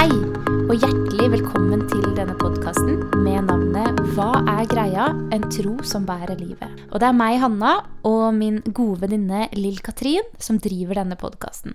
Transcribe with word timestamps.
Hei, 0.00 0.14
og 0.64 0.78
hjertelig 0.80 1.26
velkommen 1.28 1.82
til 1.90 2.06
denne 2.16 2.32
podkasten 2.40 3.02
med 3.20 3.42
navnet 3.50 3.98
Hva 4.14 4.30
er 4.48 4.62
greia? 4.70 5.10
En 5.28 5.42
tro 5.52 5.74
som 5.84 6.06
bærer 6.08 6.38
livet. 6.40 6.78
Og 6.88 7.02
det 7.02 7.10
er 7.10 7.16
meg, 7.18 7.34
Hanna, 7.42 7.74
og 8.08 8.30
min 8.32 8.62
gode 8.64 9.02
venninne 9.02 9.50
Lill 9.58 9.76
Katrin 9.84 10.24
som 10.40 10.56
driver 10.56 11.02
denne 11.02 11.18
podkasten. 11.20 11.74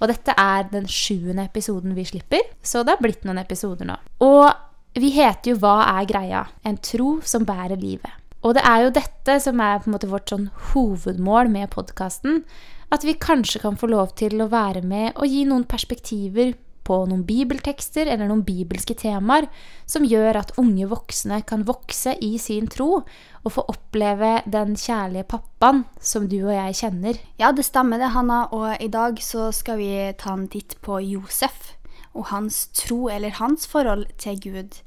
Og 0.00 0.10
dette 0.10 0.34
er 0.34 0.66
den 0.72 0.90
sjuende 0.90 1.44
episoden 1.46 1.94
vi 1.94 2.08
slipper, 2.08 2.42
så 2.58 2.82
det 2.82 2.96
har 2.96 3.04
blitt 3.04 3.22
noen 3.22 3.38
episoder 3.38 3.86
nå. 3.86 4.00
Og 4.26 4.50
vi 4.98 5.12
heter 5.14 5.52
jo 5.52 5.60
Hva 5.62 5.76
er 5.92 6.08
greia? 6.10 6.40
En 6.66 6.80
tro 6.82 7.20
som 7.22 7.46
bærer 7.46 7.78
livet. 7.78 8.16
Og 8.42 8.56
det 8.58 8.64
er 8.66 8.88
jo 8.88 8.96
dette 8.96 9.36
som 9.44 9.62
er 9.62 9.78
på 9.78 9.86
en 9.86 9.94
måte 9.94 10.10
vårt 10.10 10.34
sånn 10.34 10.48
hovedmål 10.72 11.52
med 11.54 11.70
podkasten. 11.76 12.42
At 12.90 13.06
vi 13.06 13.14
kanskje 13.14 13.62
kan 13.62 13.78
få 13.78 13.92
lov 13.94 14.16
til 14.18 14.42
å 14.42 14.50
være 14.50 14.82
med 14.82 15.14
og 15.14 15.30
gi 15.30 15.44
noen 15.46 15.68
perspektiver 15.70 16.50
på 16.86 16.96
noen 17.08 17.22
bibeltekster 17.28 18.08
eller 18.08 18.28
noen 18.30 18.44
bibelske 18.46 18.96
temaer 18.98 19.48
som 19.88 20.06
gjør 20.06 20.40
at 20.40 20.54
unge 20.60 20.88
voksne 20.90 21.40
kan 21.48 21.66
vokse 21.68 22.16
i 22.24 22.36
sin 22.40 22.68
tro 22.70 23.02
og 23.40 23.52
få 23.54 23.64
oppleve 23.72 24.38
den 24.50 24.76
kjærlige 24.78 25.28
pappaen 25.30 25.84
som 26.00 26.28
du 26.30 26.38
og 26.42 26.54
jeg 26.54 26.78
kjenner. 26.82 27.20
Ja, 27.40 27.52
det 27.52 27.66
stemmer 27.68 28.00
det, 28.00 28.12
Hanna. 28.14 28.44
Og 28.52 28.74
i 28.80 28.90
dag 28.92 29.20
så 29.24 29.50
skal 29.54 29.80
vi 29.80 29.92
ta 30.20 30.34
en 30.36 30.48
titt 30.52 30.78
på 30.84 31.00
Josef 31.04 31.74
og 32.10 32.26
hans 32.32 32.66
tro, 32.74 33.06
eller 33.08 33.36
hans 33.38 33.68
forhold 33.70 34.08
til 34.18 34.40
Gud. 34.42 34.80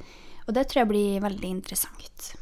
Og 0.48 0.56
det 0.58 0.68
tror 0.68 0.84
jeg 0.84 0.92
blir 0.92 1.24
veldig 1.24 1.50
interessant. 1.50 2.34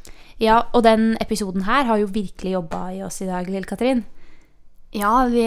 Ja, 0.42 0.64
og 0.74 0.82
den 0.82 1.14
episoden 1.22 1.68
her 1.68 1.86
har 1.86 2.00
jo 2.02 2.10
virkelig 2.10 2.56
jobba 2.56 2.88
i 2.90 3.02
oss 3.06 3.20
i 3.22 3.28
dag, 3.30 3.46
Lill 3.46 3.68
Katrin. 3.68 4.02
Ja, 4.92 5.24
vi, 5.24 5.44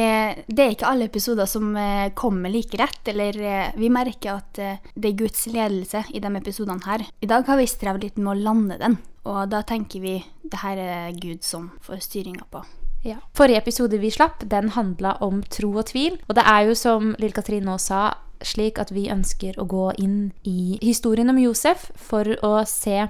det 0.48 0.64
er 0.64 0.72
ikke 0.74 0.88
alle 0.90 1.06
episoder 1.06 1.46
som 1.50 1.76
eh, 1.78 2.10
kommer 2.18 2.50
like 2.50 2.80
rett. 2.82 3.04
Eller 3.12 3.38
eh, 3.38 3.76
vi 3.78 3.92
merker 3.94 4.40
at 4.40 4.62
eh, 4.62 4.80
det 4.96 5.12
er 5.12 5.20
Guds 5.20 5.46
ledelse 5.54 6.02
i 6.10 6.22
de 6.24 6.32
episodene 6.40 6.82
her. 6.88 7.06
I 7.22 7.30
dag 7.30 7.46
har 7.46 7.62
vi 7.62 7.70
strevd 7.70 8.08
litt 8.08 8.18
med 8.18 8.34
å 8.34 8.40
lande 8.48 8.80
den, 8.82 8.98
og 9.30 9.46
da 9.54 9.62
tenker 9.68 10.02
vi 10.02 10.18
det 10.42 10.64
her 10.64 10.82
er 10.82 11.22
Gud 11.22 11.46
som 11.46 11.70
får 11.86 12.02
styringa 12.08 12.50
på. 12.50 12.64
Ja. 13.06 13.20
Forrige 13.38 13.62
episode 13.62 14.02
vi 14.02 14.10
slapp, 14.10 14.42
den 14.50 14.72
handla 14.74 15.20
om 15.22 15.44
tro 15.54 15.76
og 15.78 15.92
tvil. 15.92 16.18
Og 16.26 16.40
det 16.40 16.46
er 16.50 16.66
jo 16.66 16.78
som 16.78 17.14
Lill 17.22 17.36
Katrin 17.38 17.68
nå 17.70 17.78
sa, 17.78 18.16
slik 18.42 18.82
at 18.82 18.90
vi 18.94 19.06
ønsker 19.14 19.60
å 19.62 19.68
gå 19.70 19.92
inn 20.02 20.32
i 20.50 20.80
historien 20.82 21.30
om 21.30 21.38
Josef 21.40 21.92
for 22.02 22.34
å 22.42 22.56
se 22.66 23.06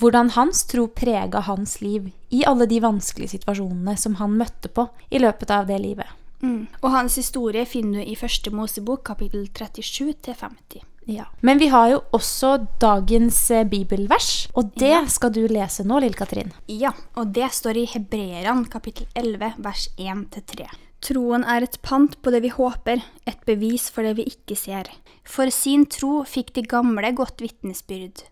hvordan 0.00 0.32
hans 0.36 0.64
tro 0.70 0.86
prega 0.88 1.42
hans 1.44 1.80
liv 1.84 2.10
i 2.32 2.44
alle 2.48 2.66
de 2.70 2.80
vanskelige 2.80 3.36
situasjonene 3.36 3.96
som 4.00 4.16
han 4.20 4.38
møtte 4.40 4.70
på 4.72 4.88
i 5.10 5.20
løpet 5.20 5.52
av 5.52 5.68
det 5.68 5.80
livet. 5.82 6.08
Mm. 6.40 6.68
Og 6.80 6.92
hans 6.94 7.18
historie 7.20 7.66
finner 7.68 8.00
du 8.00 8.12
i 8.12 8.16
første 8.16 8.52
Mosebok, 8.54 9.04
kapittel 9.10 9.44
37 9.52 10.32
50. 10.32 10.86
Ja. 11.10 11.26
Men 11.40 11.58
vi 11.58 11.68
har 11.72 11.88
jo 11.90 12.02
også 12.16 12.52
dagens 12.80 13.38
eh, 13.50 13.66
bibelvers, 13.68 14.48
og 14.54 14.70
det 14.78 14.92
ja. 14.92 15.00
skal 15.10 15.32
du 15.34 15.42
lese 15.50 15.84
nå, 15.84 15.98
Lill 16.00 16.16
Katrin. 16.16 16.52
Ja, 16.70 16.92
og 17.18 17.32
det 17.36 17.50
står 17.56 17.80
i 17.80 17.88
Hebreerne 17.90 18.68
kapittel 18.70 19.08
11, 19.18 19.56
vers 19.64 19.88
1-3. 19.98 20.68
Troen 21.00 21.46
er 21.48 21.64
et 21.64 21.78
pant 21.82 22.12
på 22.20 22.32
det 22.32 22.42
vi 22.44 22.52
håper, 22.52 23.00
et 23.26 23.46
bevis 23.48 23.88
for 23.92 24.04
det 24.04 24.18
vi 24.20 24.28
ikke 24.28 24.56
ser. 24.58 24.90
For 25.24 25.50
sin 25.52 25.86
tro 25.88 26.20
fikk 26.28 26.52
de 26.58 26.66
gamle 26.68 27.14
godt 27.16 27.40
vitnesbyrd. 27.40 28.26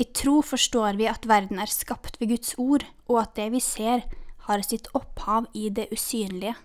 I 0.00 0.06
tro 0.16 0.40
forstår 0.44 0.96
vi 1.00 1.10
at 1.10 1.28
verden 1.28 1.60
er 1.60 1.70
skapt 1.70 2.20
ved 2.20 2.34
Guds 2.34 2.54
ord, 2.58 2.86
og 3.08 3.22
at 3.24 3.36
det 3.36 3.50
vi 3.54 3.60
ser, 3.60 4.06
har 4.48 4.64
sitt 4.66 4.88
opphav 4.96 5.46
i 5.54 5.68
det 5.70 5.90
usynlige. 5.92 6.56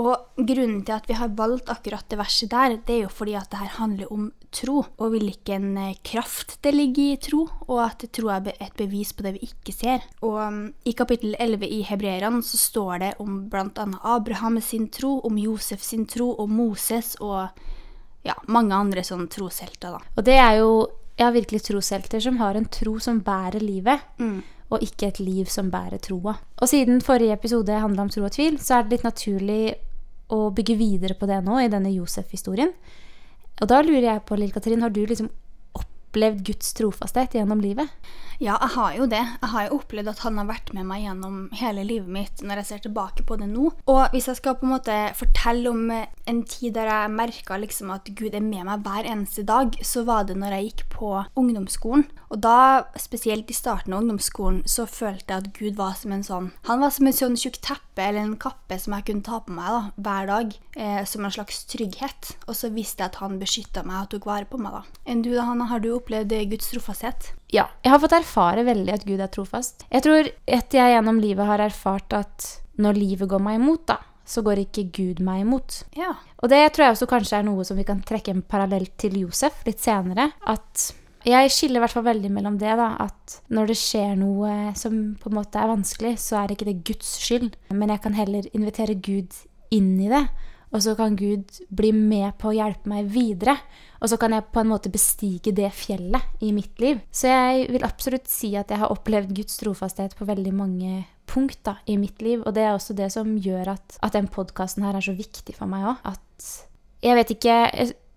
Og 0.00 0.38
grunnen 0.38 0.80
til 0.86 0.94
at 0.94 1.08
vi 1.10 1.16
har 1.18 1.34
valgt 1.36 1.68
akkurat 1.68 2.06
det 2.08 2.16
verset 2.16 2.48
der, 2.50 2.78
det 2.86 2.94
er 2.94 3.02
jo 3.02 3.10
fordi 3.12 3.34
at 3.36 3.50
det 3.52 3.58
her 3.60 3.74
handler 3.76 4.12
om 4.14 4.30
tro, 4.52 4.78
og 4.96 5.12
hvilken 5.12 5.76
eh, 5.80 5.98
kraft 6.04 6.56
det 6.64 6.72
ligger 6.72 7.12
i 7.12 7.18
tro, 7.20 7.42
og 7.68 7.82
at 7.84 8.06
tro 8.12 8.30
er 8.32 8.54
et 8.54 8.72
bevis 8.78 9.12
på 9.12 9.26
det 9.26 9.34
vi 9.36 9.50
ikke 9.50 9.74
ser. 9.76 10.06
Og 10.24 10.38
um, 10.40 10.62
i 10.88 10.96
kapittel 10.96 11.36
11 11.38 11.68
i 11.68 11.82
Hebreerne 11.88 12.40
så 12.44 12.60
står 12.60 13.04
det 13.04 13.12
om 13.20 13.42
bl.a. 13.52 13.86
Abraham 14.14 14.60
sin 14.64 14.88
tro, 14.88 15.18
om 15.28 15.36
Josef 15.40 15.84
sin 15.84 16.06
tro, 16.08 16.32
om 16.40 16.56
Moses 16.56 17.14
og 17.20 17.48
ja, 18.24 18.36
mange 18.48 18.76
andre 18.76 19.04
sånne 19.04 19.28
troshelter, 19.28 19.98
da. 19.98 20.00
Og 20.16 20.24
det 20.24 20.40
er 20.40 20.60
jo 20.62 20.72
ja, 21.22 21.30
virkelig 21.34 21.62
troshelter 21.68 22.20
som 22.22 22.42
har 22.42 22.58
en 22.58 22.68
tro 22.68 22.98
som 23.02 23.22
bærer 23.24 23.62
livet. 23.62 24.02
Mm 24.18 24.42
og 24.72 24.80
ikke 24.84 25.10
et 25.10 25.20
liv 25.20 25.48
som 25.52 25.70
bærer 25.72 26.00
troa. 26.00 26.38
Og 26.62 26.70
siden 26.70 27.02
forrige 27.04 27.36
episode 27.36 27.80
handla 27.82 28.06
om 28.06 28.10
tro 28.12 28.24
og 28.24 28.32
tvil, 28.32 28.58
så 28.60 28.78
er 28.78 28.86
det 28.86 28.96
litt 28.96 29.06
naturlig 29.06 29.74
å 30.32 30.46
bygge 30.54 30.78
videre 30.80 31.16
på 31.18 31.28
det 31.28 31.42
nå 31.44 31.58
i 31.60 31.70
denne 31.72 31.92
Josef-historien. 31.92 32.72
Og 33.60 33.68
da 33.68 33.82
lurer 33.84 34.06
jeg 34.06 34.22
på, 34.24 34.38
Lill 34.40 34.54
Katrin, 34.54 34.80
har 34.80 34.92
du 34.94 35.02
liksom 35.04 35.28
opplevd 36.12 36.44
Guds 36.44 36.74
trofasthet 36.76 37.34
gjennom 37.34 37.60
livet? 37.64 37.88
Ja, 38.42 38.56
jeg 38.58 38.72
har 38.74 38.94
jo 38.96 39.04
det. 39.06 39.20
Jeg 39.22 39.50
har 39.52 39.66
jo 39.68 39.76
opplevd 39.78 40.10
at 40.10 40.22
han 40.24 40.38
har 40.40 40.48
vært 40.48 40.72
med 40.74 40.88
meg 40.88 41.04
gjennom 41.04 41.36
hele 41.60 41.84
livet 41.86 42.10
mitt 42.10 42.40
når 42.42 42.58
jeg 42.62 42.68
ser 42.72 42.80
tilbake 42.88 43.22
på 43.28 43.36
det 43.38 43.46
nå. 43.46 43.68
Og 43.86 44.00
hvis 44.10 44.26
jeg 44.26 44.40
skal 44.40 44.56
på 44.58 44.66
en 44.66 44.72
måte 44.74 44.96
fortelle 45.14 45.70
om 45.70 45.84
en 45.92 46.40
tid 46.50 46.74
der 46.74 46.90
jeg 46.90 47.12
merka 47.14 47.58
liksom 47.60 47.92
at 47.94 48.10
Gud 48.18 48.34
er 48.34 48.42
med 48.42 48.66
meg 48.66 48.82
hver 48.82 49.06
eneste 49.06 49.44
dag, 49.46 49.76
så 49.86 50.02
var 50.08 50.26
det 50.26 50.40
når 50.40 50.56
jeg 50.56 50.68
gikk 50.70 50.84
på 50.96 51.12
ungdomsskolen. 51.38 52.08
Og 52.32 52.42
da, 52.42 52.88
spesielt 52.98 53.50
i 53.52 53.56
starten 53.56 53.94
av 53.94 54.02
ungdomsskolen, 54.02 54.62
så 54.66 54.88
følte 54.90 55.36
jeg 55.36 55.44
at 55.44 55.52
Gud 55.54 55.78
var 55.78 55.94
som 56.00 56.14
en 56.14 56.26
sånn 56.26 56.50
Han 56.66 56.80
var 56.82 56.90
som 56.94 57.06
en 57.06 57.14
sånn 57.14 57.38
tjukk 57.38 57.60
teppe 57.62 58.02
eller 58.02 58.24
en 58.24 58.38
kappe 58.40 58.78
som 58.80 58.96
jeg 58.96 59.06
kunne 59.10 59.26
ta 59.26 59.38
på 59.44 59.54
meg 59.54 59.68
da, 59.68 59.82
hver 60.02 60.30
dag, 60.30 60.54
eh, 60.74 61.02
som 61.06 61.26
en 61.26 61.34
slags 61.34 61.62
trygghet. 61.70 62.32
Og 62.48 62.56
så 62.58 62.72
visste 62.74 63.04
jeg 63.04 63.12
at 63.12 63.20
han 63.22 63.38
beskytta 63.38 63.84
meg 63.86 64.06
og 64.06 64.10
tok 64.16 64.30
vare 64.32 64.48
på 64.48 64.58
meg. 64.58 64.80
da. 64.80 65.02
Enn 65.06 65.22
du, 65.22 65.30
da, 65.36 65.44
Hanna, 65.46 65.68
har 65.70 65.84
du 65.84 65.92
opplevd 66.02 66.34
Guds 66.50 66.70
trofasthet? 66.72 67.32
Ja, 67.54 67.68
jeg 67.84 67.94
har 67.94 68.02
fått 68.02 68.16
erfare 68.16 68.66
veldig 68.66 68.94
at 68.94 69.06
Gud 69.08 69.22
er 69.22 69.30
trofast. 69.32 69.86
Jeg 69.92 70.04
tror 70.04 70.28
at 70.28 70.76
jeg 70.76 70.96
gjennom 70.96 71.20
livet 71.22 71.48
har 71.48 71.62
erfart 71.64 72.16
at 72.16 72.48
når 72.82 72.98
livet 72.98 73.30
går 73.30 73.42
meg 73.44 73.60
imot, 73.60 73.86
da, 73.90 73.98
så 74.24 74.42
går 74.44 74.64
ikke 74.64 74.88
Gud 74.94 75.20
meg 75.24 75.42
imot. 75.44 75.82
Ja. 75.98 76.14
Og 76.40 76.50
det 76.52 76.62
tror 76.72 76.86
jeg 76.86 76.96
også 76.96 77.10
kanskje 77.10 77.38
er 77.40 77.46
noe 77.46 77.66
som 77.68 77.78
vi 77.78 77.86
kan 77.86 78.02
trekke 78.06 78.34
en 78.34 78.42
parallell 78.46 78.88
til 79.00 79.20
Josef 79.24 79.64
litt 79.68 79.82
senere. 79.82 80.30
At 80.48 80.92
jeg 81.28 81.52
skiller 81.54 81.78
i 81.78 81.82
hvert 81.84 81.94
fall 81.94 82.06
veldig 82.08 82.30
mellom 82.34 82.56
det, 82.58 82.72
da. 82.78 82.92
At 83.04 83.38
når 83.54 83.72
det 83.72 83.78
skjer 83.78 84.16
noe 84.18 84.72
som 84.78 84.96
på 85.20 85.30
en 85.30 85.38
måte 85.38 85.60
er 85.60 85.70
vanskelig, 85.70 86.16
så 86.22 86.40
er 86.40 86.54
ikke 86.54 86.70
det 86.70 86.80
Guds 86.88 87.16
skyld. 87.22 87.52
Men 87.70 87.94
jeg 87.94 88.02
kan 88.06 88.16
heller 88.18 88.48
invitere 88.56 88.98
Gud 88.98 89.36
inn 89.72 89.94
i 90.02 90.10
det. 90.10 90.24
Og 90.72 90.82
så 90.84 90.94
kan 90.96 91.16
Gud 91.16 91.50
bli 91.68 91.92
med 91.92 92.32
på 92.40 92.50
å 92.50 92.56
hjelpe 92.56 92.88
meg 92.88 93.10
videre. 93.12 93.58
Og 94.00 94.08
så 94.10 94.18
kan 94.20 94.32
jeg 94.34 94.48
på 94.54 94.62
en 94.62 94.70
måte 94.72 94.92
bestige 94.92 95.52
det 95.54 95.68
fjellet 95.76 96.42
i 96.42 96.52
mitt 96.56 96.80
liv. 96.80 97.02
Så 97.12 97.28
jeg 97.28 97.68
vil 97.74 97.84
absolutt 97.86 98.30
si 98.30 98.54
at 98.58 98.72
jeg 98.72 98.80
har 98.80 98.92
opplevd 98.92 99.34
Guds 99.36 99.60
trofasthet 99.60 100.16
på 100.16 100.28
veldig 100.28 100.54
mange 100.56 101.04
punkt 101.28 101.60
da, 101.68 101.76
i 101.86 101.98
mitt 102.00 102.24
liv. 102.24 102.42
Og 102.46 102.56
det 102.56 102.64
er 102.64 102.72
også 102.74 102.96
det 102.96 103.12
som 103.14 103.36
gjør 103.36 103.74
at, 103.76 103.98
at 104.00 104.16
den 104.16 104.30
podkasten 104.32 104.86
her 104.86 104.96
er 104.96 105.04
så 105.04 105.14
viktig 105.16 105.54
for 105.58 105.70
meg 105.70 105.92
òg. 105.92 106.00
At 106.08 106.48
jeg 107.02 107.18
vet 107.18 107.32
ikke 107.34 107.56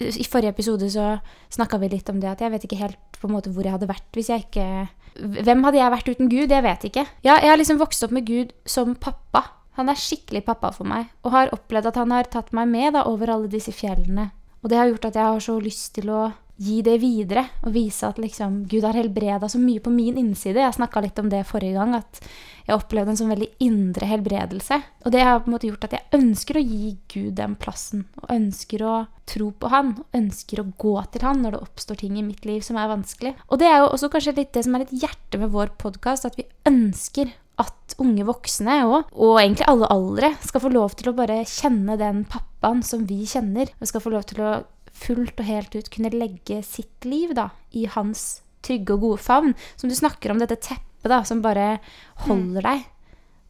I 0.06 0.26
forrige 0.30 0.54
episode 0.54 0.88
så 0.94 1.16
snakka 1.54 1.80
vi 1.82 1.90
litt 1.96 2.10
om 2.12 2.20
det 2.22 2.30
at 2.30 2.44
jeg 2.44 2.54
vet 2.54 2.68
ikke 2.68 2.78
helt 2.78 3.18
på 3.18 3.30
en 3.30 3.34
måte 3.34 3.50
hvor 3.54 3.66
jeg 3.66 3.74
hadde 3.74 3.90
vært 3.90 4.06
hvis 4.14 4.30
jeg 4.30 4.46
ikke 4.46 4.68
Hvem 5.16 5.64
hadde 5.64 5.80
jeg 5.80 5.94
vært 5.94 6.10
uten 6.12 6.28
Gud? 6.28 6.52
Jeg 6.52 6.64
vet 6.66 6.82
ikke. 6.90 7.06
Ja, 7.24 7.38
jeg 7.40 7.48
har 7.48 7.56
liksom 7.56 7.78
vokst 7.80 8.04
opp 8.04 8.12
med 8.12 8.26
Gud 8.28 8.50
som 8.68 8.98
pappa. 9.00 9.46
Han 9.76 9.92
er 9.92 10.00
skikkelig 10.00 10.46
pappa 10.48 10.72
for 10.76 10.88
meg, 10.88 11.10
og 11.26 11.34
har 11.36 11.54
opplevd 11.56 11.92
at 11.92 12.00
han 12.00 12.14
har 12.16 12.30
tatt 12.32 12.54
meg 12.56 12.70
med 12.72 12.96
da, 12.96 13.06
over 13.12 13.34
alle 13.34 13.52
disse 13.52 13.74
fjellene. 13.76 14.30
Og 14.64 14.72
det 14.72 14.80
har 14.80 14.90
gjort 14.90 15.10
at 15.12 15.20
jeg 15.20 15.34
har 15.36 15.44
så 15.44 15.58
lyst 15.62 15.92
til 15.98 16.10
å 16.10 16.22
gi 16.56 16.80
det 16.86 16.96
videre 17.02 17.46
og 17.66 17.74
vise 17.76 18.08
at 18.08 18.20
liksom, 18.22 18.64
Gud 18.72 18.86
har 18.88 18.96
helbreda 18.96 19.50
så 19.52 19.60
mye 19.60 19.82
på 19.84 19.92
min 19.92 20.18
innside. 20.20 20.62
Jeg 20.64 20.78
snakka 20.78 21.04
litt 21.04 21.20
om 21.20 21.28
det 21.32 21.44
forrige 21.50 21.76
gang, 21.76 21.96
at 21.98 22.22
jeg 22.66 22.78
opplevde 22.78 23.14
en 23.14 23.20
sånn 23.20 23.34
veldig 23.34 23.50
indre 23.66 24.08
helbredelse. 24.10 24.80
Og 25.06 25.14
det 25.14 25.24
har 25.26 25.42
på 25.44 25.52
en 25.52 25.56
måte 25.58 25.70
gjort 25.70 25.88
at 25.88 25.98
jeg 25.98 26.20
ønsker 26.20 26.58
å 26.58 26.66
gi 26.66 26.96
Gud 27.12 27.36
den 27.38 27.58
plassen, 27.62 28.06
og 28.22 28.32
ønsker 28.34 28.86
å 28.88 28.96
tro 29.30 29.52
på 29.52 29.72
Han, 29.74 29.96
og 30.00 30.18
ønsker 30.18 30.62
å 30.62 30.70
gå 30.82 30.96
til 31.14 31.26
Han 31.28 31.42
når 31.44 31.56
det 31.56 31.64
oppstår 31.68 32.02
ting 32.02 32.20
i 32.20 32.26
mitt 32.26 32.46
liv 32.48 32.62
som 32.66 32.80
er 32.80 32.92
vanskelig. 32.92 33.36
Og 33.50 33.62
det 33.62 33.70
er 33.70 33.82
jo 33.82 33.92
også 33.92 34.12
kanskje 34.14 34.38
litt 34.40 34.54
det 34.56 34.66
som 34.66 34.78
er 34.78 34.86
litt 34.86 34.96
hjertet 34.96 35.42
med 35.42 35.54
vår 35.54 35.76
podkast, 35.82 36.30
at 36.30 36.40
vi 36.40 36.48
ønsker 36.70 37.34
at 37.62 37.96
unge 38.04 38.26
voksne 38.28 38.82
også, 38.84 39.02
og 39.14 39.38
egentlig 39.40 39.68
alle 39.72 39.90
aldre, 39.94 40.32
skal 40.44 40.64
få 40.64 40.72
lov 40.74 40.96
til 41.00 41.12
å 41.12 41.18
bare 41.18 41.44
kjenne 41.48 41.96
den 42.00 42.26
pappaen 42.28 42.82
som 42.84 43.06
vi 43.08 43.22
kjenner. 43.30 43.72
Og 43.80 43.92
skal 43.92 44.04
få 44.04 44.12
lov 44.12 44.26
til 44.32 44.42
å 44.44 44.56
fullt 44.96 45.40
og 45.40 45.48
helt 45.48 45.76
ut 45.76 45.92
kunne 45.94 46.14
legge 46.14 46.62
sitt 46.66 47.06
liv 47.08 47.36
da, 47.38 47.50
i 47.76 47.86
hans 47.92 48.42
trygge 48.66 48.96
og 48.96 49.06
gode 49.06 49.22
favn. 49.22 49.56
Som 49.76 49.92
du 49.92 49.96
snakker 49.98 50.34
om 50.34 50.42
dette 50.42 50.58
teppet 50.58 51.12
da, 51.12 51.22
som 51.28 51.44
bare 51.46 51.78
holder 52.26 52.64
mm. 52.64 52.68
deg. 52.68 52.92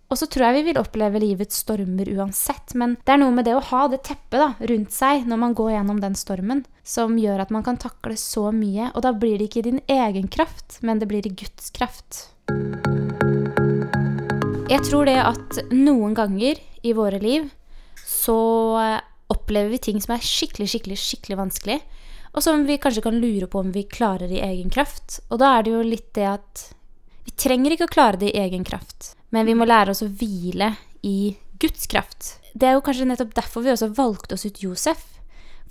Og 0.06 0.20
så 0.20 0.28
tror 0.30 0.46
jeg 0.46 0.60
vi 0.60 0.66
vil 0.68 0.78
oppleve 0.78 1.20
livets 1.22 1.64
stormer 1.64 2.10
uansett, 2.14 2.76
men 2.78 2.94
det 3.08 3.16
er 3.16 3.20
noe 3.24 3.34
med 3.34 3.48
det 3.48 3.56
å 3.58 3.64
ha 3.72 3.86
det 3.90 4.04
teppet 4.06 4.38
da, 4.38 4.52
rundt 4.70 4.94
seg 4.94 5.26
når 5.26 5.40
man 5.42 5.56
går 5.58 5.72
gjennom 5.74 6.02
den 6.04 6.18
stormen, 6.20 6.62
som 6.86 7.18
gjør 7.18 7.42
at 7.42 7.54
man 7.56 7.66
kan 7.66 7.80
takle 7.82 8.14
så 8.20 8.52
mye. 8.54 8.92
Og 8.94 9.02
da 9.02 9.16
blir 9.18 9.40
det 9.40 9.50
ikke 9.50 9.64
i 9.64 9.68
din 9.72 9.82
egen 9.90 10.30
kraft, 10.30 10.78
men 10.86 11.02
det 11.02 11.10
blir 11.10 11.26
i 11.26 11.34
Guds 11.34 11.74
kraft. 11.74 12.28
Jeg 14.70 14.82
tror 14.86 15.10
det 15.10 15.18
at 15.22 15.60
noen 15.74 16.14
ganger 16.18 16.62
i 16.86 16.94
våre 16.94 17.18
liv 17.22 17.50
så 18.06 18.38
opplever 19.34 19.74
vi 19.74 19.82
ting 19.82 20.02
som 20.02 20.16
er 20.16 20.26
skikkelig, 20.26 20.68
skikkelig, 20.72 21.00
skikkelig 21.02 21.40
vanskelig. 21.40 21.80
og 22.36 22.44
som 22.44 22.66
vi 22.68 22.76
kanskje 22.76 23.02
kan 23.02 23.16
lure 23.16 23.48
på 23.48 23.62
om 23.64 23.72
vi 23.72 23.86
klarer 23.88 24.28
i 24.28 24.42
egen 24.44 24.70
kraft. 24.70 25.22
Og 25.32 25.40
da 25.40 25.54
er 25.56 25.64
det 25.64 25.72
jo 25.72 25.84
litt 25.88 26.10
det 26.18 26.26
at 26.28 26.64
vi 27.24 27.32
trenger 27.32 27.72
ikke 27.72 27.88
å 27.88 27.94
klare 27.94 28.20
det 28.20 28.34
i 28.34 28.42
egen 28.44 28.66
kraft, 28.68 29.16
men 29.32 29.48
vi 29.48 29.56
må 29.56 29.64
lære 29.66 29.94
oss 29.96 30.04
å 30.04 30.10
hvile 30.12 30.74
i 31.02 31.38
Guds 31.64 31.88
kraft. 31.88 32.36
Det 32.54 32.68
er 32.68 32.76
jo 32.76 32.84
kanskje 32.84 33.08
nettopp 33.08 33.34
derfor 33.38 33.64
vi 33.64 33.72
også 33.72 33.94
valgte 33.96 34.36
oss 34.36 34.46
ut 34.46 34.62
Josef. 34.62 35.06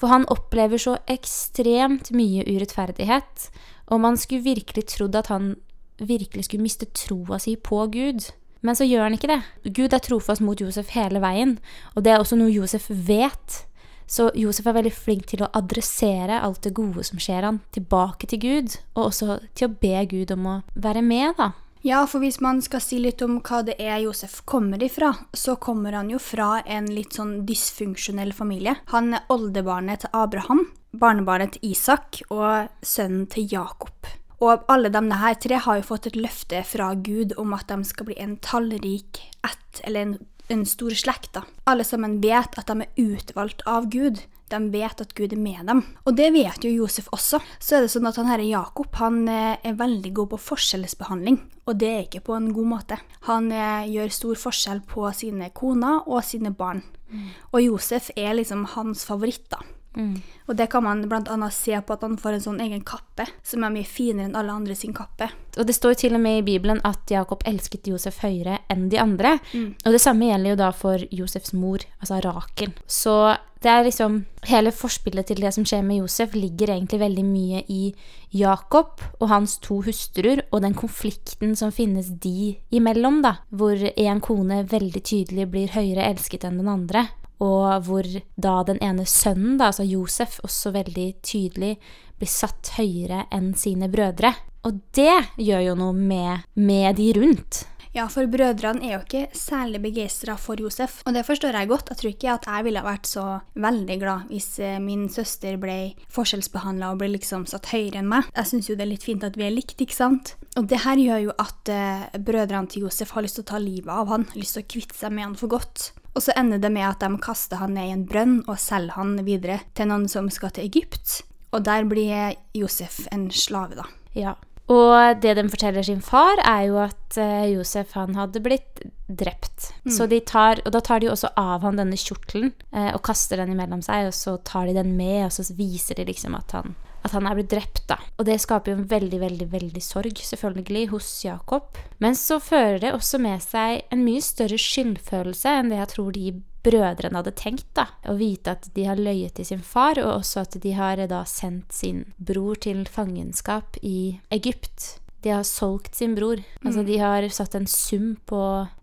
For 0.01 0.11
han 0.11 0.27
opplever 0.33 0.81
så 0.81 0.97
ekstremt 1.07 2.11
mye 2.17 2.43
urettferdighet, 2.49 3.51
og 3.93 4.01
man 4.03 4.17
skulle 4.19 4.49
virkelig 4.49 4.89
trodd 4.91 5.15
at 5.21 5.31
han 5.31 5.53
virkelig 6.01 6.49
skulle 6.49 6.65
miste 6.65 6.89
troa 6.97 7.39
si 7.39 7.55
på 7.55 7.85
Gud. 7.93 8.27
Men 8.65 8.79
så 8.79 8.87
gjør 8.89 9.07
han 9.07 9.17
ikke 9.19 9.31
det. 9.31 9.43
Gud 9.77 9.93
er 9.93 10.03
trofast 10.03 10.43
mot 10.45 10.61
Josef 10.61 10.95
hele 10.97 11.21
veien, 11.23 11.59
og 11.95 12.07
det 12.07 12.15
er 12.15 12.23
også 12.23 12.39
noe 12.41 12.53
Josef 12.53 12.89
vet. 12.89 13.65
Så 14.07 14.31
Josef 14.37 14.67
er 14.69 14.77
veldig 14.79 14.93
flink 14.93 15.29
til 15.31 15.45
å 15.45 15.51
adressere 15.57 16.41
alt 16.45 16.65
det 16.65 16.75
gode 16.77 17.05
som 17.05 17.21
skjer 17.21 17.45
han, 17.45 17.61
tilbake 17.77 18.29
til 18.31 18.41
Gud, 18.41 18.79
og 18.97 19.11
også 19.11 19.39
til 19.57 19.69
å 19.69 19.77
be 19.81 20.01
Gud 20.09 20.33
om 20.35 20.49
å 20.49 20.57
være 20.75 21.05
med, 21.05 21.37
da. 21.41 21.53
Ja, 21.85 22.07
for 22.09 22.25
hvis 22.25 22.41
man 22.41 22.63
skal 22.65 22.81
si 22.81 22.97
litt 22.97 23.21
om 23.21 23.43
hva 23.45 23.59
det 23.67 23.75
er 23.77 23.99
Josef 24.01 24.39
kommer 24.49 24.81
ifra, 24.81 25.11
så 25.37 25.59
kommer 25.61 25.93
han 25.93 26.09
jo 26.09 26.17
fra 26.17 26.63
en 26.65 26.89
litt 26.89 27.19
sånn 27.19 27.43
dysfunksjonell 27.45 28.33
familie. 28.33 28.79
Han 28.95 29.13
er 29.13 29.29
oldebarnet 29.33 30.07
til 30.07 30.17
Abraham, 30.17 30.65
barnebarnet 30.97 31.59
til 31.59 31.75
Isak 31.75 32.23
og 32.31 32.73
sønnen 32.81 33.27
til 33.29 33.53
Jakob. 33.53 33.93
Og 34.43 34.65
alle 34.71 34.91
de 34.93 35.03
her 35.21 35.39
tre 35.41 35.59
har 35.67 35.81
jo 35.81 35.89
fått 35.89 36.09
et 36.11 36.19
løfte 36.19 36.63
fra 36.67 36.93
Gud 36.95 37.35
om 37.41 37.55
at 37.57 37.69
de 37.71 37.81
skal 37.87 38.11
bli 38.11 38.19
en 38.21 38.37
tallrik 38.43 39.21
ett, 39.47 39.83
eller 39.85 40.01
en, 40.01 40.15
en 40.49 40.65
stor 40.67 40.95
slekt. 40.99 41.33
da. 41.37 41.45
Alle 41.71 41.87
sammen 41.87 42.21
vet 42.23 42.59
at 42.59 42.71
de 42.71 42.85
er 42.85 43.11
utvalgt 43.15 43.63
av 43.67 43.91
Gud. 43.93 44.25
De 44.53 44.59
vet 44.71 45.01
at 45.01 45.15
Gud 45.17 45.33
er 45.33 45.41
med 45.41 45.67
dem. 45.71 45.81
Og 46.05 46.17
det 46.19 46.29
vet 46.35 46.67
jo 46.67 46.73
Josef 46.73 47.09
også. 47.17 47.41
Så 47.59 47.77
er 47.77 47.85
det 47.85 47.93
sånn 47.95 48.09
at 48.11 48.19
han 48.21 48.29
herre 48.29 48.45
Jakob 48.47 48.93
han 49.01 49.23
eh, 49.31 49.57
er 49.65 49.79
veldig 49.79 50.13
god 50.19 50.35
på 50.35 50.41
forskjellsbehandling, 50.51 51.41
og 51.65 51.79
det 51.81 51.91
er 51.91 52.03
ikke 52.05 52.27
på 52.29 52.37
en 52.37 52.51
god 52.55 52.69
måte. 52.75 52.99
Han 53.31 53.49
eh, 53.55 53.89
gjør 53.95 54.13
stor 54.13 54.43
forskjell 54.45 54.85
på 54.91 55.09
sine 55.17 55.49
koner 55.57 56.05
og 56.05 56.21
sine 56.29 56.53
barn. 56.55 56.85
Mm. 57.09 57.31
Og 57.55 57.65
Josef 57.65 58.11
er 58.19 58.37
liksom 58.37 58.67
hans 58.75 59.07
favoritt, 59.09 59.47
da. 59.55 59.63
Mm. 59.95 60.19
Og 60.47 60.57
det 60.59 60.67
kan 60.73 60.85
man 60.85 61.05
bl.a. 61.09 61.51
se 61.51 61.79
på 61.81 61.95
at 61.95 62.03
han 62.05 62.19
får 62.21 62.37
en 62.37 62.45
sånn 62.49 62.61
egen 62.67 62.83
kappe, 62.87 63.27
som 63.47 63.65
er 63.65 63.73
mye 63.73 63.89
finere 63.89 64.29
enn 64.29 64.37
alle 64.39 64.53
andre 64.53 64.77
sin 64.77 64.95
kappe. 64.97 65.31
Og 65.57 65.67
det 65.69 65.77
står 65.77 65.95
jo 65.95 66.01
til 66.05 66.19
og 66.19 66.23
med 66.25 66.41
i 66.41 66.47
Bibelen 66.47 66.83
at 66.85 67.11
Jakob 67.11 67.45
elsket 67.49 67.89
Josef 67.89 68.21
høyere 68.25 68.61
enn 68.73 68.89
de 68.93 69.01
andre. 69.01 69.39
Mm. 69.55 69.73
Og 69.85 69.97
det 69.97 70.03
samme 70.03 70.29
gjelder 70.29 70.55
jo 70.55 70.61
da 70.61 70.71
for 70.77 71.09
Josefs 71.15 71.55
mor, 71.57 71.85
altså 72.03 72.21
Rakel. 72.25 72.75
Så 72.87 73.17
det 73.65 73.73
er 73.73 73.87
liksom 73.87 74.25
Hele 74.45 74.75
forspillet 74.77 75.25
til 75.25 75.39
det 75.41 75.55
som 75.57 75.65
skjer 75.65 75.81
med 75.81 76.03
Josef, 76.03 76.35
ligger 76.37 76.75
egentlig 76.75 76.99
veldig 77.01 77.23
mye 77.25 77.63
i 77.73 77.95
Jakob 78.37 79.01
og 79.17 79.31
hans 79.31 79.55
to 79.65 79.79
hustruer, 79.87 80.43
og 80.53 80.61
den 80.61 80.77
konflikten 80.77 81.55
som 81.57 81.73
finnes 81.73 82.11
de 82.21 82.59
imellom, 82.69 83.23
da. 83.25 83.39
Hvor 83.49 83.81
en 83.81 84.21
kone 84.21 84.59
veldig 84.69 85.01
tydelig 85.01 85.49
blir 85.49 85.73
høyere 85.73 86.05
elsket 86.11 86.45
enn 86.45 86.61
den 86.61 86.69
andre 86.69 87.07
og 87.43 87.87
hvor 87.87 88.07
da 88.37 88.57
den 88.67 88.81
ene 88.85 89.07
sønnen, 89.09 89.59
da, 89.59 89.73
altså 89.73 89.87
Josef, 89.87 90.39
også 90.47 90.75
veldig 90.75 91.09
tydelig 91.25 91.75
blir 92.19 92.31
satt 92.31 92.75
høyere 92.79 93.25
enn 93.35 93.53
sine 93.59 93.91
brødre. 93.91 94.35
Og 94.65 94.79
det 94.97 95.17
gjør 95.43 95.65
jo 95.67 95.75
noe 95.77 95.97
med, 95.97 96.47
med 96.55 96.97
de 97.01 97.11
rundt. 97.19 97.65
Ja, 97.95 98.09
for 98.11 98.27
brødrene 98.27 98.83
er 98.89 98.97
jo 98.97 99.03
ikke 99.05 99.39
særlig 99.39 99.79
begeistra 99.85 100.35
for 100.41 100.59
Josef, 100.59 100.97
og 101.07 101.15
det 101.15 101.23
forstår 101.29 101.55
jeg 101.55 101.69
godt. 101.71 101.93
Jeg 101.93 102.01
tror 102.01 102.11
ikke 102.11 102.33
at 102.33 102.47
jeg 102.51 102.65
ville 102.67 102.83
vært 102.83 103.07
så 103.07 103.27
veldig 103.55 103.97
glad 104.01 104.33
hvis 104.33 104.49
eh, 104.59 104.81
min 104.83 105.05
søster 105.13 105.55
ble 105.63 105.77
forskjellsbehandla 106.11 106.89
og 106.91 106.99
ble 106.99 107.13
liksom 107.13 107.45
satt 107.47 107.71
høyere 107.71 108.01
enn 108.01 108.11
meg. 108.11 108.27
Jeg 108.35 108.51
syns 108.51 108.71
jo 108.71 108.75
det 108.75 108.89
er 108.89 108.91
litt 108.91 109.07
fint 109.07 109.23
at 109.27 109.39
vi 109.39 109.47
er 109.47 109.55
likt, 109.55 109.79
ikke 109.79 109.95
sant? 109.95 110.35
Og 110.59 110.67
det 110.71 110.81
her 110.83 110.99
gjør 110.99 111.23
jo 111.29 111.37
at 111.45 111.71
uh, 111.71 112.19
brødrene 112.19 112.71
til 112.71 112.89
Josef 112.89 113.13
har 113.15 113.27
lyst 113.27 113.39
til 113.39 113.47
å 113.47 113.51
ta 113.53 113.61
livet 113.63 113.93
av 113.95 114.11
han, 114.11 114.27
lyst 114.35 114.59
til 114.59 114.65
å 114.67 114.71
kvitte 114.75 114.99
seg 114.99 115.15
med 115.15 115.29
han 115.29 115.39
for 115.39 115.55
godt. 115.55 115.93
Og 116.15 116.27
så 116.27 116.35
ender 116.39 116.59
det 116.63 116.73
med 116.75 116.89
at 116.89 117.03
de 117.03 117.23
kaster 117.23 117.63
han 117.63 117.77
ned 117.79 117.91
i 117.91 117.95
en 117.95 118.03
brønn 118.11 118.41
og 118.49 118.59
selger 118.63 118.99
han 118.99 119.21
videre 119.27 119.61
til 119.79 119.91
noen 119.91 120.09
som 120.11 120.27
skal 120.35 120.51
til 120.55 120.67
Egypt. 120.67 121.21
Og 121.55 121.63
der 121.67 121.87
blir 121.87 122.35
Josef 122.59 123.05
en 123.15 123.29
slave, 123.31 123.79
da. 123.79 123.87
Ja. 124.19 124.35
Og 124.73 125.21
det 125.21 125.35
de 125.37 125.45
forteller 125.53 125.85
sin 125.85 126.01
far, 126.01 126.41
er 126.41 126.69
jo 126.71 126.79
at 126.81 127.19
uh, 127.21 127.45
Josef 127.51 127.93
han 127.99 128.17
hadde 128.17 128.41
blitt 128.45 128.87
drept. 129.09 129.69
Mm. 129.85 129.93
Så 129.93 130.07
de 130.09 130.23
tar, 130.25 130.63
og 130.65 130.73
da 130.73 130.81
tar 130.81 131.03
de 131.03 131.11
også 131.13 131.35
av 131.37 131.67
han 131.67 131.77
denne 131.77 131.99
kjortelen 132.01 132.55
uh, 132.73 132.95
og 132.95 133.03
kaster 133.05 133.43
den 133.43 133.53
imellom 133.53 133.85
seg, 133.85 134.09
og 134.09 134.17
så 134.17 134.39
tar 134.47 134.71
de 134.71 134.79
den 134.79 134.95
med, 134.97 135.27
og 135.27 135.37
så 135.37 135.45
viser 135.59 136.01
de 136.01 136.09
liksom 136.09 136.39
at 136.39 136.57
han 136.57 136.77
at 137.05 137.13
han 137.13 137.27
er 137.29 137.37
blitt 137.37 137.51
drept, 137.53 137.83
da. 137.91 137.99
Og 138.17 138.25
det 138.25 138.39
skaper 138.41 138.73
jo 138.73 138.79
en 138.79 138.89
veldig, 138.89 139.19
veldig, 139.21 139.49
veldig 139.53 139.83
sorg, 139.85 140.21
selvfølgelig, 140.25 140.87
hos 140.95 141.09
Jakob. 141.21 141.77
Men 142.01 142.17
så 142.17 142.39
fører 142.41 142.79
det 142.81 142.95
også 142.97 143.21
med 143.21 143.45
seg 143.45 143.85
en 143.93 144.07
mye 144.07 144.23
større 144.25 144.57
skyldfølelse 144.61 145.53
enn 145.59 145.73
det 145.73 145.83
jeg 145.83 145.91
tror 145.93 146.15
de 146.17 146.33
brødrene 146.65 147.21
hadde 147.21 147.35
tenkt, 147.39 147.71
da. 147.77 147.89
Å 148.09 148.17
vite 148.19 148.57
at 148.57 148.69
de 148.75 148.89
har 148.89 149.01
løyet 149.01 149.37
til 149.39 149.49
sin 149.53 149.65
far, 149.65 150.01
og 150.03 150.21
også 150.21 150.45
at 150.45 150.59
de 150.63 150.75
har 150.77 151.01
da 151.11 151.23
sendt 151.29 151.75
sin 151.77 152.05
bror 152.17 152.61
til 152.65 152.85
fangenskap 152.91 153.79
i 153.83 154.19
Egypt. 154.35 154.95
De 155.25 155.31
har 155.33 155.45
solgt 155.49 155.95
sin 155.97 156.13
bror. 156.15 156.43
Altså, 156.61 156.83
mm. 156.83 156.87
de 156.87 156.97
har 157.01 157.27
satt 157.33 157.55
en 157.57 157.67
sum 157.71 158.11
på 158.29 158.41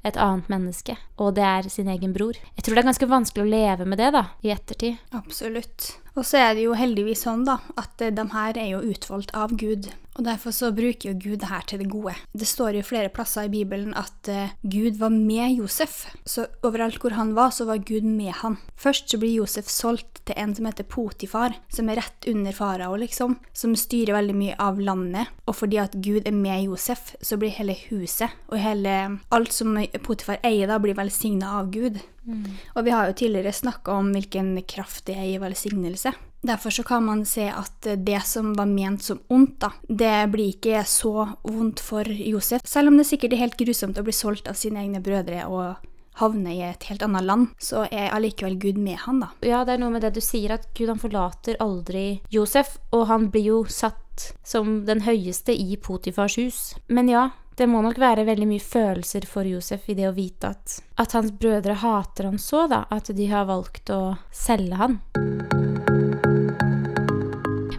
et 0.08 0.18
annet 0.18 0.48
menneske, 0.50 0.96
og 1.22 1.36
det 1.38 1.46
er 1.46 1.70
sin 1.70 1.92
egen 1.94 2.16
bror. 2.16 2.40
Jeg 2.58 2.66
tror 2.66 2.78
det 2.78 2.82
er 2.82 2.90
ganske 2.90 3.10
vanskelig 3.12 3.44
å 3.46 3.52
leve 3.52 3.86
med 3.86 4.02
det, 4.02 4.10
da, 4.16 4.24
i 4.42 4.54
ettertid. 4.54 4.98
Absolutt. 5.14 5.92
Og 6.16 6.26
så 6.26 6.42
er 6.42 6.56
det 6.58 6.66
jo 6.66 6.74
heldigvis 6.76 7.28
sånn 7.28 7.46
da, 7.46 7.60
at 7.78 8.02
de 8.02 8.26
her 8.34 8.58
er 8.58 8.72
jo 8.74 8.82
utvalgt 8.90 9.36
av 9.38 9.54
Gud. 9.54 9.92
Og 10.20 10.26
derfor 10.28 10.52
så 10.52 10.72
bruker 10.76 11.12
jo 11.12 11.20
Gud 11.20 11.40
det 11.42 11.50
her 11.50 11.64
til 11.68 11.80
det 11.82 11.90
gode. 11.92 12.14
Det 12.36 12.48
står 12.48 12.76
jo 12.76 12.84
flere 12.86 13.12
plasser 13.14 13.48
i 13.48 13.52
Bibelen 13.54 13.94
at 13.98 14.28
uh, 14.28 14.52
Gud 14.62 15.00
var 15.00 15.14
med 15.14 15.56
Josef. 15.56 16.04
Så 16.28 16.48
overalt 16.68 17.00
hvor 17.02 17.16
han 17.16 17.32
var, 17.38 17.54
så 17.56 17.66
var 17.70 17.84
Gud 17.88 18.04
med 18.04 18.34
han. 18.42 18.58
Først 18.76 19.12
så 19.12 19.20
blir 19.22 19.38
Josef 19.40 19.70
solgt 19.72 20.24
til 20.28 20.36
en 20.38 20.56
som 20.56 20.68
heter 20.68 20.88
Potifar, 20.92 21.56
som 21.72 21.90
er 21.90 22.02
rett 22.02 22.28
under 22.28 22.56
farao, 22.56 22.98
liksom. 23.00 23.38
Som 23.56 23.78
styrer 23.80 24.18
veldig 24.18 24.36
mye 24.36 24.58
av 24.60 24.82
landet. 24.84 25.32
Og 25.48 25.56
fordi 25.62 25.80
at 25.82 25.96
Gud 26.04 26.28
er 26.28 26.36
med 26.36 26.66
Josef, 26.68 27.14
så 27.24 27.40
blir 27.40 27.56
hele 27.56 27.78
huset 27.88 28.36
og 28.52 28.60
hele 28.60 28.98
alt 29.32 29.56
som 29.56 29.78
Potifar 30.04 30.42
eier, 30.44 30.68
da 30.68 30.80
blir 30.82 30.98
velsigna 30.98 31.56
av 31.62 31.72
Gud. 31.72 32.02
Mm. 32.28 32.44
Og 32.76 32.84
vi 32.86 32.94
har 32.94 33.08
jo 33.08 33.18
tidligere 33.18 33.56
snakka 33.56 33.96
om 33.98 34.12
hvilken 34.14 34.54
kraft 34.70 35.08
det 35.08 35.16
er 35.18 35.30
i 35.32 35.40
velsignelse. 35.42 36.14
Derfor 36.42 36.74
så 36.74 36.84
kan 36.84 37.06
man 37.06 37.26
se 37.26 37.46
at 37.54 37.86
det 38.02 38.22
som 38.26 38.54
var 38.58 38.66
ment 38.66 39.04
som 39.04 39.20
ondt, 39.30 39.60
da, 39.62 39.72
det 39.88 40.32
blir 40.34 40.56
ikke 40.56 40.82
så 40.90 41.28
vondt 41.44 41.84
for 41.86 42.08
Josef. 42.10 42.66
Selv 42.66 42.90
om 42.90 42.98
det 42.98 43.06
sikkert 43.10 43.36
er 43.38 43.44
helt 43.44 43.60
grusomt 43.60 44.00
å 44.02 44.06
bli 44.06 44.16
solgt 44.16 44.50
av 44.50 44.58
sine 44.58 44.82
egne 44.82 45.04
brødre 45.06 45.46
og 45.46 45.88
havne 46.20 46.54
i 46.54 46.64
et 46.66 46.84
helt 46.90 47.04
annet 47.06 47.26
land, 47.26 47.52
så 47.62 47.86
er 47.90 48.12
allikevel 48.12 48.58
Gud 48.62 48.80
med 48.82 49.00
han, 49.06 49.22
da. 49.24 49.32
Ja, 49.46 49.64
det 49.66 49.76
er 49.76 49.84
noe 49.84 49.94
med 49.94 50.04
det 50.06 50.16
du 50.18 50.22
sier, 50.24 50.58
at 50.58 50.68
Gud 50.78 50.92
han 50.92 51.02
forlater 51.02 51.60
aldri 51.64 52.22
Josef, 52.34 52.78
og 52.92 53.08
han 53.12 53.30
blir 53.32 53.48
jo 53.54 53.62
satt 53.70 54.32
som 54.46 54.82
den 54.86 55.06
høyeste 55.06 55.56
i 55.56 55.78
Potifars 55.82 56.38
hus. 56.42 56.62
Men 56.88 57.10
ja, 57.10 57.30
det 57.58 57.70
må 57.70 57.82
nok 57.86 58.00
være 58.02 58.28
veldig 58.28 58.50
mye 58.50 58.64
følelser 58.64 59.26
for 59.30 59.48
Josef 59.48 59.90
i 59.90 59.98
det 59.98 60.10
å 60.10 60.16
vite 60.18 60.54
at, 60.54 60.80
at 61.02 61.18
hans 61.18 61.34
brødre 61.34 61.80
hater 61.82 62.30
han 62.30 62.40
så, 62.42 62.68
da. 62.72 62.86
At 62.90 63.14
de 63.16 63.32
har 63.32 63.50
valgt 63.50 63.94
å 63.94 64.04
selge 64.36 64.82
han. 64.82 65.00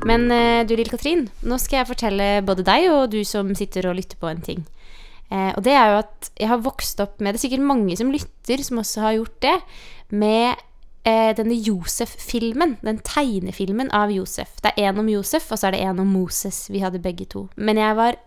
Men 0.08 0.26
eh, 0.34 0.62
du 0.66 0.74
Lill 0.76 0.90
Katrin, 0.90 1.28
nå 1.46 1.58
skal 1.62 1.82
jeg 1.82 1.90
fortelle 1.92 2.28
både 2.46 2.64
deg 2.66 2.88
og 2.90 3.12
du 3.12 3.20
som 3.28 3.52
sitter 3.58 3.86
og 3.90 3.98
lytter 3.98 4.18
på 4.18 4.30
en 4.30 4.42
ting. 4.42 4.64
Eh, 5.30 5.52
og 5.54 5.62
det 5.64 5.76
er 5.78 5.92
jo 5.92 6.00
at 6.02 6.30
jeg 6.36 6.50
har 6.50 6.64
vokst 6.64 7.00
opp 7.00 7.22
med 7.22 7.32
Det 7.32 7.40
er 7.40 7.44
sikkert 7.46 7.70
mange 7.70 7.96
som 7.96 8.12
lytter, 8.12 8.64
som 8.66 8.82
også 8.82 9.06
har 9.06 9.16
gjort 9.20 9.38
det. 9.44 9.54
Med 10.10 10.60
eh, 11.08 11.30
denne 11.38 11.56
Josef-filmen. 11.56 12.76
Den 12.82 13.00
tegnefilmen 13.06 13.92
av 13.94 14.12
Josef. 14.12 14.58
Det 14.64 14.74
er 14.76 14.90
en 14.90 15.00
om 15.04 15.08
Josef, 15.12 15.48
og 15.50 15.60
så 15.60 15.70
er 15.70 15.76
det 15.76 15.86
en 15.86 16.02
om 16.02 16.12
Moses. 16.18 16.66
Vi 16.72 16.82
hadde 16.84 17.02
begge 17.02 17.28
to. 17.30 17.46
Men 17.56 17.80
jeg 17.80 17.96
var 17.96 18.20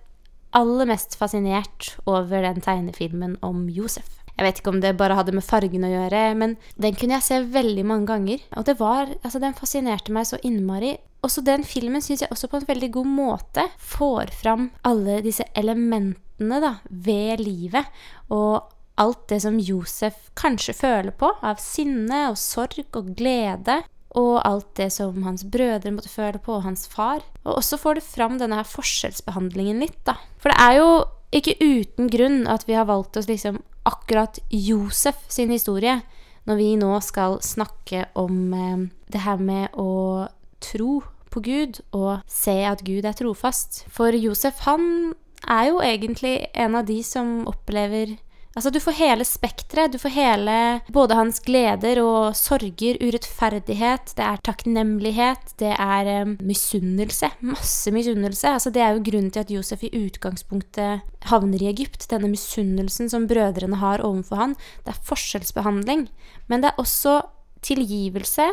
aller 0.56 0.88
mest 0.88 1.18
fascinert 1.20 1.96
over 2.08 2.48
den 2.48 2.64
tegnefilmen 2.64 3.36
om 3.44 3.68
Josef. 3.70 4.25
Jeg 4.36 4.46
vet 4.46 4.60
ikke 4.60 4.74
om 4.74 4.82
det 4.84 4.98
bare 5.00 5.16
hadde 5.16 5.36
med 5.36 5.46
fargen 5.48 5.88
å 5.88 5.92
gjøre, 5.92 6.22
men 6.36 6.58
den 6.82 6.98
kunne 7.00 7.18
jeg 7.18 7.28
se 7.28 7.40
veldig 7.56 7.86
mange 7.88 8.10
ganger. 8.10 8.44
Og 8.60 8.68
det 8.68 8.78
var, 8.82 9.14
altså 9.22 9.42
den 9.44 9.56
fascinerte 9.56 10.16
meg 10.16 10.28
så 10.28 10.40
innmari. 10.44 10.96
Også 11.26 11.42
den 11.46 11.64
filmen 11.66 12.04
syns 12.04 12.26
jeg 12.26 12.34
også 12.34 12.50
på 12.52 12.60
en 12.60 12.68
veldig 12.68 12.92
god 13.00 13.10
måte 13.10 13.66
får 13.82 14.36
fram 14.36 14.70
alle 14.86 15.22
disse 15.26 15.48
elementene 15.58 16.60
da, 16.62 16.76
ved 16.90 17.42
livet. 17.42 17.88
Og 18.36 18.60
alt 19.00 19.26
det 19.32 19.42
som 19.44 19.58
Josef 19.60 20.30
kanskje 20.40 20.76
føler 20.76 21.16
på 21.16 21.32
av 21.44 21.60
sinne 21.64 22.28
og 22.30 22.40
sorg 22.40 22.96
og 22.96 23.16
glede 23.18 23.82
og 24.16 24.40
alt 24.48 24.70
det 24.80 24.90
som 24.96 25.26
hans 25.26 25.44
brødre 25.52 25.92
måtte 25.92 26.12
føle 26.12 26.40
på, 26.40 26.56
og 26.56 26.64
hans 26.64 26.86
far. 26.88 27.24
Og 27.44 27.58
også 27.58 27.80
får 27.82 28.00
det 28.00 28.06
fram 28.08 28.38
denne 28.40 28.62
her 28.62 28.68
forskjellsbehandlingen 28.70 29.82
litt, 29.84 29.98
da. 30.08 30.16
For 30.40 30.52
det 30.52 30.60
er 30.64 30.78
jo 30.80 30.92
ikke 31.36 31.58
uten 31.60 32.12
grunn 32.14 32.46
at 32.48 32.64
vi 32.70 32.78
har 32.78 32.88
valgt 32.88 33.20
oss 33.20 33.28
liksom 33.28 33.60
akkurat 33.86 34.40
Josef 34.50 35.20
sin 35.30 35.54
historie 35.54 36.00
når 36.46 36.60
vi 36.60 36.70
nå 36.78 36.92
skal 37.02 37.40
snakke 37.46 38.06
om 38.18 38.54
eh, 38.54 38.88
det 39.12 39.24
her 39.26 39.42
med 39.42 39.74
å 39.78 40.28
tro 40.64 41.02
på 41.34 41.42
Gud 41.44 41.82
og 41.96 42.22
se 42.32 42.62
at 42.66 42.84
Gud 42.88 43.06
er 43.06 43.18
trofast. 43.18 43.84
For 43.92 44.16
Josef, 44.16 44.62
han 44.68 45.16
er 45.52 45.70
jo 45.72 45.82
egentlig 45.84 46.48
en 46.54 46.78
av 46.80 46.88
de 46.88 47.02
som 47.06 47.44
opplever 47.50 48.16
Altså, 48.56 48.72
du 48.72 48.78
får 48.80 48.96
hele 48.96 49.26
spekteret. 49.28 49.92
Du 49.92 50.00
får 50.00 50.14
hele 50.16 50.58
både 50.96 51.18
hans 51.18 51.42
gleder 51.44 52.00
og 52.00 52.38
sorger, 52.40 52.96
urettferdighet, 53.04 54.14
det 54.16 54.24
er 54.24 54.44
takknemlighet, 54.48 55.52
det 55.60 55.74
er 55.76 56.12
um, 56.24 56.38
misunnelse. 56.40 57.34
Masse 57.44 57.92
misunnelse. 57.92 58.54
Altså, 58.56 58.72
det 58.72 58.82
er 58.82 58.96
jo 58.96 59.04
grunnen 59.10 59.34
til 59.36 59.44
at 59.44 59.52
Josef 59.52 59.84
i 59.84 59.92
utgangspunktet 60.00 61.04
havner 61.28 61.66
i 61.66 61.68
Egypt. 61.74 62.08
Denne 62.08 62.32
misunnelsen 62.32 63.12
som 63.12 63.28
brødrene 63.28 63.82
har 63.84 64.06
overfor 64.08 64.40
han. 64.40 64.56
Det 64.88 64.96
er 64.96 65.04
forskjellsbehandling. 65.12 66.08
Men 66.48 66.64
det 66.64 66.72
er 66.72 66.80
også 66.80 67.18
tilgivelse, 67.66 68.48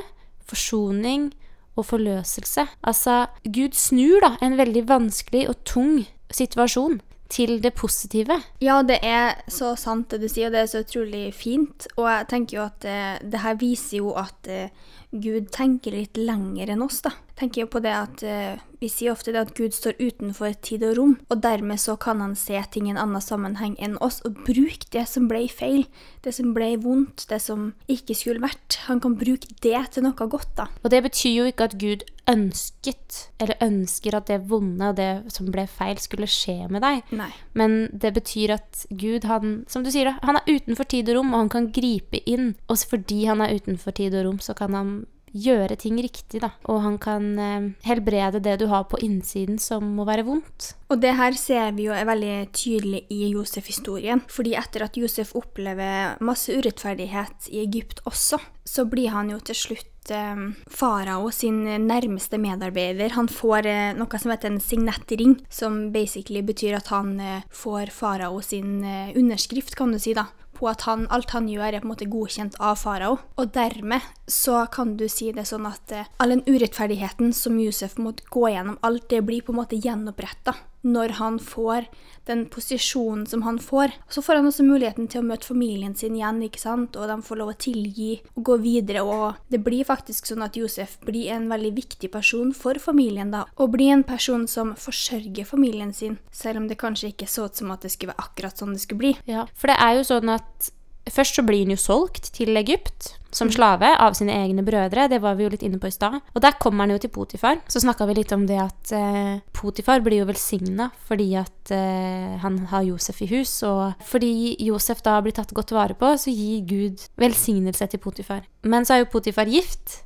forsoning 0.51 1.31
og 1.79 1.87
forløselse. 1.87 2.67
Altså, 2.83 3.29
Gud 3.47 3.79
snur 3.79 4.19
da 4.27 4.35
en 4.43 4.59
veldig 4.59 4.83
vanskelig 4.91 5.47
og 5.53 5.63
tung 5.63 6.03
situasjon 6.35 6.99
til 7.33 7.57
det 7.65 7.73
positive. 7.79 8.37
Ja, 8.63 8.81
det 8.87 8.99
er 9.07 9.41
så 9.51 9.73
sant 9.81 10.13
det 10.13 10.21
du 10.23 10.29
sier, 10.29 10.51
og 10.51 10.57
det 10.57 10.63
er 10.63 10.71
så 10.71 10.83
utrolig 10.85 11.25
fint. 11.37 11.89
Og 11.97 12.09
jeg 12.11 12.29
tenker 12.33 12.59
jo 12.59 12.65
at 12.67 12.89
eh, 12.89 13.15
det 13.33 13.41
her 13.45 13.57
viser 13.61 14.03
jo 14.03 14.13
at 14.21 14.51
eh, 14.53 14.91
Gud 15.13 15.51
tenker 15.53 15.93
litt 15.93 16.17
lenger 16.17 16.73
enn 16.73 16.83
oss, 16.83 17.03
da. 17.05 17.13
Tenker 17.37 17.65
jo 17.65 17.71
på 17.73 17.81
det 17.85 17.93
at 17.93 18.23
eh, 18.29 18.61
Vi 18.81 18.89
sier 18.93 19.13
ofte 19.15 19.33
det 19.33 19.41
at 19.41 19.53
Gud 19.57 19.75
står 19.77 19.99
utenfor 20.01 20.55
tid 20.65 20.83
og 20.89 20.97
rom, 20.99 21.13
og 21.31 21.43
dermed 21.45 21.81
så 21.81 21.95
kan 22.01 22.21
han 22.25 22.35
se 22.39 22.59
ting 22.73 22.89
i 22.89 22.93
en 22.95 23.01
annen 23.01 23.23
sammenheng 23.23 23.77
enn 23.79 23.95
oss, 24.03 24.21
og 24.27 24.41
bruke 24.47 24.89
det 24.91 25.05
som 25.11 25.29
ble 25.31 25.45
feil, 25.53 25.85
det 26.25 26.35
som 26.35 26.51
ble 26.57 26.73
vondt, 26.83 27.29
det 27.31 27.39
som 27.45 27.71
ikke 27.93 28.17
skulle 28.19 28.43
vært. 28.43 28.81
Han 28.89 28.99
kan 29.05 29.15
bruke 29.21 29.53
det 29.63 29.85
til 29.95 30.07
noe 30.07 30.17
godt, 30.17 30.51
da. 30.59 30.67
Og 30.83 30.91
det 30.91 31.05
betyr 31.07 31.37
jo 31.37 31.47
ikke 31.53 31.69
at 31.71 31.79
Gud 31.79 32.03
ønsket, 32.31 33.29
eller 33.43 33.59
ønsker 33.63 34.17
at 34.19 34.29
det 34.31 34.41
vonde 34.51 34.91
og 34.91 34.99
det 34.99 35.31
som 35.35 35.51
ble 35.55 35.69
feil, 35.71 35.99
skulle 36.03 36.31
skje 36.31 36.67
med 36.73 36.83
deg. 36.83 37.07
Nei. 37.15 37.31
Men 37.59 37.87
det 37.93 38.15
betyr 38.19 38.57
at 38.59 38.85
Gud, 38.91 39.27
han, 39.31 39.63
som 39.71 39.87
du 39.87 39.91
sier, 39.95 40.15
han 40.23 40.39
er 40.39 40.51
utenfor 40.51 40.91
tid 40.91 41.11
og 41.11 41.21
rom, 41.21 41.33
og 41.35 41.45
han 41.45 41.55
kan 41.55 41.71
gripe 41.75 42.23
inn. 42.27 42.55
Og 42.67 42.83
fordi 42.91 43.25
han 43.31 43.43
er 43.43 43.55
utenfor 43.59 43.95
tid 43.99 44.19
og 44.19 44.27
rom, 44.27 44.43
så 44.43 44.59
kan 44.59 44.75
han 44.79 44.95
gjøre 45.33 45.77
ting 45.81 45.99
riktig, 46.03 46.43
da. 46.45 46.53
Og 46.71 46.83
han 46.85 46.99
kan 47.03 47.29
eh, 47.41 47.69
helbrede 47.87 48.43
det 48.45 48.59
du 48.63 48.67
har 48.73 48.87
på 48.91 49.01
innsiden 49.05 49.59
som 49.63 49.95
må 49.97 50.07
være 50.09 50.27
vondt. 50.29 50.73
Og 50.93 51.01
det 51.03 51.15
her 51.17 51.37
ser 51.39 51.73
vi 51.77 51.89
jo 51.89 51.97
er 51.97 52.09
veldig 52.09 52.37
tydelig 52.53 53.05
i 53.13 53.33
Josef-historien. 53.33 54.23
Fordi 54.29 54.57
etter 54.61 54.87
at 54.87 54.99
Josef 55.01 55.35
opplever 55.39 56.19
masse 56.25 56.53
urettferdighet 56.53 57.49
i 57.53 57.63
Egypt 57.65 58.05
også, 58.09 58.41
så 58.65 58.85
blir 58.89 59.13
han 59.15 59.31
jo 59.33 59.39
til 59.43 59.59
slutt 59.59 60.13
eh, 60.15 60.45
farao 60.71 61.31
sin 61.35 61.65
nærmeste 61.87 62.39
medarbeider. 62.41 63.17
Han 63.17 63.31
får 63.31 63.69
eh, 63.69 63.89
noe 63.99 64.21
som 64.21 64.35
heter 64.35 64.53
en 64.53 64.63
signettring, 64.63 65.37
som 65.51 65.91
basically 65.95 66.43
betyr 66.47 66.79
at 66.79 66.93
han 66.95 67.19
eh, 67.21 67.43
får 67.51 67.93
farao 67.95 68.41
sin 68.45 68.83
eh, 68.85 69.13
underskrift, 69.19 69.77
kan 69.79 69.95
du 69.95 70.01
si, 70.03 70.15
da. 70.19 70.29
På 70.53 70.69
at 70.71 70.85
han, 70.87 71.09
alt 71.11 71.33
han 71.35 71.49
gjør, 71.51 71.73
er 71.73 71.83
på 71.83 71.89
en 71.89 71.95
måte 71.95 72.11
godkjent 72.11 72.59
av 72.63 72.77
farao. 72.79 73.17
Og 73.41 73.55
dermed 73.55 74.05
så 74.31 74.63
kan 74.71 74.97
du 75.01 75.09
si 75.11 75.33
det 75.35 75.49
sånn 75.51 75.67
at 75.71 75.95
eh, 75.95 76.11
all 76.23 76.37
den 76.37 76.45
urettferdigheten 76.47 77.33
som 77.37 77.59
Josef 77.61 77.99
måtte 77.99 78.29
gå 78.31 78.51
gjennom, 78.53 78.79
alt 78.87 79.09
det 79.11 79.25
blir 79.27 79.43
på 79.43 79.55
en 79.55 79.63
måte 79.65 79.81
gjenoppretta 79.81 80.55
når 80.83 81.17
han 81.19 81.39
får 81.43 81.87
den 82.27 82.45
posisjonen 82.51 83.27
som 83.27 83.43
han 83.43 83.59
får. 83.59 83.93
Så 84.09 84.23
får 84.23 84.39
han 84.39 84.47
også 84.47 84.67
muligheten 84.67 85.09
til 85.11 85.23
å 85.23 85.27
møte 85.27 85.49
familien 85.49 85.95
sin 85.99 86.17
igjen, 86.19 86.43
ikke 86.47 86.61
sant? 86.63 86.97
og 86.99 87.09
de 87.11 87.17
får 87.27 87.41
lov 87.41 87.53
å 87.53 87.59
tilgi 87.59 88.11
og 88.37 88.45
gå 88.47 88.59
videre. 88.63 89.03
Og 89.03 89.39
det 89.53 89.63
blir 89.65 89.87
faktisk 89.89 90.31
sånn 90.31 90.45
at 90.47 90.59
Josef 90.59 90.99
blir 91.07 91.33
en 91.35 91.49
veldig 91.51 91.73
viktig 91.79 92.13
person 92.13 92.53
for 92.57 92.79
familien, 92.83 93.33
da. 93.35 93.47
Og 93.57 93.75
blir 93.75 93.95
en 93.95 94.07
person 94.07 94.47
som 94.51 94.75
forsørger 94.79 95.49
familien 95.49 95.93
sin, 95.97 96.19
selv 96.35 96.63
om 96.63 96.69
det 96.71 96.81
kanskje 96.83 97.13
ikke 97.13 97.31
så 97.31 97.49
ut 97.49 97.59
som 97.59 97.73
at 97.75 97.83
det 97.83 97.93
skulle 97.95 98.15
være 98.15 98.29
akkurat 98.29 98.63
sånn 98.63 98.77
det 98.77 98.85
skulle 98.85 99.03
bli. 99.03 99.17
Ja, 99.31 99.49
for 99.59 99.73
det 99.73 99.81
er 99.83 99.99
jo 99.99 100.07
sånn 100.07 100.33
at 100.33 100.73
først 101.11 101.39
så 101.39 101.45
blir 101.47 101.65
han 101.65 101.75
jo 101.75 101.81
solgt 101.81 102.31
til 102.37 102.57
Egypt 102.61 103.15
som 103.33 103.49
slave 103.49 103.89
av 103.97 104.13
sine 104.17 104.35
egne 104.45 104.63
brødre. 104.65 105.07
Det 105.09 105.19
var 105.23 105.39
vi 105.39 105.47
jo 105.47 105.53
litt 105.55 105.65
inne 105.65 105.81
på 105.81 105.89
i 105.89 105.95
stad. 105.95 106.19
Og 106.35 106.43
der 106.45 106.59
kommer 106.61 106.85
han 106.85 106.93
jo 106.93 107.01
til 107.01 107.13
Potifar. 107.15 107.63
Så 107.71 107.81
snakka 107.81 108.05
vi 108.11 108.19
litt 108.19 108.35
om 108.37 108.45
det 108.49 108.59
at 108.61 108.93
eh, 108.97 109.41
Potifar 109.57 110.05
blir 110.05 110.21
jo 110.21 110.29
velsigna 110.29 110.91
fordi 111.09 111.31
at 111.41 111.73
eh, 111.73 112.37
han 112.43 112.61
har 112.73 112.85
Josef 112.91 113.23
i 113.25 113.31
hus. 113.33 113.55
Og 113.69 114.05
fordi 114.05 114.53
Josef 114.67 115.01
da 115.07 115.17
blir 115.25 115.35
tatt 115.37 115.55
godt 115.57 115.73
vare 115.73 115.97
på, 115.99 116.13
så 116.21 116.33
gir 116.33 116.67
Gud 116.69 117.09
velsignelse 117.21 117.89
til 117.89 118.03
Potifar. 118.05 118.45
Men 118.69 118.85
så 118.85 118.99
er 118.99 119.05
jo 119.05 119.13
Potifar 119.17 119.49
gift 119.51 120.03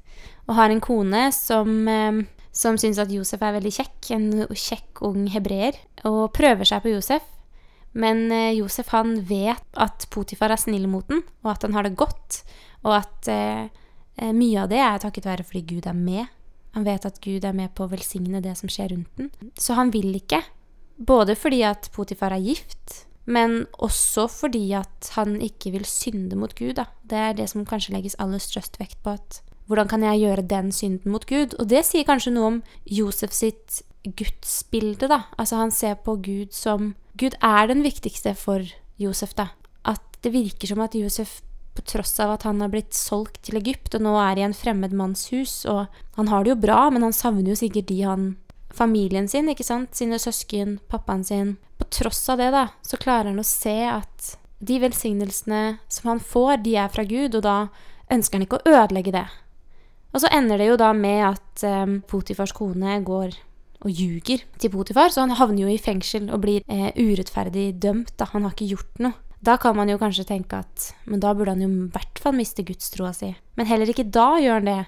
og 0.47 0.55
har 0.61 0.71
en 0.71 0.83
kone 0.83 1.26
som 1.35 1.91
eh, 1.91 2.25
som 2.57 2.79
syns 2.81 2.97
at 3.03 3.12
Josef 3.12 3.43
er 3.45 3.57
veldig 3.59 3.73
kjekk, 3.75 4.11
en 4.17 4.29
kjekk 4.49 5.03
ung 5.05 5.26
hebreer, 5.29 5.76
og 6.09 6.31
prøver 6.37 6.65
seg 6.65 6.87
på 6.87 6.95
Josef. 6.95 7.26
Men 7.97 8.26
eh, 8.33 8.53
Josef 8.59 8.93
han 8.93 9.17
vet 9.25 9.65
at 9.81 10.07
Potifar 10.12 10.53
er 10.53 10.61
snill 10.61 10.85
mot 10.91 11.07
den, 11.09 11.23
og 11.45 11.55
at 11.55 11.65
han 11.65 11.76
har 11.76 11.87
det 11.87 11.97
godt. 11.97 12.43
Og 12.85 12.93
at 12.99 13.31
eh, 13.33 13.69
eh, 14.21 14.35
mye 14.37 14.65
av 14.65 14.71
det 14.73 14.83
er 14.85 15.00
takket 15.03 15.29
være 15.29 15.47
fordi 15.49 15.65
Gud 15.75 15.88
er 15.88 15.97
med. 15.97 16.29
Han 16.76 16.85
vet 16.85 17.09
at 17.09 17.23
Gud 17.25 17.47
er 17.49 17.57
med 17.57 17.73
på 17.73 17.87
å 17.87 17.91
velsigne 17.91 18.43
det 18.45 18.53
som 18.59 18.69
skjer 18.69 18.93
rundt 18.93 19.17
den. 19.17 19.33
Så 19.57 19.79
han 19.79 19.95
vil 19.95 20.12
ikke. 20.19 20.43
Både 20.97 21.37
fordi 21.37 21.62
at 21.65 21.88
Potifar 21.93 22.37
er 22.37 22.45
gift, 22.45 23.07
men 23.25 23.65
også 23.83 24.26
fordi 24.31 24.69
at 24.76 25.11
han 25.17 25.38
ikke 25.45 25.73
vil 25.75 25.88
synde 25.88 26.37
mot 26.37 26.53
Gud. 26.57 26.76
Da. 26.76 26.87
Det 27.09 27.23
er 27.31 27.35
det 27.37 27.49
som 27.53 27.65
kanskje 27.69 27.97
legges 27.97 28.17
aller 28.23 28.41
størst 28.43 28.76
vekt 28.81 29.00
på. 29.05 29.17
at 29.17 29.41
Hvordan 29.67 29.88
kan 29.88 30.05
jeg 30.05 30.21
gjøre 30.23 30.47
den 30.47 30.71
synden 30.73 31.12
mot 31.12 31.25
Gud? 31.26 31.57
Og 31.59 31.69
det 31.73 31.83
sier 31.88 32.07
kanskje 32.07 32.37
noe 32.37 32.53
om 32.53 32.62
Josef 32.85 33.33
sitt 33.33 33.81
gudsbilde. 34.05 35.09
da. 35.09 35.25
Altså 35.38 35.57
Han 35.57 35.73
ser 35.73 35.97
på 35.97 36.21
Gud 36.21 36.53
som 36.53 36.95
Gud 37.17 37.37
er 37.41 37.69
den 37.71 37.83
viktigste 37.85 38.35
for 38.37 38.65
Josef, 39.01 39.35
da. 39.39 39.51
At 39.87 40.03
det 40.25 40.35
virker 40.35 40.69
som 40.69 40.83
at 40.85 40.97
Josef, 40.97 41.41
på 41.77 41.85
tross 41.85 42.15
av 42.25 42.33
at 42.35 42.47
han 42.49 42.63
har 42.65 42.73
blitt 42.73 42.97
solgt 42.97 43.43
til 43.45 43.59
Egypt 43.61 43.99
og 43.99 44.05
nå 44.07 44.15
er 44.21 44.41
i 44.41 44.45
en 44.47 44.57
fremmed 44.57 44.95
manns 44.97 45.27
hus, 45.33 45.65
og 45.69 45.93
han 46.17 46.31
har 46.33 46.45
det 46.45 46.55
jo 46.55 46.63
bra, 46.65 46.87
men 46.93 47.05
han 47.05 47.17
savner 47.17 47.53
jo 47.53 47.61
sikkert 47.61 47.89
de 47.93 48.01
han 48.05 48.35
Familien 48.77 49.25
sin, 49.29 49.47
ikke 49.49 49.65
sant? 49.65 49.95
Sine 49.97 50.19
søsken, 50.21 50.75
pappaen 50.91 51.23
sin. 51.25 51.55
På 51.81 51.87
tross 51.89 52.27
av 52.29 52.43
det, 52.43 52.51
da, 52.53 52.67
så 52.85 52.99
klarer 53.01 53.31
han 53.31 53.41
å 53.41 53.47
se 53.47 53.73
at 53.89 54.35
de 54.59 54.77
velsignelsene 54.83 55.79
som 55.89 56.11
han 56.11 56.21
får, 56.21 56.59
de 56.67 56.75
er 56.83 56.93
fra 56.93 57.07
Gud, 57.09 57.39
og 57.39 57.45
da 57.47 57.57
ønsker 58.13 58.37
han 58.37 58.45
ikke 58.45 58.61
å 58.61 58.75
ødelegge 58.75 59.15
det. 59.17 59.25
Og 60.13 60.21
så 60.21 60.29
ender 60.33 60.61
det 60.61 60.69
jo 60.69 60.77
da 60.81 60.91
med 60.97 61.23
at 61.25 61.65
um, 61.65 61.99
Potifars 62.09 62.53
kone 62.57 62.99
går 63.05 63.37
og 63.83 63.92
ljuger 63.92 64.42
til 64.61 64.73
Potifar, 64.73 65.12
så 65.12 65.25
han 65.25 65.37
havner 65.37 65.66
jo 65.66 65.73
i 65.73 65.80
fengsel 65.80 66.30
og 66.33 66.42
blir 66.45 66.64
eh, 66.73 66.90
urettferdig 66.97 67.73
dømt. 67.83 68.14
Da. 68.16 68.28
Han 68.33 68.47
har 68.47 68.56
ikke 68.56 68.73
gjort 68.75 69.02
noe. 69.04 69.18
Da 69.47 69.59
kan 69.61 69.76
man 69.76 69.90
jo 69.92 69.99
kanskje 70.00 70.25
tenke 70.26 70.62
at 70.64 70.90
men 71.06 71.21
da 71.23 71.35
burde 71.37 71.52
han 71.52 71.62
jo 71.62 71.68
i 71.68 71.88
hvert 71.92 72.18
fall 72.18 72.35
miste 72.35 72.64
gudstroa 72.66 73.12
si. 73.14 73.35
Men 73.61 73.68
heller 73.68 73.90
ikke 73.92 74.09
da 74.09 74.30
gjør 74.42 74.61
han 74.62 74.71
det. 74.71 74.80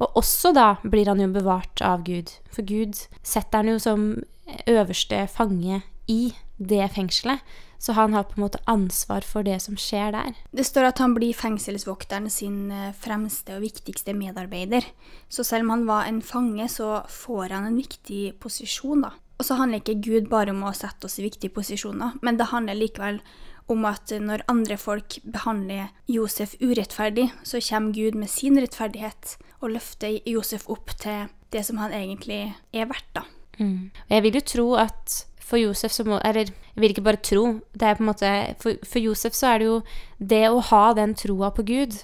Og 0.00 0.16
også 0.22 0.54
da 0.56 0.70
blir 0.82 1.10
han 1.12 1.20
jo 1.20 1.28
bevart 1.34 1.82
av 1.84 2.06
Gud. 2.06 2.32
For 2.50 2.64
Gud 2.66 2.96
setter 3.20 3.60
han 3.60 3.70
jo 3.74 3.78
som 3.82 4.10
øverste 4.70 5.26
fange 5.30 5.82
i 6.10 6.34
det 6.58 6.90
fengselet. 6.94 7.40
Så 7.80 7.94
han 7.96 8.12
har 8.12 8.26
på 8.28 8.36
en 8.36 8.44
måte 8.44 8.60
ansvar 8.68 9.24
for 9.24 9.46
det 9.46 9.56
som 9.64 9.78
skjer 9.80 10.12
der. 10.12 10.34
Det 10.52 10.66
står 10.68 10.90
at 10.90 10.98
han 11.00 11.14
blir 11.16 11.32
fengselsvokteren 11.32 12.28
sin 12.28 12.68
eh, 12.68 12.90
fremste 12.92 13.56
og 13.56 13.64
viktigste 13.64 14.12
medarbeider. 14.12 14.84
Så 15.32 15.46
selv 15.48 15.64
om 15.64 15.72
han 15.72 15.86
var 15.88 16.10
en 16.10 16.20
fange, 16.20 16.66
så 16.68 17.00
får 17.08 17.54
han 17.56 17.70
en 17.70 17.78
viktig 17.80 18.34
posisjon, 18.42 19.06
da. 19.06 19.14
Og 19.40 19.48
så 19.48 19.56
handler 19.56 19.80
ikke 19.80 20.02
Gud 20.04 20.28
bare 20.28 20.52
om 20.52 20.60
å 20.68 20.74
sette 20.76 21.08
oss 21.08 21.16
i 21.16 21.24
viktige 21.24 21.54
posisjoner, 21.56 22.18
men 22.20 22.36
det 22.36 22.50
handler 22.50 22.76
likevel 22.76 23.22
om 23.72 23.86
at 23.88 24.12
når 24.12 24.44
andre 24.50 24.76
folk 24.76 25.16
behandler 25.24 25.88
Josef 26.10 26.58
urettferdig, 26.60 27.30
så 27.46 27.62
kommer 27.64 27.96
Gud 27.96 28.18
med 28.18 28.28
sin 28.28 28.60
rettferdighet 28.60 29.38
og 29.62 29.72
løfter 29.78 30.18
Josef 30.28 30.68
opp 30.68 30.92
til 31.00 31.30
det 31.54 31.64
som 31.64 31.80
han 31.80 31.94
egentlig 31.96 32.42
er 32.76 32.90
verdt, 32.90 33.08
da. 33.16 33.24
Mm. 33.60 33.90
Jeg 34.10 34.24
vil 34.24 34.36
jo 34.36 34.44
tro 34.52 34.68
at 34.80 35.16
for 35.50 35.58
Josef 35.58 35.94
så 35.94 36.06
må 36.06 36.20
Eller 36.24 36.46
jeg 36.46 36.78
vil 36.78 36.94
ikke 36.94 37.06
bare 37.06 37.22
tro. 37.24 37.44
Det 37.74 37.88
er 37.88 37.98
på 37.98 38.04
en 38.04 38.10
måte 38.12 38.30
For, 38.62 38.78
for 38.86 39.02
Josef 39.02 39.34
så 39.36 39.52
er 39.52 39.60
det 39.60 39.68
jo 39.68 39.80
det 40.18 40.44
å 40.48 40.62
ha 40.70 40.84
den 40.96 41.16
troa 41.18 41.50
på 41.56 41.64
Gud, 41.66 41.98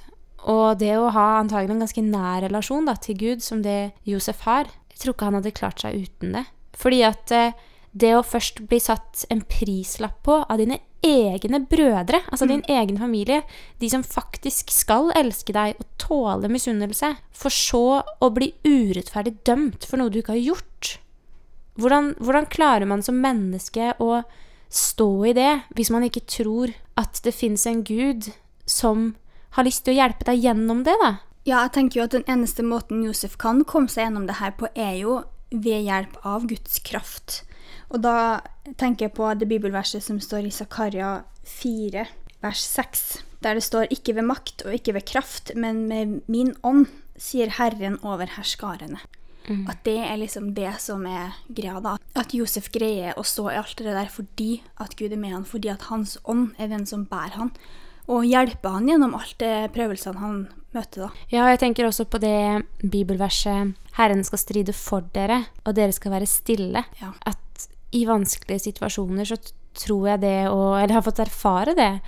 og 0.46 0.78
det 0.80 0.94
å 0.98 1.12
ha 1.14 1.26
antagelig 1.40 1.74
en 1.74 1.84
ganske 1.84 2.04
nær 2.06 2.44
relasjon 2.46 2.86
da, 2.88 2.96
til 2.98 3.18
Gud, 3.18 3.44
som 3.44 3.62
det 3.64 3.92
Josef 4.06 4.44
har 4.46 4.68
Jeg 4.92 5.02
tror 5.02 5.16
ikke 5.16 5.30
han 5.30 5.38
hadde 5.40 5.56
klart 5.56 5.82
seg 5.82 6.06
uten 6.06 6.36
det. 6.38 6.44
Fordi 6.76 7.00
at 7.06 7.32
eh, 7.34 7.56
det 7.96 8.12
å 8.16 8.24
først 8.24 8.62
bli 8.68 8.78
satt 8.82 9.24
en 9.32 9.42
prislapp 9.48 10.20
på 10.26 10.38
av 10.44 10.60
dine 10.60 10.78
egne 11.06 11.60
brødre, 11.68 12.22
altså 12.32 12.48
din 12.48 12.64
egen 12.68 12.98
familie, 12.98 13.42
de 13.80 13.90
som 13.92 14.04
faktisk 14.04 14.72
skal 14.74 15.12
elske 15.16 15.54
deg 15.54 15.78
og 15.80 15.86
tåle 16.02 16.50
misunnelse, 16.52 17.14
for 17.32 17.52
så 17.52 18.02
å 18.02 18.30
bli 18.34 18.52
urettferdig 18.66 19.36
dømt 19.46 19.86
for 19.88 20.00
noe 20.00 20.12
du 20.12 20.20
ikke 20.20 20.34
har 20.34 20.44
gjort. 20.44 20.96
Hvordan, 21.76 22.14
hvordan 22.18 22.48
klarer 22.52 22.88
man 22.88 23.04
som 23.04 23.20
menneske 23.20 23.92
å 24.00 24.22
stå 24.72 25.10
i 25.30 25.34
det 25.36 25.52
hvis 25.76 25.92
man 25.94 26.06
ikke 26.06 26.24
tror 26.26 26.72
at 26.98 27.20
det 27.24 27.34
fins 27.36 27.66
en 27.68 27.84
gud 27.86 28.30
som 28.66 29.14
har 29.56 29.66
lyst 29.68 29.84
til 29.86 29.94
å 29.94 30.00
hjelpe 30.00 30.26
deg 30.28 30.42
gjennom 30.42 30.82
det, 30.84 30.96
da? 31.02 31.12
Ja, 31.46 31.62
jeg 31.62 31.76
tenker 31.76 32.00
jo 32.00 32.06
at 32.08 32.16
den 32.16 32.26
eneste 32.26 32.64
måten 32.66 33.04
Josef 33.06 33.36
kan 33.38 33.62
komme 33.68 33.92
seg 33.92 34.08
gjennom 34.08 34.26
det 34.26 34.40
her 34.40 34.56
på, 34.58 34.68
er 34.74 34.96
jo 34.98 35.20
ved 35.54 35.86
hjelp 35.86 36.16
av 36.26 36.48
Guds 36.50 36.80
kraft. 36.84 37.42
Og 37.94 38.02
da 38.02 38.42
tenker 38.80 39.06
jeg 39.06 39.14
på 39.14 39.28
det 39.38 39.48
bibelverset 39.48 40.02
som 40.02 40.18
står 40.22 40.48
i 40.48 40.54
Zakaria 40.54 41.20
4, 41.46 42.06
vers 42.42 42.62
6, 42.66 43.04
der 43.44 43.54
det 43.54 43.62
står 43.62 43.86
'ikke 43.86 44.16
ved 44.16 44.26
makt 44.26 44.66
og 44.66 44.74
ikke 44.74 44.94
ved 44.94 45.06
kraft, 45.06 45.54
men 45.54 45.86
med 45.88 46.22
min 46.26 46.54
ånd', 46.64 46.90
sier 47.16 47.48
Herren 47.48 47.98
over 48.02 48.26
herskarene. 48.26 48.98
Mm. 49.46 49.64
At 49.70 49.82
det 49.86 49.98
er 50.02 50.18
liksom 50.20 50.52
det 50.56 50.74
som 50.82 51.06
er 51.06 51.36
greia, 51.48 51.80
da. 51.80 51.96
At 52.18 52.34
Josef 52.34 52.70
greier 52.74 53.16
å 53.18 53.24
stå 53.26 53.48
i 53.52 53.58
alt 53.60 53.78
det 53.78 53.94
der 53.94 54.10
fordi 54.12 54.60
at 54.82 54.96
Gud 54.98 55.12
er 55.12 55.20
med 55.20 55.34
han, 55.36 55.48
fordi 55.48 55.70
at 55.72 55.88
hans 55.90 56.16
ånd 56.24 56.54
er 56.58 56.70
den 56.72 56.86
som 56.88 57.06
bærer 57.08 57.38
han, 57.38 57.52
og 58.06 58.26
hjelper 58.26 58.76
han 58.76 58.86
gjennom 58.90 59.16
alt 59.18 59.34
det 59.42 59.54
prøvelsene 59.74 60.22
han 60.22 60.38
møter, 60.76 61.06
da. 61.06 61.10
Ja, 61.32 61.44
og 61.46 61.54
jeg 61.54 61.62
tenker 61.62 61.88
også 61.88 62.06
på 62.10 62.20
det 62.22 62.66
bibelverset 62.82 63.74
'Herren 63.96 64.22
skal 64.24 64.38
stride 64.38 64.74
for 64.76 65.06
dere, 65.14 65.46
og 65.64 65.74
dere 65.74 65.92
skal 65.92 66.12
være 66.12 66.28
stille'. 66.30 66.84
Ja. 67.00 67.12
At 67.26 67.68
i 67.92 68.04
vanskelige 68.06 68.66
situasjoner 68.68 69.24
så 69.24 69.38
tror 69.76 70.08
jeg 70.08 70.20
det 70.20 70.38
å 70.50 70.76
Eller 70.76 70.94
har 70.94 71.02
fått 71.02 71.22
erfare 71.24 71.74
det. 71.76 72.00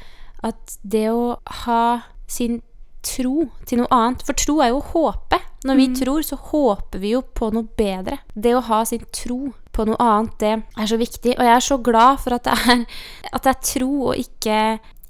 At 0.43 0.79
det 0.83 1.09
å 1.11 1.39
ha 1.65 2.03
sin 2.29 2.63
tro 3.05 3.49
til 3.69 3.83
noe 3.83 3.91
annet 3.95 4.25
For 4.27 4.39
tro 4.39 4.59
er 4.65 4.73
jo 4.73 4.81
å 4.81 4.89
håpe. 4.93 5.39
Når 5.67 5.79
vi 5.79 5.87
tror, 5.99 6.23
så 6.23 6.37
håper 6.39 7.01
vi 7.03 7.17
jo 7.17 7.23
på 7.23 7.49
noe 7.51 7.67
bedre. 7.79 8.21
Det 8.35 8.53
å 8.55 8.63
ha 8.69 8.85
sin 8.87 9.03
tro 9.15 9.53
på 9.75 9.87
noe 9.89 9.99
annet, 10.03 10.37
det 10.39 10.53
er 10.55 10.91
så 10.91 10.99
viktig. 11.01 11.35
Og 11.35 11.49
jeg 11.49 11.55
er 11.55 11.65
så 11.67 11.79
glad 11.83 12.21
for 12.23 12.37
at 12.37 12.47
det 12.47 12.55
er, 12.55 12.85
at 13.35 13.43
det 13.43 13.55
er 13.55 13.65
tro 13.67 13.91
og 14.13 14.21
ikke, 14.23 14.61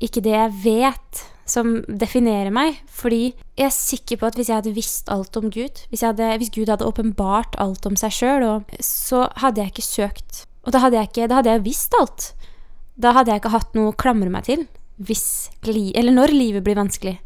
ikke 0.09 0.23
det 0.25 0.33
jeg 0.33 0.54
vet, 0.64 1.23
som 1.49 1.75
definerer 1.88 2.52
meg. 2.54 2.80
Fordi 2.88 3.35
jeg 3.59 3.68
er 3.68 3.76
sikker 3.76 4.21
på 4.21 4.30
at 4.30 4.40
hvis 4.40 4.49
jeg 4.49 4.61
hadde 4.62 4.76
visst 4.76 5.12
alt 5.12 5.37
om 5.40 5.50
Gud, 5.52 5.85
hvis, 5.92 6.07
hadde, 6.07 6.33
hvis 6.40 6.52
Gud 6.57 6.73
hadde 6.73 6.88
åpenbart 6.88 7.61
alt 7.61 7.85
om 7.88 8.00
seg 8.00 8.16
sjøl, 8.16 8.49
så 8.80 9.26
hadde 9.45 9.64
jeg 9.64 9.75
ikke 9.75 9.88
søkt. 9.90 10.42
Og 10.64 10.73
da 10.73 10.80
hadde 10.85 11.00
jeg, 11.00 11.12
ikke, 11.12 11.28
da 11.28 11.42
hadde 11.42 11.57
jeg 11.57 11.66
visst 11.68 12.00
alt. 12.00 12.33
Da 12.97 13.12
hadde 13.16 13.33
jeg 13.33 13.45
ikke 13.45 13.52
hatt 13.52 13.76
noe 13.76 13.92
å 13.92 14.00
klamre 14.00 14.33
meg 14.33 14.49
til 14.49 14.64
hvis 14.99 15.50
eller 15.62 16.11
når 16.11 16.35
livet 16.35 16.64
blir 16.66 16.78
vanskelig. 16.78 17.18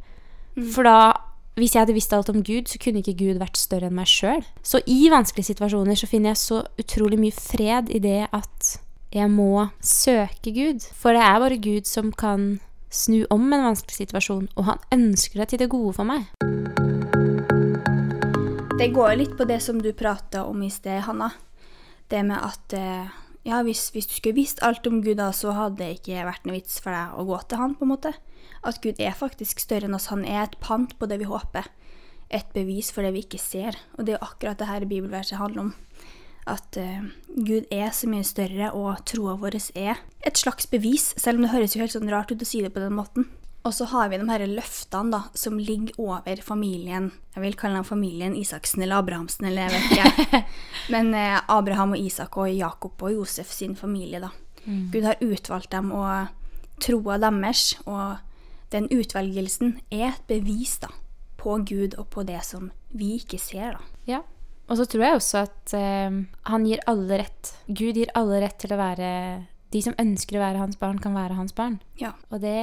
For 0.52 0.84
da, 0.84 1.12
hvis 1.56 1.74
jeg 1.74 1.84
hadde 1.84 1.96
visst 1.96 2.12
alt 2.12 2.30
om 2.32 2.42
Gud, 2.44 2.68
så 2.68 2.80
kunne 2.82 3.00
ikke 3.00 3.16
Gud 3.16 3.40
vært 3.40 3.60
større 3.60 3.88
enn 3.88 3.96
meg 3.96 4.10
sjøl. 4.10 4.42
Så 4.64 4.82
i 4.86 5.06
vanskelige 5.12 5.52
situasjoner 5.52 5.96
så 5.98 6.08
finner 6.10 6.32
jeg 6.32 6.42
så 6.42 6.62
utrolig 6.80 7.20
mye 7.20 7.36
fred 7.36 7.92
i 7.92 8.00
det 8.02 8.26
at 8.32 8.74
jeg 9.12 9.28
må 9.32 9.68
søke 9.84 10.52
Gud. 10.52 10.84
For 10.96 11.16
det 11.16 11.24
er 11.24 11.40
bare 11.40 11.60
Gud 11.60 11.88
som 11.88 12.12
kan 12.12 12.60
snu 12.92 13.22
om 13.32 13.46
en 13.48 13.64
vanskelig 13.70 14.02
situasjon, 14.02 14.50
og 14.56 14.68
han 14.68 14.82
ønsker 14.92 15.40
det 15.40 15.48
til 15.52 15.62
det 15.64 15.70
gode 15.72 15.94
for 15.96 16.08
meg. 16.08 16.28
Det 18.76 18.90
går 18.92 19.16
litt 19.20 19.34
på 19.38 19.46
det 19.48 19.60
som 19.64 19.80
du 19.80 19.92
prata 19.96 20.44
om 20.48 20.62
i 20.64 20.70
sted, 20.72 21.04
Hanna. 21.06 21.30
Det 22.10 22.20
med 22.26 22.40
at 22.40 22.74
eh, 22.76 23.12
ja, 23.48 23.62
hvis, 23.64 23.88
hvis 23.94 24.08
du 24.10 24.16
skulle 24.16 24.36
visst 24.36 24.62
alt 24.64 24.86
om 24.90 25.00
Gud, 25.04 25.16
da, 25.20 25.30
så 25.32 25.54
hadde 25.56 25.80
det 25.80 26.00
ikke 26.00 26.26
vært 26.26 26.44
noe 26.48 26.56
vits 26.58 26.80
for 26.82 26.92
deg 26.94 27.16
å 27.16 27.24
gå 27.28 27.38
til 27.48 27.62
han, 27.62 27.76
på 27.78 27.86
en 27.86 27.92
måte. 27.94 28.12
At 28.62 28.80
Gud 28.82 29.00
er 29.02 29.14
faktisk 29.18 29.62
større 29.62 29.88
enn 29.88 29.96
oss. 29.98 30.10
Han 30.12 30.24
er 30.24 30.44
et 30.44 30.58
pant 30.62 30.92
på 30.98 31.08
det 31.10 31.18
vi 31.22 31.30
håper. 31.30 31.66
Et 32.32 32.48
bevis 32.54 32.92
for 32.94 33.04
det 33.04 33.12
vi 33.16 33.24
ikke 33.26 33.40
ser. 33.42 33.78
Og 33.98 34.06
det 34.06 34.16
er 34.16 34.24
akkurat 34.24 34.60
det 34.60 34.70
her 34.70 34.86
bibelverset 34.88 35.40
handler 35.40 35.68
om. 35.68 35.72
At 36.48 36.78
uh, 36.78 37.04
Gud 37.36 37.68
er 37.70 37.92
så 37.94 38.08
mye 38.10 38.26
større, 38.26 38.72
og 38.74 39.04
troa 39.06 39.36
vår 39.38 39.58
er 39.78 40.00
et 40.26 40.38
slags 40.38 40.66
bevis, 40.66 41.12
selv 41.18 41.38
om 41.38 41.46
det 41.46 41.52
høres 41.52 41.76
jo 41.76 41.82
helt 41.84 41.94
sånn 41.94 42.10
rart 42.10 42.32
ut 42.32 42.42
å 42.42 42.48
si 42.48 42.62
det 42.64 42.72
på 42.74 42.82
den 42.82 42.96
måten. 42.98 43.28
Og 43.62 43.70
så 43.76 43.86
har 43.92 44.08
vi 44.10 44.18
de 44.18 44.26
her 44.26 44.42
løftene 44.50 45.14
da, 45.14 45.20
som 45.38 45.60
ligger 45.60 45.94
over 46.02 46.40
familien. 46.42 47.12
Jeg 47.36 47.44
vil 47.44 47.54
kalle 47.58 47.78
dem 47.78 47.86
familien 47.86 48.34
Isaksen 48.34 48.82
eller 48.82 48.98
Abrahamsen, 48.98 49.46
eller 49.46 49.68
jeg 49.68 49.76
vet 49.76 50.24
ikke. 50.24 50.40
Men 50.94 51.12
eh, 51.14 51.38
Abraham 51.46 51.94
og 51.94 52.02
Isak 52.02 52.40
og 52.42 52.50
Jakob 52.50 53.06
og 53.06 53.14
Josef 53.14 53.54
sin 53.54 53.78
familie, 53.78 54.18
da. 54.22 54.32
Gud 54.66 55.06
har 55.06 55.22
utvalgt 55.22 55.70
dem, 55.74 55.90
og 55.94 56.82
troa 56.82 57.20
deres 57.22 57.76
og 57.86 58.18
den 58.72 58.88
utvelgelsen 58.92 59.76
er 59.92 60.12
et 60.12 60.26
bevis 60.30 60.78
da, 60.82 60.90
på 61.40 61.58
Gud 61.68 61.96
og 62.00 62.08
på 62.14 62.24
det 62.26 62.40
som 62.46 62.70
vi 62.96 63.16
ikke 63.20 63.40
ser. 63.40 63.76
da. 63.76 63.82
Ja. 64.08 64.22
Og 64.70 64.78
så 64.78 64.86
tror 64.88 65.04
jeg 65.04 65.18
også 65.18 65.40
at 65.42 65.74
eh, 65.76 66.20
han 66.48 66.66
gir 66.68 66.82
alle 66.88 67.22
rett. 67.24 67.54
Gud 67.66 67.98
gir 67.98 68.12
alle 68.18 68.40
rett 68.44 68.60
til 68.62 68.72
å 68.72 68.80
være 68.80 69.08
De 69.72 69.80
som 69.80 69.96
ønsker 69.98 70.36
å 70.36 70.42
være 70.42 70.60
hans 70.60 70.76
barn, 70.76 70.98
kan 71.00 71.14
være 71.16 71.36
hans 71.38 71.54
barn. 71.56 71.78
Ja. 71.96 72.12
Og 72.28 72.42
det 72.42 72.60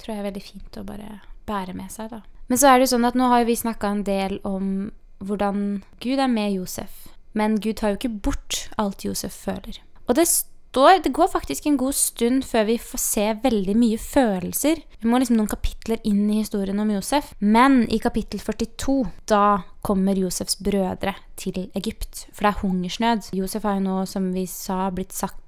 tror 0.00 0.12
jeg 0.12 0.20
er 0.20 0.26
veldig 0.28 0.42
fint 0.44 0.76
å 0.76 0.84
bare 0.84 1.22
bære 1.48 1.72
med 1.72 1.88
seg, 1.92 2.10
da. 2.12 2.20
Men 2.50 2.60
så 2.60 2.68
er 2.68 2.76
det 2.76 2.88
jo 2.88 2.92
sånn 2.92 3.06
at 3.08 3.16
nå 3.16 3.28
har 3.30 3.46
vi 3.48 3.56
snakka 3.56 3.88
en 3.88 4.02
del 4.04 4.36
om 4.44 4.90
hvordan 5.24 5.80
Gud 6.02 6.20
er 6.20 6.28
med 6.28 6.52
Josef. 6.52 7.06
Men 7.32 7.56
Gud 7.62 7.78
tar 7.80 7.94
jo 7.94 8.00
ikke 8.00 8.20
bort 8.26 8.66
alt 8.80 9.04
Josef 9.06 9.32
føler. 9.46 9.80
Og 10.08 10.18
det 10.18 10.26
står 10.70 11.02
Det 11.02 11.12
går 11.12 11.28
faktisk 11.28 11.66
en 11.66 11.76
god 11.76 11.94
stund 11.94 12.44
før 12.46 12.64
vi 12.68 12.78
får 12.78 13.02
se 13.02 13.26
veldig 13.42 13.74
mye 13.78 13.98
følelser. 13.98 14.82
Vi 15.00 15.08
må 15.10 15.18
liksom 15.18 15.38
noen 15.40 15.50
kapitler 15.50 15.98
inn 16.06 16.28
i 16.30 16.40
historien 16.40 16.78
om 16.78 16.90
Josef. 16.94 17.32
Men 17.40 17.82
i 17.90 17.98
kapittel 17.98 18.40
42, 18.40 19.02
da 19.26 19.62
kommer 19.82 20.18
Josefs 20.18 20.60
brødre 20.62 21.16
til 21.40 21.70
Egypt. 21.74 22.26
For 22.30 22.46
det 22.46 22.52
er 22.52 22.60
hungersnød. 22.62 23.32
Josef 23.34 23.66
har 23.66 23.78
jo 23.78 23.86
nå, 23.88 24.02
som 24.06 24.30
vi 24.34 24.46
sa, 24.46 24.90
blitt 24.94 25.16
sagt 25.16 25.38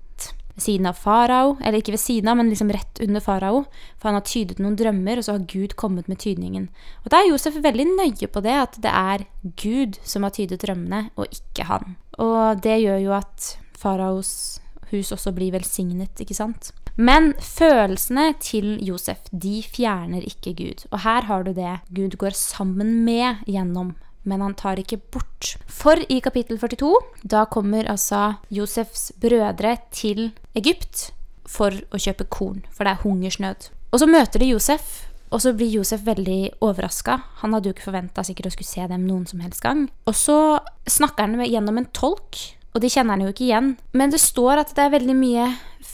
ved 0.53 0.65
siden 0.67 0.89
av 0.91 0.99
farao, 1.01 1.55
eller 1.63 1.79
ikke 1.79 1.95
ved 1.95 2.03
siden 2.03 2.29
av, 2.29 2.37
men 2.37 2.51
liksom 2.51 2.73
rett 2.75 2.99
under 3.01 3.23
farao. 3.25 3.63
For 4.01 4.11
han 4.11 4.19
har 4.19 4.27
tydet 4.27 4.59
noen 4.61 4.75
drømmer, 4.77 5.21
og 5.21 5.25
så 5.25 5.37
har 5.37 5.47
Gud 5.49 5.77
kommet 5.81 6.11
med 6.11 6.21
tydningen. 6.21 6.67
Og 7.05 7.13
da 7.15 7.23
er 7.23 7.31
Josef 7.31 7.61
veldig 7.63 7.87
nøye 7.95 8.29
på 8.29 8.43
det, 8.45 8.59
at 8.67 8.81
det 8.83 8.93
er 8.93 9.25
Gud 9.63 10.01
som 10.03 10.27
har 10.27 10.35
tydet 10.35 10.61
drømmene, 10.65 11.07
og 11.15 11.31
ikke 11.31 11.69
han. 11.71 11.95
Og 12.19 12.61
det 12.65 12.83
gjør 12.83 13.01
jo 13.07 13.17
at 13.17 13.55
faraos 13.79 14.62
hus 14.93 15.13
også 15.15 15.33
blir 15.35 15.53
velsignet, 15.55 16.13
ikke 16.23 16.37
sant? 16.37 16.71
Men 16.97 17.33
følelsene 17.41 18.33
til 18.43 18.77
Josef, 18.85 19.25
de 19.33 19.63
fjerner 19.65 20.25
ikke 20.29 20.55
Gud. 20.59 20.87
Og 20.93 21.03
her 21.07 21.29
har 21.29 21.45
du 21.47 21.55
det 21.57 21.79
Gud 21.95 22.19
går 22.21 22.37
sammen 22.37 23.01
med 23.07 23.45
gjennom 23.49 23.95
men 24.23 24.43
han 24.43 24.55
tar 24.55 24.79
ikke 24.79 25.01
bort. 25.13 25.57
For 25.67 25.99
i 26.07 26.21
kapittel 26.23 26.59
42, 26.61 26.93
da 27.27 27.45
kommer 27.51 27.89
altså 27.91 28.37
Josefs 28.55 29.11
brødre 29.21 29.77
til 29.95 30.31
Egypt 30.59 31.09
for 31.49 31.75
å 31.91 32.01
kjøpe 32.01 32.29
korn, 32.31 32.63
for 32.71 32.87
det 32.87 32.95
er 32.95 33.03
hungersnød. 33.03 33.71
Og 33.93 34.01
så 34.01 34.09
møter 34.09 34.43
de 34.43 34.53
Josef, 34.53 34.93
og 35.33 35.43
så 35.43 35.55
blir 35.57 35.73
Josef 35.73 36.05
veldig 36.07 36.63
overraska. 36.65 37.19
Han 37.43 37.57
hadde 37.57 37.71
jo 37.71 37.75
ikke 37.75 37.89
forventa 37.89 38.25
sikkert 38.25 38.51
å 38.51 38.55
skulle 38.55 38.69
se 38.69 38.87
dem 38.89 39.07
noen 39.09 39.25
som 39.29 39.43
helst 39.43 39.65
gang. 39.65 39.87
Og 40.07 40.17
så 40.17 40.39
snakker 40.89 41.27
han 41.27 41.47
gjennom 41.49 41.81
en 41.81 41.89
tolk, 41.97 42.41
og 42.73 42.81
de 42.81 42.91
kjenner 42.93 43.17
han 43.17 43.25
jo 43.27 43.33
ikke 43.33 43.47
igjen. 43.47 43.75
Men 43.93 44.13
det 44.13 44.21
står 44.23 44.63
at 44.63 44.73
det 44.77 44.87
er 44.87 44.95
veldig 44.95 45.17
mye 45.19 45.51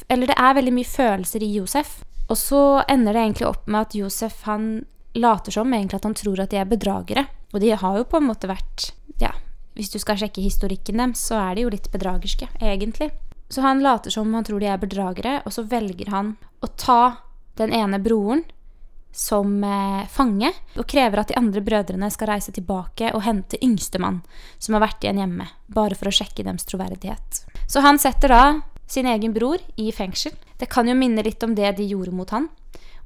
Eller 0.09 0.31
det 0.31 0.37
er 0.39 0.55
veldig 0.55 0.75
mye 0.77 0.89
følelser 0.89 1.43
i 1.43 1.51
Josef. 1.57 1.99
Og 2.29 2.37
så 2.39 2.63
ender 2.89 3.17
det 3.17 3.23
egentlig 3.25 3.49
opp 3.49 3.67
med 3.67 3.89
at 3.89 3.97
Josef 3.97 4.43
han 4.47 4.69
later 5.17 5.53
som 5.53 5.73
egentlig 5.73 5.99
at 5.99 6.07
han 6.07 6.17
tror 6.17 6.43
at 6.45 6.53
de 6.53 6.61
er 6.61 6.69
bedragere. 6.69 7.25
Og 7.53 7.61
de 7.65 7.73
har 7.73 7.97
jo 7.99 8.07
på 8.09 8.21
en 8.21 8.29
måte 8.29 8.51
vært 8.51 8.93
Ja, 9.19 9.33
hvis 9.75 9.91
du 9.91 9.99
skal 9.99 10.21
sjekke 10.21 10.45
historikken 10.45 11.01
deres, 11.01 11.25
så 11.25 11.41
er 11.41 11.57
de 11.57 11.65
jo 11.65 11.73
litt 11.73 11.89
bedragerske, 11.91 12.47
egentlig. 12.61 13.11
Så 13.49 13.65
han 13.65 13.83
later 13.83 14.13
som 14.13 14.31
han 14.37 14.45
tror 14.45 14.61
de 14.61 14.69
er 14.69 14.79
bedragere, 14.79 15.41
og 15.47 15.55
så 15.57 15.65
velger 15.67 16.13
han 16.13 16.37
å 16.61 16.69
ta 16.79 17.01
den 17.59 17.73
ene 17.75 17.99
broren 17.99 18.45
som 19.13 19.65
eh, 19.65 20.07
fange, 20.13 20.53
og 20.77 20.87
krever 20.89 21.23
at 21.23 21.33
de 21.33 21.39
andre 21.39 21.63
brødrene 21.65 22.11
skal 22.15 22.33
reise 22.33 22.55
tilbake 22.55 23.13
og 23.15 23.25
hente 23.27 23.61
yngstemann 23.65 24.21
som 24.59 24.77
har 24.77 24.85
vært 24.87 25.05
igjen 25.05 25.23
hjemme, 25.23 25.49
bare 25.67 25.99
for 25.99 26.11
å 26.11 26.15
sjekke 26.15 26.45
deres 26.47 26.69
troverdighet. 26.69 27.43
Så 27.67 27.83
han 27.85 28.01
setter 28.01 28.35
da 28.35 28.43
sin 28.89 29.09
egen 29.09 29.35
bror 29.35 29.61
i 29.77 29.91
fengsel. 29.93 30.33
Det 30.59 30.71
kan 30.71 30.89
jo 30.89 30.97
minne 30.97 31.25
litt 31.25 31.43
om 31.45 31.55
det 31.55 31.75
de 31.79 31.89
gjorde 31.91 32.15
mot 32.15 32.31
han. 32.33 32.49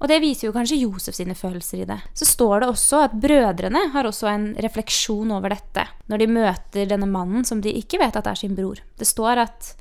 Og 0.03 0.09
det 0.11 0.19
viser 0.23 0.49
jo 0.49 0.55
kanskje 0.55 0.81
Josef 0.81 1.15
sine 1.15 1.35
følelser 1.39 1.85
i 1.85 1.87
det. 1.87 2.01
Så 2.19 2.27
står 2.27 2.63
det 2.63 2.71
også 2.73 3.05
at 3.05 3.15
brødrene 3.23 3.85
har 3.95 4.09
også 4.09 4.27
en 4.33 4.49
refleksjon 4.65 5.31
over 5.31 5.55
dette 5.55 5.87
når 6.11 6.23
de 6.23 6.33
møter 6.35 6.91
denne 6.91 7.07
mannen 7.07 7.47
som 7.47 7.63
de 7.63 7.71
ikke 7.79 8.01
vet 8.03 8.19
at 8.19 8.27
er 8.27 8.41
sin 8.41 8.57
bror. 8.59 8.83
Det 8.99 9.07
står 9.07 9.45
at 9.45 9.75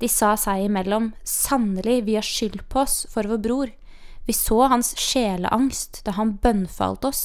de 0.00 0.08
sa 0.10 0.32
seg 0.40 0.64
imellom 0.64 1.12
sannelig, 1.28 2.00
vi 2.08 2.16
har 2.16 2.26
skyld 2.26 2.64
på 2.72 2.82
oss 2.82 3.04
for 3.12 3.28
vår 3.30 3.42
bror. 3.44 3.70
Vi 4.30 4.34
så 4.34 4.68
hans 4.70 4.92
sjeleangst 4.94 6.04
da 6.06 6.12
han 6.14 6.36
bønnfalt 6.38 7.02
oss, 7.08 7.22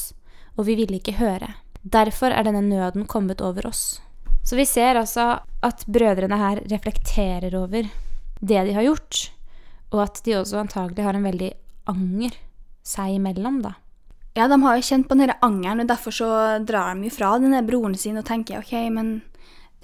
og 0.57 0.65
vi 0.65 0.73
ville 0.79 0.97
ikke 0.97 1.19
høre. 1.19 1.51
Derfor 1.85 2.33
er 2.33 2.47
denne 2.47 2.63
nøden 2.65 3.05
kommet 3.05 3.43
over 3.45 3.67
oss. 3.69 3.99
Så 4.41 4.57
vi 4.57 4.65
ser 4.65 4.97
altså 4.97 5.27
at 5.61 5.83
brødrene 5.85 6.39
her 6.39 6.63
reflekterer 6.71 7.53
over 7.59 7.85
det 8.41 8.63
de 8.65 8.73
har 8.73 8.87
gjort, 8.87 9.19
og 9.93 10.01
at 10.07 10.23
de 10.25 10.33
også 10.39 10.63
antagelig 10.63 11.05
har 11.05 11.19
en 11.19 11.27
veldig 11.29 11.51
anger 11.93 12.39
seg 12.81 13.19
imellom, 13.19 13.61
da. 13.67 13.75
Ja, 14.33 14.49
de 14.49 14.57
har 14.65 14.81
jo 14.81 14.89
kjent 14.89 15.05
på 15.05 15.19
denne 15.21 15.37
angeren, 15.45 15.85
og 15.85 15.93
derfor 15.93 16.17
så 16.23 16.31
drar 16.65 16.97
de 16.97 17.05
jo 17.05 17.13
fra 17.19 17.35
denne 17.37 17.61
broren 17.69 17.93
sin 17.93 18.17
og 18.17 18.25
tenker 18.25 18.65
ok, 18.65 18.73
men 18.97 19.19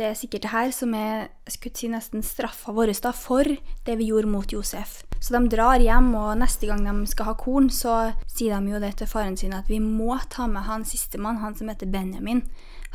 det 0.02 0.10
er 0.10 0.18
sikkert 0.18 0.50
det 0.50 0.56
her 0.58 0.74
som 0.74 0.98
er 0.98 1.30
jeg 1.46 1.60
skulle 1.60 1.84
si 1.84 1.94
nesten 1.94 2.26
straffa 2.26 2.74
vår 2.74 2.98
for 3.14 3.46
det 3.46 4.02
vi 4.02 4.10
gjorde 4.10 4.34
mot 4.34 4.58
Josef. 4.58 5.04
Så 5.22 5.36
de 5.36 5.52
drar 5.54 5.78
hjem, 5.78 6.10
og 6.18 6.40
neste 6.42 6.66
gang 6.66 6.82
de 6.82 7.06
skal 7.10 7.28
ha 7.30 7.38
korn, 7.38 7.70
så 7.70 8.12
sier 8.26 8.58
de 8.58 8.74
jo 8.74 8.80
det 8.82 8.96
til 8.98 9.10
faren 9.10 9.38
sin 9.38 9.54
at 9.54 9.70
vi 9.70 9.78
må 9.78 10.16
ta 10.34 10.48
med 10.50 10.66
han 10.66 10.86
sistemann, 10.88 11.44
han 11.44 11.54
som 11.58 11.70
heter 11.70 11.92
Benjamin. 11.94 12.42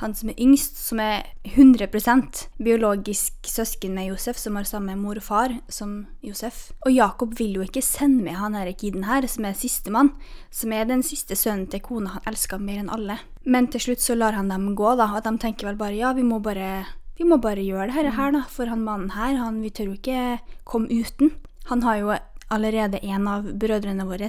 Han 0.03 0.13
som 0.13 0.29
er 0.29 0.41
yngst, 0.43 0.77
som 0.77 0.99
er 1.01 1.23
100% 1.47 2.43
biologisk 2.61 3.47
søsken 3.49 3.95
med 3.97 4.11
Josef, 4.11 4.37
som 4.43 4.59
har 4.59 4.67
samme 4.69 4.99
mor 4.99 5.17
og 5.17 5.25
far 5.25 5.55
som 5.73 6.03
Josef. 6.21 6.75
Og 6.85 6.93
Jakob 6.93 7.39
vil 7.39 7.57
jo 7.57 7.65
ikke 7.65 7.85
sende 7.85 8.27
med 8.27 8.37
han 8.37 8.59
her 8.59 8.75
kiden 8.75 9.07
her, 9.09 9.25
som 9.31 9.47
er 9.47 9.57
sistemann, 9.57 10.13
som 10.51 10.75
er 10.75 10.85
den 10.91 11.07
siste 11.07 11.39
sønnen 11.39 11.71
til 11.71 11.81
kona 11.87 12.19
han 12.19 12.29
elsker 12.35 12.61
mer 12.61 12.83
enn 12.83 12.93
alle. 12.93 13.21
Men 13.47 13.71
til 13.71 13.87
slutt 13.87 14.05
så 14.05 14.19
lar 14.19 14.37
han 14.37 14.51
dem 14.53 14.75
gå, 14.77 14.97
da, 14.99 15.13
og 15.15 15.25
de 15.25 15.39
tenker 15.41 15.71
vel 15.71 15.81
bare 15.81 15.97
ja, 15.97 16.13
vi 16.13 16.27
må 16.27 16.43
bare 16.45 16.85
vi 17.17 17.25
må 17.25 17.39
bare 17.41 17.63
gjøre 17.65 17.95
det 17.95 18.19
her, 18.19 18.35
da, 18.35 18.43
for 18.53 18.69
han 18.69 18.83
mannen 18.85 19.15
her, 19.15 19.39
han, 19.41 19.63
vi 19.65 19.71
tør 19.73 19.95
jo 19.95 19.97
ikke 19.97 20.41
komme 20.69 20.91
uten. 20.93 21.31
Han 21.67 21.83
har 21.83 21.97
jo 21.97 22.15
allerede 22.49 22.99
en 23.03 23.27
av 23.29 23.47
brødrene 23.59 24.05
våre 24.07 24.29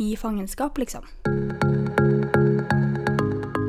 i 0.00 0.14
fangenskap, 0.16 0.78
liksom. 0.80 1.04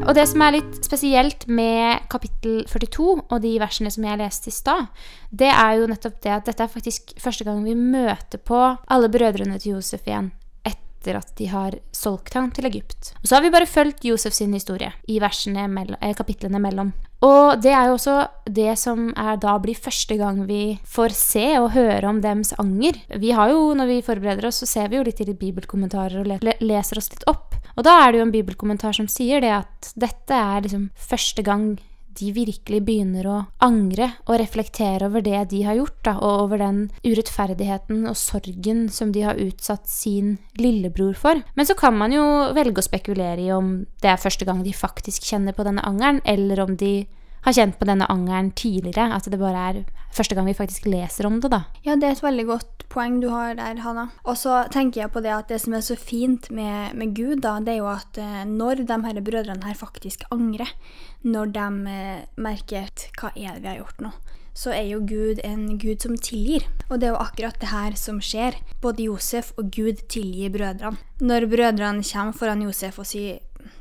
Og 0.02 0.16
det 0.16 0.24
som 0.32 0.42
er 0.44 0.56
litt 0.56 0.78
spesielt 0.84 1.44
med 1.48 2.08
kapittel 2.12 2.64
42 2.72 3.10
og 3.20 3.36
de 3.44 3.52
versene 3.62 3.92
som 3.92 4.08
jeg 4.08 4.20
leste 4.20 4.50
i 4.50 4.56
stad, 4.56 4.88
det 5.30 5.52
er 5.52 5.76
jo 5.80 5.90
nettopp 5.92 6.18
det 6.24 6.34
at 6.38 6.48
dette 6.48 6.64
er 6.66 6.72
faktisk 6.72 7.14
første 7.22 7.48
gang 7.48 7.62
vi 7.68 7.76
møter 7.76 8.40
på 8.40 8.62
alle 8.88 9.12
brødrene 9.12 9.60
til 9.60 9.76
Josef 9.76 10.08
igjen 10.08 10.32
etter 10.68 11.20
at 11.20 11.36
de 11.36 11.52
har 11.52 11.78
solgt 11.92 12.36
ham 12.40 12.52
til 12.56 12.68
Egypt. 12.72 13.14
Og 13.22 13.28
så 13.28 13.38
har 13.38 13.46
vi 13.46 13.54
bare 13.54 13.70
fulgt 13.70 14.08
Josef 14.08 14.34
sin 14.34 14.54
historie 14.56 14.92
i 15.08 15.20
mellom, 15.20 15.98
eh, 16.00 16.16
kapitlene 16.16 16.60
mellom. 16.60 16.94
Og 17.22 17.62
det 17.62 17.70
er 17.70 17.90
jo 17.90 17.98
også 18.00 18.16
det 18.50 18.74
som 18.82 19.12
da 19.14 19.54
blir 19.62 19.78
første 19.78 20.18
gang 20.18 20.42
vi 20.48 20.80
får 20.90 21.14
se 21.14 21.46
og 21.60 21.72
høre 21.76 22.10
om 22.10 22.22
dems 22.24 22.56
anger. 22.58 22.98
Vi 23.22 23.32
har 23.38 23.52
jo, 23.54 23.76
Når 23.78 23.86
vi 23.86 24.02
forbereder 24.02 24.48
oss, 24.48 24.64
så 24.64 24.66
ser 24.66 24.90
vi 24.90 24.98
jo 24.98 25.04
litt 25.06 25.22
i 25.22 25.28
de 25.30 25.38
bibelkommentarer 25.38 26.20
og 26.22 26.26
le 26.28 26.56
leser 26.60 26.98
oss 26.98 27.12
litt 27.14 27.24
opp. 27.30 27.54
Og 27.78 27.86
da 27.86 27.94
er 28.02 28.12
det 28.12 28.20
jo 28.20 28.26
en 28.26 28.34
bibelkommentar 28.34 28.98
som 28.98 29.08
sier 29.08 29.42
det 29.42 29.54
at 29.54 29.94
dette 29.96 30.34
er 30.34 30.66
liksom 30.66 30.90
første 30.98 31.46
gang 31.46 31.78
de 32.20 32.32
virkelig 32.36 32.82
begynner 32.88 33.28
å 33.30 33.38
angre 33.64 34.12
og 34.26 34.38
reflektere 34.42 35.08
over 35.08 35.24
det 35.26 35.44
de 35.54 35.62
har 35.68 35.78
gjort, 35.80 35.98
da, 36.08 36.16
og 36.20 36.46
over 36.46 36.62
den 36.62 36.82
urettferdigheten 37.06 38.04
og 38.10 38.20
sorgen 38.20 38.88
som 38.92 39.14
de 39.16 39.26
har 39.26 39.40
utsatt 39.42 39.90
sin 39.90 40.36
lillebror 40.60 41.16
for. 41.18 41.42
Men 41.56 41.70
så 41.70 41.78
kan 41.80 41.98
man 41.98 42.16
jo 42.16 42.26
velge 42.58 42.84
å 42.84 42.88
spekulere 42.90 43.42
i 43.46 43.52
om 43.56 43.82
det 44.04 44.12
er 44.12 44.22
første 44.22 44.48
gang 44.48 44.64
de 44.66 44.76
faktisk 44.76 45.26
kjenner 45.30 45.56
på 45.56 45.66
denne 45.68 45.86
angeren, 45.88 46.22
eller 46.26 46.64
om 46.64 46.78
de 46.78 46.94
har 47.46 47.56
kjent 47.58 47.80
på 47.80 47.88
denne 47.90 48.08
angeren 48.12 48.52
tidligere. 48.58 49.12
At 49.16 49.30
det 49.30 49.40
bare 49.42 49.66
er 49.72 49.82
første 50.14 50.38
gang 50.38 50.48
vi 50.50 50.58
faktisk 50.58 50.88
leser 50.90 51.28
om 51.30 51.40
det, 51.42 51.52
da. 51.54 51.64
Ja, 51.86 51.96
det 51.96 52.08
er 52.08 52.18
et 52.18 52.26
veldig 52.26 52.48
godt 52.50 52.86
poeng 52.92 53.22
du 53.24 53.30
har 53.32 53.56
der, 53.58 53.80
Hanna. 53.86 54.10
Og 54.28 54.38
så 54.40 54.66
tenker 54.74 55.06
jeg 55.06 55.14
på 55.14 55.24
det 55.24 55.32
at 55.36 55.52
det 55.52 55.62
som 55.64 55.78
er 55.78 55.86
så 55.86 55.96
fint 56.00 56.50
med, 56.54 56.96
med 56.98 57.16
Gud, 57.18 57.42
da, 57.46 57.58
det 57.64 57.78
er 57.78 57.82
jo 57.82 57.92
at 57.94 58.20
eh, 58.20 58.44
når 58.48 58.84
de 58.84 59.00
her 59.06 59.22
brødrene 59.24 59.66
her 59.66 59.80
faktisk 59.80 60.26
angrer, 60.32 60.74
når 61.24 61.56
de 61.56 61.70
eh, 61.96 62.28
merker 62.42 62.90
at 62.90 63.08
hva 63.20 63.32
er 63.36 63.56
det 63.56 63.64
vi 63.64 63.72
har 63.72 63.82
gjort 63.82 64.04
nå, 64.04 64.14
så 64.54 64.74
er 64.76 64.90
jo 64.90 65.00
Gud 65.08 65.40
en 65.48 65.78
Gud 65.80 66.04
som 66.04 66.18
tilgir. 66.20 66.66
Og 66.90 67.00
det 67.00 67.08
er 67.08 67.14
jo 67.16 67.22
akkurat 67.24 67.60
det 67.62 67.72
her 67.72 67.96
som 68.00 68.20
skjer. 68.24 68.58
Både 68.84 69.08
Josef 69.08 69.54
og 69.56 69.72
Gud 69.72 70.04
tilgir 70.12 70.52
brødrene. 70.52 71.00
Når 71.24 71.48
brødrene 71.48 72.04
kommer 72.04 72.36
foran 72.36 72.66
Josef 72.66 73.00
og 73.00 73.08
sier 73.08 73.40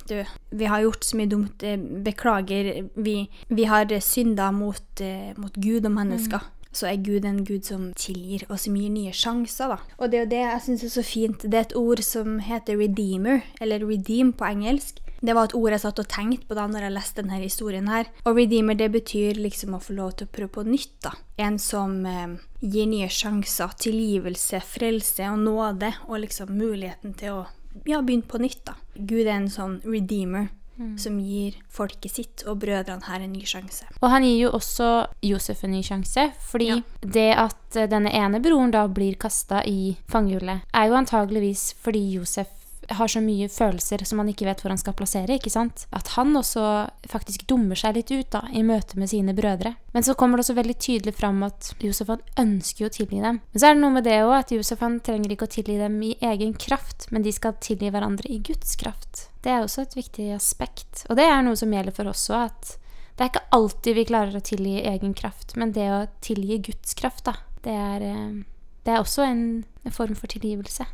du, 0.08 0.24
vi 0.50 0.70
har 0.70 0.84
gjort 0.84 1.04
så 1.06 1.18
mye 1.18 1.30
dumt, 1.30 1.62
eh, 1.66 1.76
beklager, 1.78 2.70
vi, 2.94 3.16
vi 3.48 3.66
har 3.70 3.92
synda 4.00 4.50
mot, 4.52 5.00
eh, 5.00 5.36
mot 5.36 5.54
Gud 5.54 5.86
og 5.86 5.94
mennesker. 5.96 6.40
Mm. 6.40 6.56
Så 6.72 6.86
er 6.86 7.02
Gud 7.02 7.24
en 7.26 7.44
Gud 7.44 7.66
som 7.66 7.88
tilgir, 7.98 8.44
og 8.48 8.60
som 8.62 8.76
gir 8.78 8.90
nye 8.94 9.12
sjanser, 9.16 9.72
da. 9.72 9.78
Og 9.98 10.10
det 10.10 10.18
er 10.18 10.22
jo 10.24 10.30
det 10.30 10.42
jeg 10.44 10.64
syns 10.66 10.84
er 10.86 10.92
så 10.94 11.02
fint. 11.02 11.42
Det 11.42 11.58
er 11.58 11.66
et 11.66 11.78
ord 11.78 12.02
som 12.06 12.38
heter 12.46 12.78
redeemer, 12.78 13.42
eller 13.60 13.82
redeem 13.82 14.30
på 14.32 14.46
engelsk. 14.46 15.00
Det 15.20 15.34
var 15.36 15.50
et 15.50 15.54
ord 15.58 15.74
jeg 15.74 15.82
satt 15.82 16.00
og 16.00 16.08
tenkte 16.08 16.48
på 16.48 16.56
da 16.56 16.64
når 16.70 16.86
jeg 16.86 16.94
leste 16.94 17.20
denne 17.20 17.40
historien 17.42 17.90
her. 17.92 18.08
Og 18.24 18.38
redeemer, 18.38 18.78
det 18.78 18.88
betyr 18.94 19.40
liksom 19.42 19.74
å 19.76 19.82
få 19.82 19.98
lov 19.98 20.14
til 20.16 20.30
å 20.30 20.32
prøve 20.32 20.54
på 20.54 20.64
nytt, 20.68 20.94
da. 21.04 21.12
En 21.42 21.58
som 21.60 21.98
eh, 22.08 22.38
gir 22.62 22.88
nye 22.88 23.10
sjanser, 23.12 23.74
tilgivelse, 23.82 24.62
frelse 24.64 25.26
og 25.28 25.42
nåde, 25.42 25.92
og 26.08 26.22
liksom 26.24 26.54
muligheten 26.56 27.18
til 27.18 27.42
å 27.42 27.48
ja, 27.84 28.00
begynne 28.02 28.28
på 28.28 28.40
nytt, 28.42 28.64
da. 28.66 28.78
Gud 28.94 29.26
er 29.26 29.36
en 29.38 29.52
sånn 29.52 29.80
redeemer. 29.86 30.50
Mm. 30.80 30.94
Som 30.96 31.18
gir 31.20 31.58
folket 31.68 32.14
sitt 32.14 32.42
og 32.48 32.62
brødrene 32.62 33.04
her 33.04 33.20
en 33.20 33.34
ny 33.34 33.42
sjanse. 33.44 33.84
Og 33.98 34.06
han 34.08 34.24
gir 34.24 34.46
jo 34.46 34.52
også 34.56 34.86
Josef 35.28 35.60
en 35.66 35.74
ny 35.74 35.82
sjanse, 35.84 36.30
fordi 36.40 36.70
ja. 36.70 36.78
det 37.04 37.26
at 37.36 37.76
denne 37.92 38.08
ene 38.16 38.40
broren 38.40 38.72
da 38.72 38.86
blir 38.88 39.18
kasta 39.20 39.60
i 39.68 39.98
fangehullet, 40.08 40.64
er 40.72 40.88
jo 40.88 40.96
antageligvis 40.96 41.66
fordi 41.84 42.00
Josef 42.14 42.48
har 42.96 43.10
så 43.10 43.22
mye 43.22 43.48
følelser 43.50 44.04
som 44.08 44.20
han 44.22 44.30
ikke 44.32 44.46
vet 44.48 44.62
hvor 44.62 44.72
han 44.72 44.80
skal 44.80 44.96
plassere. 44.98 45.36
ikke 45.36 45.52
sant? 45.52 45.86
At 45.96 46.14
han 46.16 46.34
også 46.36 46.64
faktisk 47.10 47.46
dummer 47.50 47.78
seg 47.78 47.96
litt 47.98 48.10
ut 48.10 48.30
da, 48.32 48.44
i 48.52 48.64
møte 48.66 48.98
med 48.98 49.10
sine 49.12 49.34
brødre. 49.36 49.74
Men 49.94 50.06
så 50.06 50.14
kommer 50.18 50.38
det 50.38 50.46
også 50.46 50.58
veldig 50.58 50.76
tydelig 50.78 51.14
fram 51.18 51.42
at 51.46 51.72
Josef 51.82 52.12
han 52.12 52.22
ønsker 52.40 52.84
jo 52.84 52.90
å 52.90 52.94
tilgi 52.94 53.22
dem. 53.22 53.40
Men 53.40 53.62
så 53.62 53.70
er 53.70 53.76
det 53.76 53.82
noe 53.84 53.96
med 53.96 54.06
det 54.06 54.20
òg 54.24 54.36
at 54.38 54.54
Josef 54.54 54.84
han 54.84 55.00
trenger 55.04 55.34
ikke 55.34 55.48
å 55.48 55.54
tilgi 55.56 55.78
dem 55.80 55.96
i 56.06 56.12
egen 56.32 56.54
kraft, 56.54 57.08
men 57.10 57.26
de 57.26 57.34
skal 57.34 57.58
tilgi 57.62 57.90
hverandre 57.90 58.30
i 58.30 58.40
Guds 58.44 58.76
kraft. 58.80 59.26
Det 59.44 59.52
er 59.54 59.64
også 59.64 59.86
et 59.86 59.96
viktig 59.96 60.30
aspekt. 60.36 61.06
Og 61.08 61.18
det 61.18 61.26
er 61.30 61.42
noe 61.46 61.58
som 61.58 61.72
gjelder 61.72 61.96
for 61.96 62.10
oss 62.10 62.28
òg, 62.30 62.50
at 62.50 62.76
det 63.20 63.26
er 63.26 63.32
ikke 63.34 63.48
alltid 63.52 63.96
vi 63.98 64.06
klarer 64.08 64.38
å 64.38 64.40
tilgi 64.40 64.78
egen 64.88 65.12
kraft, 65.12 65.52
men 65.60 65.74
det 65.76 65.90
å 65.92 66.06
tilgi 66.24 66.56
Guds 66.70 66.96
kraft, 66.96 67.26
da, 67.28 67.36
det 67.66 67.74
er, 67.76 68.06
eh, 68.06 68.40
det 68.86 68.94
er 68.94 69.02
også 69.02 69.26
en, 69.28 69.44
form 69.90 70.14
for 70.14 70.28
tilgivelse. 70.28 70.86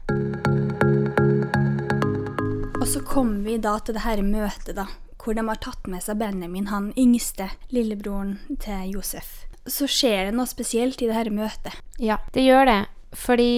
Og 2.87 2.92
så 2.92 3.01
kommer 3.03 3.40
vi 3.42 3.57
da 3.59 3.72
til 3.83 3.96
det 3.96 4.05
her 4.05 4.20
møtet, 4.22 4.77
da, 4.77 4.85
hvor 5.18 5.35
de 5.35 5.42
har 5.42 5.59
tatt 5.59 5.88
med 5.90 6.05
seg 6.05 6.20
Benjamin, 6.20 6.68
han 6.70 6.92
yngste 6.94 7.49
lillebroren 7.75 8.37
til 8.62 8.92
Josef. 8.92 9.40
Så 9.66 9.88
skjer 9.90 10.29
det 10.29 10.37
noe 10.37 10.46
spesielt 10.46 11.03
i 11.03 11.09
det 11.09 11.16
her 11.16 11.33
møtet. 11.35 11.75
Ja, 11.99 12.20
det 12.31 12.44
gjør 12.46 12.62
det. 12.70 12.77
Fordi 13.18 13.49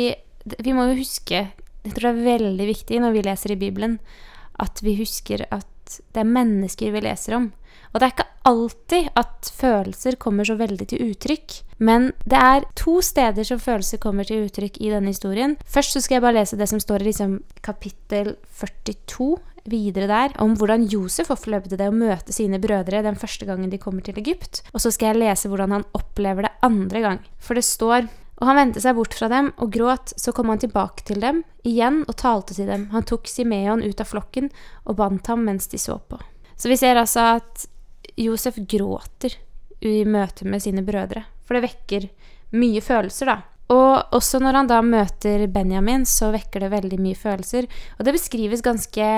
vi 0.64 0.72
må 0.72 0.86
jo 0.88 0.96
huske, 1.02 1.42
jeg 1.52 1.92
tror 1.92 2.06
det 2.06 2.14
er 2.14 2.30
veldig 2.38 2.68
viktig 2.70 3.02
når 3.04 3.18
vi 3.18 3.26
leser 3.26 3.52
i 3.52 3.58
Bibelen, 3.60 3.98
at 4.64 4.80
vi 4.80 4.96
husker 4.96 5.44
at 5.44 5.98
det 6.08 6.24
er 6.24 6.32
mennesker 6.40 6.96
vi 6.96 7.04
leser 7.04 7.36
om. 7.36 7.50
Og 7.92 8.00
det 8.00 8.06
er 8.06 8.14
ikke 8.14 8.28
alltid 8.48 9.08
at 9.18 9.50
følelser 9.58 10.18
kommer 10.20 10.48
så 10.48 10.56
veldig 10.58 10.86
til 10.90 11.10
uttrykk. 11.10 11.58
Men 11.84 12.10
det 12.28 12.38
er 12.40 12.66
to 12.78 12.98
steder 13.04 13.46
som 13.46 13.60
følelser 13.62 14.00
kommer 14.02 14.26
til 14.28 14.46
uttrykk 14.46 14.80
i 14.80 14.92
denne 14.92 15.12
historien. 15.12 15.56
Først 15.66 15.94
så 15.94 16.02
skal 16.02 16.18
jeg 16.18 16.26
bare 16.26 16.38
lese 16.40 16.58
det 16.58 16.68
som 16.70 16.82
står 16.82 17.04
i 17.04 17.10
liksom 17.10 17.38
kapittel 17.64 18.34
42 18.60 19.36
videre 19.68 20.08
der, 20.08 20.32
om 20.40 20.54
hvordan 20.56 20.86
Josef 20.88 21.28
opplevde 21.34 21.76
det 21.76 21.90
å 21.90 21.94
møte 21.94 22.32
sine 22.32 22.60
brødre 22.62 23.02
den 23.04 23.18
første 23.20 23.44
gangen 23.48 23.68
de 23.70 23.80
kommer 23.80 24.04
til 24.04 24.16
Egypt. 24.20 24.62
Og 24.72 24.80
så 24.80 24.92
skal 24.94 25.12
jeg 25.12 25.22
lese 25.26 25.50
hvordan 25.50 25.76
han 25.76 25.86
opplever 25.98 26.48
det 26.48 26.54
andre 26.64 27.04
gang. 27.04 27.20
For 27.42 27.58
det 27.58 27.66
står 27.68 28.08
og 28.38 28.46
han 28.46 28.54
vendte 28.54 28.82
seg 28.82 28.94
bort 28.94 29.16
fra 29.18 29.26
dem 29.32 29.48
og 29.58 29.72
gråt, 29.74 30.12
så 30.14 30.30
kom 30.34 30.52
han 30.52 30.60
tilbake 30.62 31.02
til 31.08 31.18
dem 31.22 31.42
igjen 31.66 32.04
og 32.06 32.14
talte 32.20 32.54
til 32.54 32.68
dem. 32.70 32.86
Han 32.92 33.06
tok 33.06 33.26
Simeon 33.26 33.82
ut 33.82 33.98
av 33.98 34.06
flokken 34.12 34.46
og 34.86 34.98
bandt 35.00 35.26
ham 35.26 35.42
mens 35.48 35.66
de 35.72 35.80
så 35.82 35.98
på. 35.98 36.20
Så 36.58 36.70
vi 36.70 36.78
ser 36.78 36.98
altså 36.98 37.32
at 37.38 37.66
Josef 38.18 38.58
gråter 38.68 39.36
i 39.84 40.02
møte 40.08 40.46
med 40.48 40.62
sine 40.64 40.82
brødre. 40.86 41.24
For 41.46 41.56
det 41.56 41.68
vekker 41.68 42.08
mye 42.58 42.82
følelser, 42.82 43.30
da. 43.30 43.38
Og 43.68 44.14
også 44.16 44.40
når 44.40 44.56
han 44.56 44.68
da 44.70 44.80
møter 44.84 45.44
Benjamin, 45.52 46.06
så 46.08 46.30
vekker 46.32 46.64
det 46.64 46.72
veldig 46.72 46.98
mye 47.04 47.18
følelser. 47.18 47.68
Og 47.98 48.06
det 48.06 48.14
beskrives 48.16 48.64
ganske, 48.64 49.08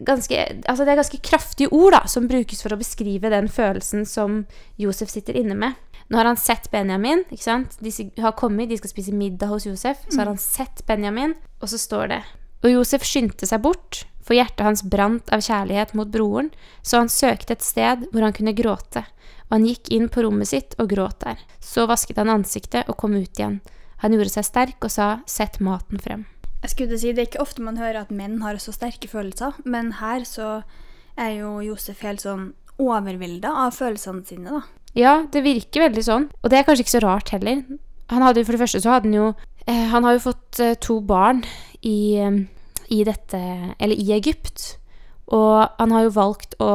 ganske 0.00 0.38
Altså 0.64 0.86
det 0.86 0.94
er 0.94 1.00
ganske 1.02 1.20
kraftige 1.20 1.72
ord 1.76 1.92
da, 1.98 2.02
som 2.08 2.28
brukes 2.28 2.64
for 2.64 2.72
å 2.72 2.80
beskrive 2.80 3.32
den 3.32 3.50
følelsen 3.52 4.06
som 4.08 4.44
Josef 4.80 5.12
sitter 5.12 5.36
inne 5.36 5.58
med. 5.58 5.76
Nå 6.08 6.18
har 6.18 6.28
han 6.28 6.40
sett 6.40 6.70
Benjamin. 6.72 7.26
ikke 7.30 7.44
sant? 7.44 7.76
De 7.80 7.92
har 8.20 8.36
kommet, 8.36 8.68
de 8.72 8.80
skal 8.80 8.92
spise 8.92 9.12
middag 9.16 9.52
hos 9.52 9.68
Josef. 9.68 10.06
Så 10.08 10.18
har 10.20 10.32
han 10.32 10.40
sett 10.40 10.84
Benjamin, 10.88 11.36
og 11.60 11.68
så 11.68 11.80
står 11.80 12.08
det 12.12 12.22
Og 12.62 12.70
Josef 12.70 13.04
skyndte 13.06 13.48
seg 13.48 13.62
bort 13.64 14.04
for 14.22 14.38
hjertet 14.38 14.62
hans 14.64 14.84
brant 14.86 15.30
av 15.34 15.42
kjærlighet 15.42 15.94
mot 15.98 16.10
broren, 16.10 16.52
så 16.82 17.02
han 17.02 17.10
søkte 17.10 17.56
et 17.56 17.66
sted 17.66 18.06
hvor 18.12 18.22
han 18.22 18.34
kunne 18.36 18.54
gråte, 18.54 19.02
og 19.50 19.56
han 19.56 19.66
gikk 19.66 19.90
inn 19.94 20.08
på 20.12 20.22
rommet 20.22 20.52
sitt 20.52 20.76
og 20.78 20.92
gråt 20.94 21.18
der. 21.24 21.42
Så 21.58 21.88
vasket 21.90 22.20
han 22.22 22.30
ansiktet 22.30 22.88
og 22.88 22.98
kom 23.02 23.16
ut 23.18 23.34
igjen. 23.34 23.58
Han 24.02 24.14
gjorde 24.14 24.34
seg 24.34 24.46
sterk 24.46 24.86
og 24.86 24.94
sa, 24.94 25.08
sett 25.26 25.58
maten 25.62 26.00
frem. 26.02 26.24
Jeg 26.62 26.70
skulle 26.70 26.98
si, 26.98 27.12
Det 27.12 27.22
er 27.22 27.30
ikke 27.30 27.42
ofte 27.42 27.62
man 27.62 27.78
hører 27.78 28.04
at 28.04 28.14
menn 28.14 28.40
har 28.42 28.58
så 28.62 28.74
sterke 28.74 29.10
følelser, 29.10 29.58
men 29.66 29.98
her 29.98 30.22
så 30.26 30.62
er 31.18 31.42
jo 31.42 31.58
Josef 31.66 32.02
helt 32.06 32.22
sånn 32.22 32.52
overvelda 32.80 33.50
av 33.66 33.74
følelsene 33.74 34.22
sine, 34.26 34.60
da. 34.62 34.62
Ja, 34.94 35.14
det 35.32 35.42
virker 35.42 35.88
veldig 35.88 36.04
sånn, 36.04 36.28
og 36.42 36.52
det 36.52 36.60
er 36.60 36.66
kanskje 36.68 36.86
ikke 36.86 36.94
så 36.98 37.02
rart 37.02 37.32
heller. 37.34 37.64
Han 38.12 38.22
hadde 38.22 38.44
For 38.44 38.54
det 38.54 38.60
første 38.60 38.80
så 38.84 38.92
hadde 38.92 39.08
han 39.08 39.16
jo 39.16 39.28
eh, 39.64 39.86
Han 39.88 40.04
har 40.04 40.18
jo 40.18 40.24
fått 40.26 40.58
eh, 40.60 40.74
to 40.76 40.98
barn 41.00 41.40
i 41.82 42.00
eh, 42.22 42.42
i 42.92 43.02
dette 43.04 43.40
Eller 43.78 43.96
i 43.96 44.12
Egypt. 44.12 44.76
Og 45.32 45.68
han 45.78 45.92
har 45.94 46.06
jo 46.06 46.14
valgt 46.16 46.56
å 46.60 46.70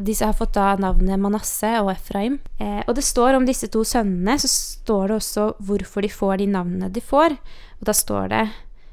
Disse 0.00 0.24
har 0.24 0.36
fått 0.38 0.54
da 0.56 0.72
navnet 0.80 1.20
Manasseh 1.20 1.80
og 1.82 1.92
Efraim. 1.92 2.38
Eh, 2.62 2.80
og 2.86 2.96
det 2.96 3.04
står 3.04 3.36
om 3.36 3.46
disse 3.46 3.68
to 3.72 3.84
sønnene, 3.84 4.38
så 4.40 4.48
står 4.48 5.10
det 5.10 5.18
også 5.18 5.48
hvorfor 5.60 6.06
de 6.06 6.12
får 6.12 6.36
de 6.40 6.50
navnene 6.54 6.92
de 6.92 7.02
får. 7.04 7.36
Og 7.80 7.88
da 7.88 7.96
står 7.96 8.30
det 8.32 8.44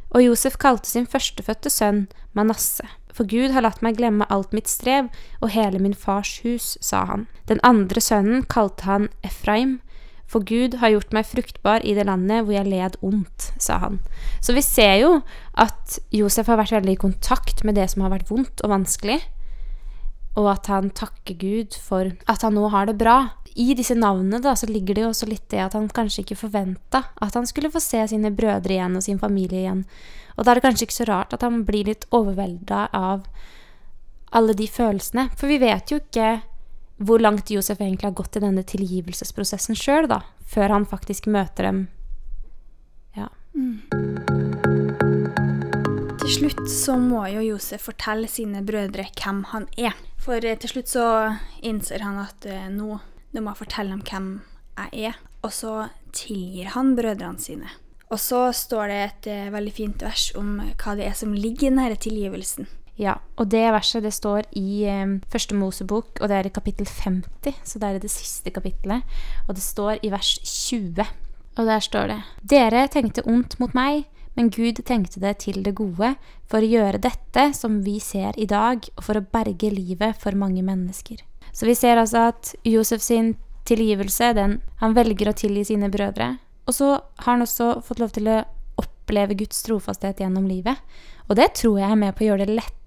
Og 0.10 0.24
Josef 0.26 0.58
kalte 0.58 0.90
sin 0.90 1.08
førstefødte 1.08 1.72
sønn 1.72 2.08
Manasseh. 2.34 2.90
For 3.14 3.28
Gud 3.28 3.52
har 3.52 3.66
latt 3.66 3.82
meg 3.84 3.98
glemme 3.98 4.28
alt 4.32 4.54
mitt 4.56 4.70
strev 4.70 5.10
og 5.42 5.52
hele 5.52 5.80
min 5.80 5.94
fars 5.94 6.40
hus, 6.46 6.78
sa 6.82 7.04
han. 7.10 7.28
Den 7.50 7.60
andre 7.68 8.02
sønnen 8.02 8.46
kalte 8.48 8.88
han 8.88 9.10
Efraim. 9.26 9.80
For 10.30 10.46
Gud 10.46 10.78
har 10.78 10.94
gjort 10.94 11.14
meg 11.16 11.26
fruktbar 11.26 11.82
i 11.82 11.96
det 11.98 12.06
landet 12.06 12.46
hvor 12.46 12.54
jeg 12.54 12.70
led 12.70 13.00
ondt, 13.06 13.50
sa 13.58 13.80
han. 13.82 13.98
Så 14.46 14.54
vi 14.54 14.62
ser 14.66 15.00
jo 15.02 15.12
at 15.58 15.98
Josef 16.14 16.52
har 16.52 16.60
vært 16.62 16.76
veldig 16.78 16.94
i 16.94 17.02
kontakt 17.02 17.64
med 17.66 17.80
det 17.80 17.88
som 17.90 18.06
har 18.06 18.14
vært 18.14 18.30
vondt 18.30 18.62
og 18.62 18.74
vanskelig, 18.76 19.18
og 20.38 20.52
at 20.54 20.70
han 20.72 20.92
takker 20.96 21.36
Gud 21.42 21.76
for 21.82 22.14
at 22.30 22.46
han 22.46 22.56
nå 22.56 22.70
har 22.72 22.88
det 22.88 23.00
bra. 23.00 23.18
I 23.60 23.74
disse 23.76 23.98
navnene 23.98 24.40
da, 24.44 24.54
så 24.56 24.70
ligger 24.70 24.96
det 24.96 25.04
jo 25.04 25.10
også 25.10 25.28
litt 25.28 25.50
det 25.52 25.64
at 25.66 25.76
han 25.76 25.90
kanskje 25.92 26.22
ikke 26.24 26.38
forventa 26.46 27.02
at 27.20 27.36
han 27.36 27.50
skulle 27.50 27.72
få 27.74 27.82
se 27.84 28.06
sine 28.12 28.32
brødre 28.32 28.78
igjen 28.78 28.96
og 28.96 29.04
sin 29.04 29.20
familie 29.20 29.66
igjen. 29.66 29.82
Og 30.38 30.46
da 30.46 30.54
er 30.54 30.60
det 30.60 30.68
kanskje 30.68 30.86
ikke 30.88 31.00
så 31.02 31.10
rart 31.10 31.34
at 31.36 31.44
han 31.44 31.66
blir 31.68 31.90
litt 31.90 32.06
overvelda 32.16 32.86
av 32.96 33.26
alle 34.32 34.54
de 34.56 34.70
følelsene. 34.70 35.28
For 35.36 35.50
vi 35.50 35.58
vet 35.60 35.92
jo 35.92 36.00
ikke 36.00 36.30
hvor 37.00 37.22
langt 37.24 37.52
Josef 37.52 37.80
egentlig 37.82 38.10
har 38.10 38.18
gått 38.18 38.36
i 38.36 38.44
denne 38.44 38.64
tilgivelsesprosessen 38.68 39.78
sjøl, 39.78 40.10
da, 40.12 40.22
før 40.44 40.76
han 40.76 40.88
faktisk 40.90 41.30
møter 41.32 41.70
dem. 41.70 41.80
Ja. 43.16 43.30
Til 46.20 46.32
slutt 46.36 46.66
så 46.72 46.98
må 47.00 47.24
jo 47.32 47.46
Josef 47.54 47.88
fortelle 47.88 48.28
sine 48.32 48.64
brødre 48.68 49.08
hvem 49.16 49.46
han 49.54 49.70
er. 49.80 49.96
For 50.20 50.44
eh, 50.44 50.60
til 50.60 50.76
slutt 50.76 50.92
så 50.92 51.06
innser 51.66 52.04
han 52.06 52.20
at 52.22 52.46
eh, 52.50 52.68
nå, 52.74 53.00
nå 53.00 53.44
må 53.44 53.54
jeg 53.54 53.64
fortelle 53.64 53.96
dem 53.96 54.04
hvem 54.04 54.32
jeg 54.84 55.10
er. 55.10 55.22
Og 55.48 55.56
så 55.56 55.76
tilgir 56.12 56.74
han 56.76 56.98
brødrene 57.00 57.40
sine. 57.40 57.72
Og 58.10 58.20
så 58.20 58.50
står 58.56 58.92
det 58.92 59.00
et 59.00 59.32
eh, 59.32 59.52
veldig 59.54 59.74
fint 59.74 60.04
vers 60.04 60.30
om 60.38 60.58
hva 60.60 60.98
det 61.00 61.08
er 61.08 61.16
som 61.18 61.32
ligger 61.34 61.70
i 61.70 61.72
denne 61.72 61.96
tilgivelsen. 61.96 62.68
Ja, 63.00 63.16
og 63.40 63.48
det 63.48 63.64
verset 63.72 64.04
det 64.04 64.12
står 64.12 64.50
i 64.60 64.84
eh, 64.92 65.18
første 65.32 65.56
Mosebok, 65.56 66.18
og 66.20 66.28
det 66.28 66.36
er 66.36 66.50
i 66.50 66.54
kapittel 66.54 66.88
50, 66.88 67.56
så 67.64 67.80
det 67.80 67.88
er 67.88 67.98
i 67.98 68.04
det 68.04 68.12
siste 68.12 68.52
kapittelet. 68.52 69.08
Og 69.48 69.56
det 69.56 69.64
står 69.64 70.02
i 70.04 70.12
vers 70.12 70.34
20. 70.44 71.06
Og 71.56 71.68
der 71.68 71.84
står 71.84 72.12
det 72.12 72.20
Dere 72.52 72.88
tenkte 72.92 73.24
ondt 73.24 73.56
mot 73.62 73.72
meg, 73.76 74.04
men 74.36 74.52
Gud 74.52 74.82
tenkte 74.88 75.22
det 75.24 75.38
til 75.46 75.62
det 75.64 75.78
gode, 75.80 76.14
for 76.48 76.60
å 76.60 76.72
gjøre 76.76 77.00
dette 77.02 77.50
som 77.56 77.80
vi 77.86 77.98
ser 78.04 78.36
i 78.36 78.48
dag, 78.48 78.84
og 78.98 79.06
for 79.08 79.20
å 79.20 79.24
berge 79.24 79.72
livet 79.72 80.20
for 80.20 80.36
mange 80.36 80.64
mennesker. 80.64 81.24
Så 81.56 81.68
vi 81.68 81.76
ser 81.80 82.00
altså 82.00 82.30
at 82.34 82.52
Josef 82.68 83.02
sin 83.04 83.38
tilgivelse, 83.68 84.34
den 84.34 84.60
Han 84.80 84.96
velger 84.96 85.30
å 85.30 85.36
tilgi 85.36 85.66
sine 85.72 85.90
brødre. 85.92 86.38
Og 86.68 86.76
så 86.76 86.92
har 87.00 87.32
han 87.32 87.44
også 87.44 87.82
fått 87.84 88.00
lov 88.00 88.12
til 88.16 88.28
å 88.32 88.42
oppleve 88.80 89.36
Guds 89.36 89.64
trofasthet 89.64 90.20
gjennom 90.20 90.48
livet. 90.48 90.78
Og 91.28 91.36
det 91.36 91.54
tror 91.60 91.80
jeg 91.80 91.92
er 91.92 92.00
med 92.00 92.16
på 92.16 92.24
å 92.24 92.30
gjøre 92.32 92.48
det 92.48 92.56
lettere 92.56 92.79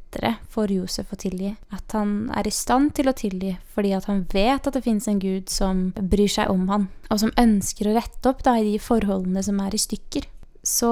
for 0.53 0.71
Josef 0.71 1.13
å 1.13 1.19
tilgi. 1.19 1.55
At 1.73 1.95
han 1.97 2.31
er 2.37 2.49
i 2.49 2.53
stand 2.53 2.95
til 2.97 3.09
å 3.09 3.17
tilgi 3.17 3.55
fordi 3.73 3.95
at 3.97 4.09
han 4.11 4.25
vet 4.33 4.67
at 4.67 4.75
det 4.77 4.85
fins 4.85 5.09
en 5.09 5.21
Gud 5.23 5.49
som 5.53 5.91
bryr 5.97 6.31
seg 6.31 6.51
om 6.53 6.69
han, 6.69 6.89
og 7.09 7.23
som 7.23 7.35
ønsker 7.41 7.89
å 7.89 7.97
rette 7.97 8.29
opp 8.29 8.43
da, 8.45 8.59
i 8.59 8.73
de 8.73 8.79
forholdene 8.83 9.43
som 9.45 9.61
er 9.65 9.75
i 9.75 9.81
stykker. 9.81 10.29
Så 10.63 10.91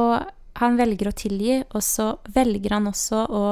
han 0.60 0.78
velger 0.80 1.10
å 1.10 1.16
tilgi, 1.16 1.60
og 1.74 1.84
så 1.84 2.14
velger 2.34 2.76
han 2.76 2.88
også 2.90 3.26
å 3.28 3.44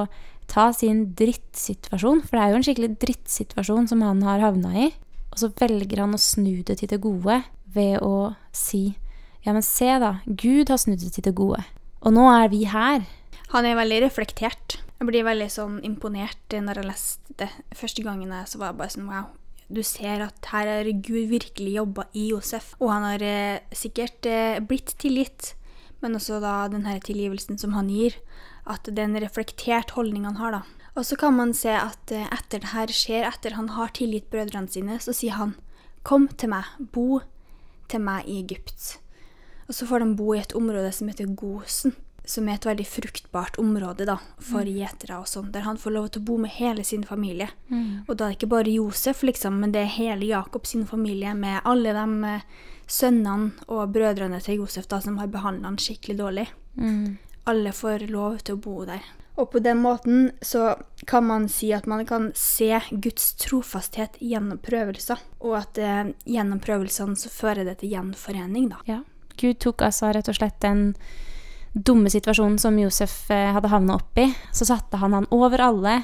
ta 0.49 0.71
sin 0.73 1.11
drittsituasjon, 1.17 2.25
for 2.25 2.37
det 2.37 2.45
er 2.45 2.53
jo 2.53 2.59
en 2.59 2.67
skikkelig 2.67 2.95
drittsituasjon 3.03 3.91
som 3.91 4.03
han 4.05 4.25
har 4.27 4.43
havna 4.43 4.73
i, 4.87 4.89
og 5.29 5.37
så 5.43 5.53
velger 5.61 6.03
han 6.03 6.17
å 6.17 6.21
snu 6.21 6.65
det 6.67 6.81
til 6.81 6.91
det 6.91 7.01
gode 7.05 7.43
ved 7.75 8.01
å 8.01 8.33
si 8.57 8.97
ja, 9.45 9.53
men 9.53 9.63
se 9.63 9.91
da, 10.01 10.19
Gud 10.27 10.73
har 10.73 10.81
snudd 10.81 11.01
det 11.05 11.13
til 11.15 11.25
det 11.29 11.37
gode, 11.37 11.63
og 12.03 12.15
nå 12.15 12.27
er 12.33 12.51
vi 12.53 12.65
her. 12.69 13.05
Han 13.55 13.65
er 13.65 13.79
veldig 13.79 14.03
reflektert. 14.05 14.79
Jeg 14.99 15.09
blir 15.09 15.27
veldig 15.27 15.49
sånn 15.53 15.79
imponert 15.87 16.53
når 16.53 16.83
jeg 16.83 16.89
leste 16.91 17.37
det 17.41 17.51
første 17.77 18.05
gangen. 18.05 18.33
Jeg, 18.35 18.51
så 18.51 18.61
var 18.61 18.73
jeg 18.73 18.81
bare 18.81 18.95
sånn 18.97 19.09
wow. 19.09 19.29
Du 19.69 19.83
ser 19.85 20.25
at 20.25 20.49
her 20.49 20.69
har 20.69 20.89
Gud 21.05 21.29
virkelig 21.29 21.75
jobba 21.77 22.07
i 22.17 22.31
Josef, 22.31 22.73
og 22.81 22.89
han 22.95 23.05
har 23.05 23.25
eh, 23.25 23.77
sikkert 23.77 24.25
eh, 24.29 24.61
blitt 24.65 24.95
tilgitt 25.01 25.53
men 26.01 26.15
også 26.19 26.39
da 26.43 26.55
den 26.71 26.87
her 26.87 27.01
tilgivelsen 27.03 27.59
som 27.59 27.75
han 27.77 27.91
gir. 27.91 28.19
At 28.69 28.87
det 28.87 29.01
er 29.01 29.09
en 29.09 29.23
reflektert 29.23 29.95
holdning 29.97 30.27
han 30.29 30.39
har, 30.39 30.59
da. 30.59 30.63
Og 30.99 31.07
så 31.07 31.19
kan 31.19 31.37
man 31.37 31.55
se 31.55 31.73
at 31.73 32.13
eh, 32.15 32.27
etter 32.35 32.63
det 32.63 32.73
her 32.75 32.93
skjer, 32.93 33.27
etter 33.29 33.57
han 33.57 33.71
har 33.77 33.93
tilgitt 33.97 34.29
brødrene 34.33 34.71
sine, 34.71 34.99
så 35.03 35.15
sier 35.15 35.39
han 35.39 35.55
kom 36.07 36.27
til 36.41 36.53
meg, 36.53 36.67
bo 36.79 37.23
til 37.91 38.03
meg 38.05 38.27
i 38.29 38.41
Egypt. 38.43 38.99
Og 39.69 39.77
så 39.77 39.87
får 39.89 40.03
de 40.03 40.17
bo 40.19 40.33
i 40.35 40.43
et 40.43 40.55
område 40.59 40.91
som 40.95 41.11
heter 41.11 41.31
Gosen, 41.39 41.95
som 42.29 42.49
er 42.49 42.59
et 42.59 42.67
veldig 42.69 42.85
fruktbart 42.87 43.57
område 43.59 44.05
da, 44.09 44.19
for 44.37 44.67
mm. 44.67 44.73
gjetere 44.77 45.21
og 45.23 45.29
sånn, 45.31 45.53
der 45.55 45.65
han 45.65 45.79
får 45.81 45.95
lov 45.95 46.09
til 46.13 46.23
å 46.23 46.27
bo 46.29 46.37
med 46.43 46.53
hele 46.59 46.85
sin 46.85 47.07
familie. 47.09 47.49
Mm. 47.73 48.05
Og 48.07 48.11
da 48.15 48.27
er 48.27 48.35
det 48.35 48.39
ikke 48.39 48.51
bare 48.53 48.75
Josef, 48.75 49.23
liksom, 49.25 49.57
men 49.63 49.73
det 49.73 49.87
er 49.87 49.95
hele 49.97 50.29
Jakob 50.29 50.69
sin 50.69 50.85
familie 50.87 51.33
med 51.35 51.63
alle 51.65 51.95
de 51.97 52.35
eh, 52.35 52.67
sønnene 52.89 53.71
og 53.73 53.95
brødrene 53.95 54.41
til 54.45 54.61
Josef 54.63 54.89
da, 54.91 55.01
som 55.05 55.17
har 55.23 55.33
behandla 55.33 55.71
han 55.71 55.81
skikkelig 55.81 56.19
dårlig. 56.19 56.45
Mm. 56.77 57.17
Alle 57.49 57.73
får 57.73 58.11
lov 58.13 58.43
til 58.45 58.59
å 58.59 58.63
bo 58.69 58.83
der. 58.89 59.07
Og 59.39 59.53
på 59.53 59.63
den 59.63 59.79
måten 59.81 60.33
så 60.43 60.75
kan 61.07 61.25
man 61.25 61.47
si 61.49 61.71
at 61.73 61.87
man 61.89 62.03
kan 62.07 62.33
se 62.37 62.75
Guds 62.91 63.31
trofasthet 63.39 64.19
gjennom 64.21 64.59
prøvelser, 64.61 65.23
og 65.41 65.55
at 65.63 65.81
eh, 65.81 66.11
gjennom 66.27 66.61
prøvelsene 66.61 67.17
så 67.17 67.33
fører 67.33 67.65
det 67.65 67.79
til 67.81 67.95
gjenforening, 67.95 68.69
da. 68.75 68.83
Ja. 68.91 69.01
Gud 69.39 69.61
tok 69.63 69.87
altså 69.87 70.11
rett 70.13 70.29
og 70.29 70.37
slett 70.37 70.59
den 70.61 70.91
dumme 71.73 72.11
situasjonen 72.11 72.59
som 72.59 72.79
Josef 72.79 73.31
eh, 73.31 73.51
hadde 73.55 73.73
havna 73.73 73.99
opp 73.99 74.19
i, 74.19 74.29
så 74.53 74.69
satte 74.69 75.01
han 75.01 75.17
han 75.17 75.29
over 75.35 75.63
alle, 75.63 76.03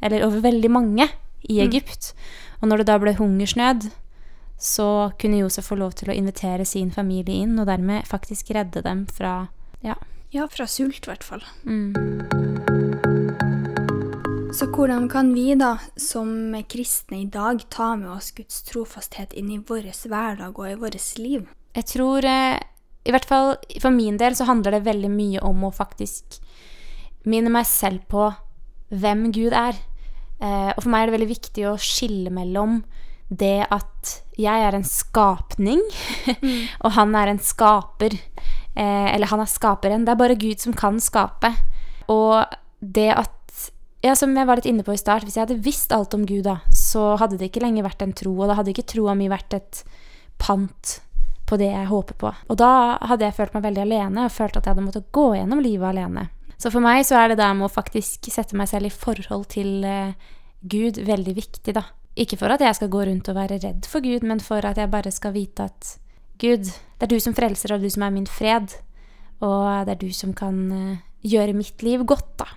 eller 0.00 0.26
over 0.26 0.44
veldig 0.44 0.70
mange, 0.70 1.08
i 1.42 1.60
mm. 1.60 1.64
Egypt. 1.68 2.12
Mm. 2.12 2.58
Og 2.60 2.68
når 2.68 2.82
det 2.82 2.88
da 2.90 2.98
ble 2.98 3.14
hungersnød, 3.18 3.90
så 4.58 4.88
kunne 5.20 5.38
Josef 5.38 5.70
få 5.70 5.78
lov 5.78 5.94
til 5.98 6.10
å 6.10 6.16
invitere 6.16 6.66
sin 6.66 6.90
familie 6.90 7.44
inn, 7.44 7.58
og 7.58 7.68
dermed 7.70 8.08
faktisk 8.10 8.50
redde 8.56 8.82
dem 8.82 9.06
fra 9.06 9.48
Ja, 9.86 9.94
ja 10.34 10.48
fra 10.50 10.66
sult, 10.66 11.06
i 11.06 11.12
hvert 11.12 11.24
fall. 11.24 11.44
Mm. 11.62 11.94
Så 14.58 14.66
hvordan 14.74 15.06
kan 15.12 15.30
vi, 15.36 15.52
da, 15.54 15.76
som 15.94 16.56
kristne 16.66 17.20
i 17.22 17.28
dag, 17.30 17.62
ta 17.70 17.92
med 17.96 18.10
oss 18.10 18.32
Guds 18.34 18.64
trofasthet 18.66 19.36
inn 19.38 19.52
i 19.54 19.60
vår 19.62 19.86
hverdag 20.08 20.58
og 20.58 20.66
i 20.66 20.74
vårt 20.80 20.98
liv? 21.20 21.46
Jeg 21.76 21.86
tror 21.92 22.26
eh, 22.26 22.58
I 23.08 23.14
hvert 23.14 23.28
fall 23.28 23.54
for 23.80 23.94
min 23.94 24.18
del 24.20 24.36
så 24.36 24.46
handler 24.48 24.76
det 24.76 24.86
veldig 24.88 25.10
mye 25.12 25.42
om 25.46 25.64
å 25.64 25.72
faktisk 25.74 26.38
minne 27.28 27.52
meg 27.52 27.66
selv 27.68 28.04
på 28.12 28.28
hvem 28.92 29.28
Gud 29.32 29.56
er. 29.56 29.78
Eh, 30.38 30.70
og 30.74 30.82
for 30.82 30.92
meg 30.92 31.02
er 31.02 31.10
det 31.10 31.16
veldig 31.16 31.32
viktig 31.32 31.66
å 31.68 31.78
skille 31.80 32.32
mellom 32.32 32.82
det 33.28 33.66
at 33.68 34.12
jeg 34.40 34.64
er 34.64 34.76
en 34.76 34.86
skapning, 34.86 35.82
og 36.84 36.94
han 36.96 37.16
er 37.18 37.32
en 37.32 37.42
skaper. 37.42 38.14
Eh, 38.78 39.08
eller 39.14 39.32
han 39.32 39.42
er 39.42 39.50
skaperen. 39.50 40.06
Det 40.06 40.14
er 40.14 40.20
bare 40.20 40.38
Gud 40.38 40.62
som 40.62 40.76
kan 40.76 41.00
skape. 41.02 41.52
Og 42.12 42.44
det 42.80 43.10
at 43.16 43.34
ja, 43.98 44.12
Som 44.14 44.30
jeg 44.38 44.46
var 44.46 44.60
litt 44.60 44.68
inne 44.70 44.84
på 44.86 44.94
i 44.94 45.00
start, 45.00 45.24
hvis 45.26 45.34
jeg 45.34 45.42
hadde 45.42 45.62
visst 45.64 45.90
alt 45.90 46.12
om 46.14 46.22
Gud, 46.22 46.44
da, 46.46 46.60
så 46.70 47.16
hadde 47.18 47.34
det 47.34 47.48
ikke 47.48 47.64
lenger 47.64 47.82
vært 47.82 48.04
en 48.04 48.12
tro, 48.14 48.30
og 48.36 48.46
da 48.46 48.54
hadde 48.54 48.70
ikke 48.70 48.86
troa 48.86 49.16
mi 49.18 49.26
vært 49.26 49.56
et 49.58 49.80
pant 50.38 50.92
på 51.48 51.58
det 51.60 51.70
jeg 51.70 51.88
håper 51.90 52.18
på. 52.20 52.32
Og 52.52 52.58
da 52.60 52.98
hadde 53.08 53.26
jeg 53.26 53.36
følt 53.38 53.54
meg 53.56 53.64
veldig 53.68 53.84
alene, 53.86 54.26
og 54.26 54.34
følt 54.34 54.58
at 54.58 54.66
jeg 54.66 54.74
hadde 54.74 54.84
måttet 54.84 55.12
gå 55.16 55.30
gjennom 55.36 55.62
livet 55.64 55.88
alene. 55.90 56.28
Så 56.58 56.72
for 56.74 56.82
meg 56.82 57.04
så 57.06 57.20
er 57.20 57.30
det 57.30 57.38
der 57.40 57.54
med 57.54 57.68
å 57.68 57.72
faktisk 57.72 58.28
sette 58.32 58.58
meg 58.58 58.68
selv 58.70 58.90
i 58.90 58.92
forhold 58.94 59.46
til 59.54 59.84
eh, 59.86 60.16
Gud 60.60 60.98
veldig 61.06 61.34
viktig, 61.36 61.74
da. 61.76 61.84
Ikke 62.18 62.38
for 62.40 62.50
at 62.50 62.62
jeg 62.64 62.74
skal 62.74 62.90
gå 62.90 63.04
rundt 63.06 63.30
og 63.30 63.38
være 63.38 63.60
redd 63.62 63.86
for 63.86 64.02
Gud, 64.02 64.26
men 64.26 64.42
for 64.42 64.66
at 64.66 64.80
jeg 64.80 64.90
bare 64.90 65.12
skal 65.14 65.36
vite 65.36 65.68
at 65.70 65.94
Gud, 66.42 66.66
det 66.66 67.06
er 67.06 67.12
du 67.12 67.18
som 67.22 67.34
frelser, 67.34 67.74
og 67.74 67.82
du 67.82 67.90
som 67.90 68.04
er 68.06 68.14
min 68.14 68.26
fred. 68.26 68.74
Og 69.38 69.86
det 69.86 69.94
er 69.94 70.00
du 70.02 70.10
som 70.14 70.34
kan 70.34 70.58
uh, 70.74 70.98
gjøre 71.22 71.54
mitt 71.54 71.82
liv 71.86 72.02
godt, 72.06 72.30
da. 72.42 72.48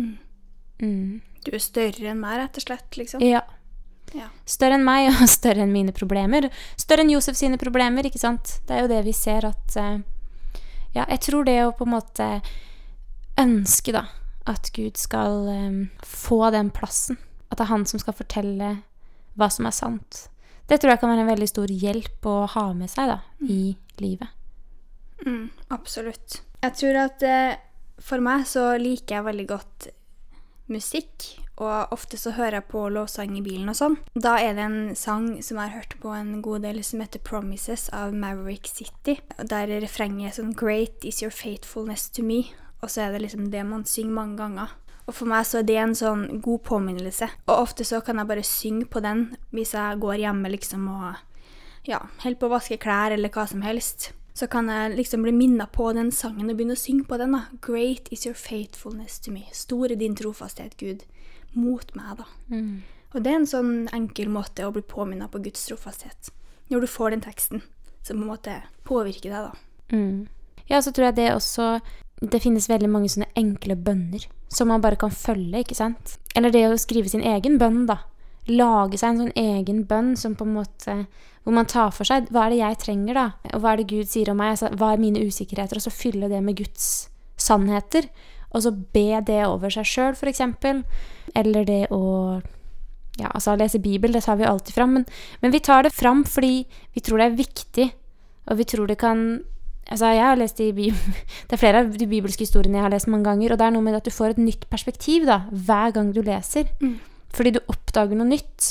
Mm. 0.00 0.14
Mm. 0.80 1.20
Du 1.44 1.52
er 1.52 1.62
større 1.64 2.12
enn 2.12 2.20
meg, 2.20 2.38
rett 2.40 2.60
og 2.60 2.64
slett, 2.64 2.96
liksom? 2.96 3.24
Ja. 3.24 3.44
Ja. 4.16 4.28
Større 4.48 4.78
enn 4.78 4.86
meg, 4.86 5.10
og 5.12 5.28
større 5.30 5.64
enn 5.64 5.74
mine 5.74 5.94
problemer. 5.96 6.48
Større 6.80 7.04
enn 7.04 7.12
Josef 7.14 7.38
sine 7.38 7.60
problemer, 7.60 8.06
ikke 8.06 8.22
sant. 8.22 8.58
Det 8.66 8.76
er 8.76 8.84
jo 8.84 8.92
det 8.92 9.04
vi 9.06 9.14
ser 9.16 9.46
at 9.48 9.76
uh, 9.78 10.00
Ja, 10.96 11.04
jeg 11.06 11.20
tror 11.28 11.46
det 11.46 11.60
å 11.64 11.74
på 11.76 11.86
en 11.86 11.94
måte 11.94 12.28
ønske, 13.40 13.94
da, 13.94 14.08
at 14.50 14.72
Gud 14.76 14.98
skal 15.00 15.46
um, 15.48 15.80
få 16.02 16.42
den 16.54 16.72
plassen. 16.74 17.20
At 17.50 17.58
det 17.58 17.66
er 17.66 17.72
han 17.72 17.86
som 17.88 18.02
skal 18.02 18.16
fortelle 18.16 18.74
hva 19.38 19.48
som 19.52 19.68
er 19.68 19.74
sant. 19.74 20.26
Det 20.70 20.78
tror 20.78 20.94
jeg 20.94 21.02
kan 21.02 21.10
være 21.10 21.24
en 21.24 21.32
veldig 21.32 21.48
stor 21.50 21.70
hjelp 21.70 22.26
å 22.30 22.36
ha 22.52 22.68
med 22.78 22.90
seg 22.90 23.10
da, 23.10 23.18
mm. 23.40 23.48
i 23.50 23.62
livet. 24.02 24.36
Mm, 25.26 25.48
absolutt. 25.74 26.40
Jeg 26.62 26.76
tror 26.78 26.98
at 27.00 27.24
eh, 27.26 27.56
for 28.00 28.22
meg 28.24 28.46
så 28.48 28.72
liker 28.80 29.18
jeg 29.18 29.26
veldig 29.26 29.46
godt 29.50 29.88
musikk 30.70 31.26
og 31.60 31.92
ofte 31.92 32.16
så 32.16 32.32
hører 32.34 32.60
jeg 32.60 32.70
på 32.72 32.86
lovsang 32.88 33.36
i 33.36 33.44
bilen 33.44 33.68
og 33.68 33.76
sånn. 33.76 33.96
Da 34.16 34.38
er 34.40 34.56
det 34.56 34.64
en 34.64 34.96
sang 34.96 35.28
som 35.44 35.60
jeg 35.60 35.68
har 35.68 35.76
hørt 35.76 35.96
på 36.00 36.14
en 36.16 36.40
god 36.42 36.64
del, 36.64 36.82
som 36.84 37.00
heter 37.00 37.20
'Promises' 37.20 37.92
av 37.92 38.14
Maverick 38.14 38.66
City. 38.66 39.20
Der 39.36 39.68
refrenget 39.80 40.26
er 40.30 40.42
sånn 40.42 40.54
'Great 40.54 41.04
is 41.04 41.22
your 41.22 41.30
faithfulness 41.30 42.08
to 42.10 42.22
me', 42.22 42.52
og 42.82 42.88
så 42.88 43.02
er 43.02 43.12
det 43.12 43.22
liksom 43.22 43.50
det 43.50 43.66
man 43.66 43.84
synger 43.84 44.12
mange 44.12 44.36
ganger. 44.36 44.68
Og 45.06 45.14
for 45.14 45.26
meg 45.26 45.44
så 45.44 45.58
er 45.58 45.66
det 45.66 45.76
en 45.76 45.94
sånn 45.94 46.40
god 46.40 46.62
påminnelse. 46.62 47.28
Og 47.48 47.58
ofte 47.66 47.84
så 47.84 48.00
kan 48.04 48.16
jeg 48.16 48.28
bare 48.28 48.42
synge 48.46 48.86
på 48.86 49.02
den 49.02 49.36
hvis 49.52 49.72
jeg 49.74 50.00
går 50.00 50.22
hjemme 50.22 50.48
liksom 50.48 50.88
og 50.88 51.16
ja, 51.88 51.98
holder 52.22 52.38
på 52.38 52.46
å 52.46 52.54
vaske 52.54 52.78
klær 52.78 53.10
eller 53.10 53.32
hva 53.34 53.46
som 53.48 53.62
helst. 53.62 54.12
Så 54.34 54.46
kan 54.46 54.68
jeg 54.70 54.96
liksom 54.96 55.24
bli 55.26 55.32
minna 55.34 55.66
på 55.66 55.88
den 55.92 56.12
sangen 56.14 56.48
og 56.48 56.56
begynne 56.56 56.76
å 56.76 56.80
synge 56.80 57.08
på 57.08 57.18
den. 57.18 57.32
da. 57.32 57.42
Great 57.60 58.08
is 58.12 58.24
your 58.24 58.34
faithfulness 58.34 59.18
to 59.18 59.32
me. 59.32 59.48
Stor 59.52 59.90
er 59.90 59.96
din 59.96 60.14
trofasthet, 60.14 60.76
Gud. 60.78 61.02
Mot 61.58 61.94
meg, 61.98 62.20
da. 62.20 62.26
Mm. 62.52 62.82
Og 63.10 63.24
det 63.24 63.32
er 63.32 63.40
en 63.40 63.48
sånn 63.48 63.72
enkel 63.94 64.30
måte 64.30 64.66
å 64.66 64.74
bli 64.74 64.82
påminna 64.86 65.26
på 65.30 65.40
Guds 65.42 65.64
trofasthet. 65.66 66.30
Når 66.70 66.84
du 66.84 66.90
får 66.90 67.14
den 67.14 67.24
teksten, 67.24 67.64
som 68.06 68.20
på 68.20 68.22
en 68.22 68.30
måte 68.30 68.60
påvirker 68.86 69.32
deg, 69.32 69.48
da. 69.50 69.96
Mm. 69.96 70.28
Ja, 70.70 70.78
så 70.82 70.92
tror 70.94 71.08
jeg 71.08 71.16
det 71.16 71.32
også 71.34 71.80
Det 72.20 72.38
finnes 72.44 72.68
veldig 72.70 72.86
mange 72.92 73.08
sånne 73.10 73.26
enkle 73.34 73.74
bønner 73.74 74.26
som 74.52 74.68
man 74.68 74.82
bare 74.84 74.98
kan 75.00 75.10
følge, 75.10 75.62
ikke 75.62 75.78
sant? 75.78 76.18
Eller 76.36 76.52
det 76.52 76.66
å 76.68 76.78
skrive 76.78 77.08
sin 77.08 77.22
egen 77.24 77.56
bønn, 77.58 77.84
da. 77.88 78.00
Lage 78.50 78.98
seg 78.98 79.14
en 79.14 79.20
sånn 79.22 79.38
egen 79.38 79.84
bønn 79.88 80.14
som 80.18 80.34
på 80.34 80.46
en 80.46 80.56
måte 80.56 80.94
Hvor 81.44 81.54
man 81.54 81.68
tar 81.70 81.92
for 81.94 82.08
seg 82.08 82.26
hva 82.32 82.46
er 82.46 82.52
det 82.52 82.58
jeg 82.60 82.78
trenger, 82.82 83.16
da? 83.16 83.26
Og 83.54 83.62
hva 83.62 83.72
er 83.72 83.80
det 83.80 83.90
Gud 83.92 84.10
sier 84.10 84.30
om 84.32 84.40
meg? 84.42 84.52
Altså, 84.56 84.68
hva 84.76 84.92
er 84.92 85.00
mine 85.00 85.22
usikkerheter? 85.24 85.80
Og 85.80 85.86
så 85.86 85.94
fylle 85.94 86.28
det 86.28 86.42
med 86.44 86.58
Guds 86.58 87.08
sannheter. 87.40 88.10
Og 88.50 88.64
så 88.64 88.72
be 88.74 89.20
det 89.26 89.42
over 89.46 89.72
seg 89.72 89.86
sjøl, 89.86 90.16
for 90.18 90.30
eksempel. 90.30 90.82
Eller 91.38 91.68
det 91.68 91.84
å 91.94 92.40
ja, 93.20 93.28
altså 93.34 93.54
lese 93.58 93.80
Bibel, 93.82 94.12
det 94.14 94.24
tar 94.24 94.38
vi 94.40 94.48
alltid 94.48 94.74
fram. 94.74 94.96
Men, 94.98 95.06
men 95.42 95.54
vi 95.54 95.62
tar 95.64 95.84
det 95.86 95.94
fram 95.94 96.24
fordi 96.28 96.64
vi 96.94 97.02
tror 97.04 97.20
det 97.20 97.28
er 97.28 97.40
viktig, 97.40 97.88
og 98.50 98.60
vi 98.60 98.68
tror 98.74 98.90
det 98.90 99.00
kan 99.00 99.24
Altså, 99.90 100.06
jeg 100.14 100.22
har 100.22 100.36
lest 100.38 100.60
i 100.62 100.68
Bibelen 100.70 101.14
Det 101.48 101.56
er 101.56 101.58
flere 101.58 101.80
av 101.82 101.88
de 101.98 102.06
bibelske 102.06 102.44
historiene 102.44 102.78
jeg 102.78 102.84
har 102.84 102.92
lest 102.92 103.08
mange 103.10 103.26
ganger, 103.26 103.50
og 103.50 103.58
det 103.58 103.64
er 103.66 103.72
noe 103.74 103.82
med 103.82 103.96
at 103.98 104.06
du 104.06 104.12
får 104.14 104.36
et 104.36 104.42
nytt 104.44 104.68
perspektiv 104.70 105.24
da, 105.26 105.40
hver 105.50 105.90
gang 105.96 106.12
du 106.14 106.20
leser. 106.22 106.68
Mm. 106.78 107.00
Fordi 107.34 107.56
du 107.56 107.58
oppdager 107.64 108.14
noe 108.14 108.28
nytt. 108.28 108.68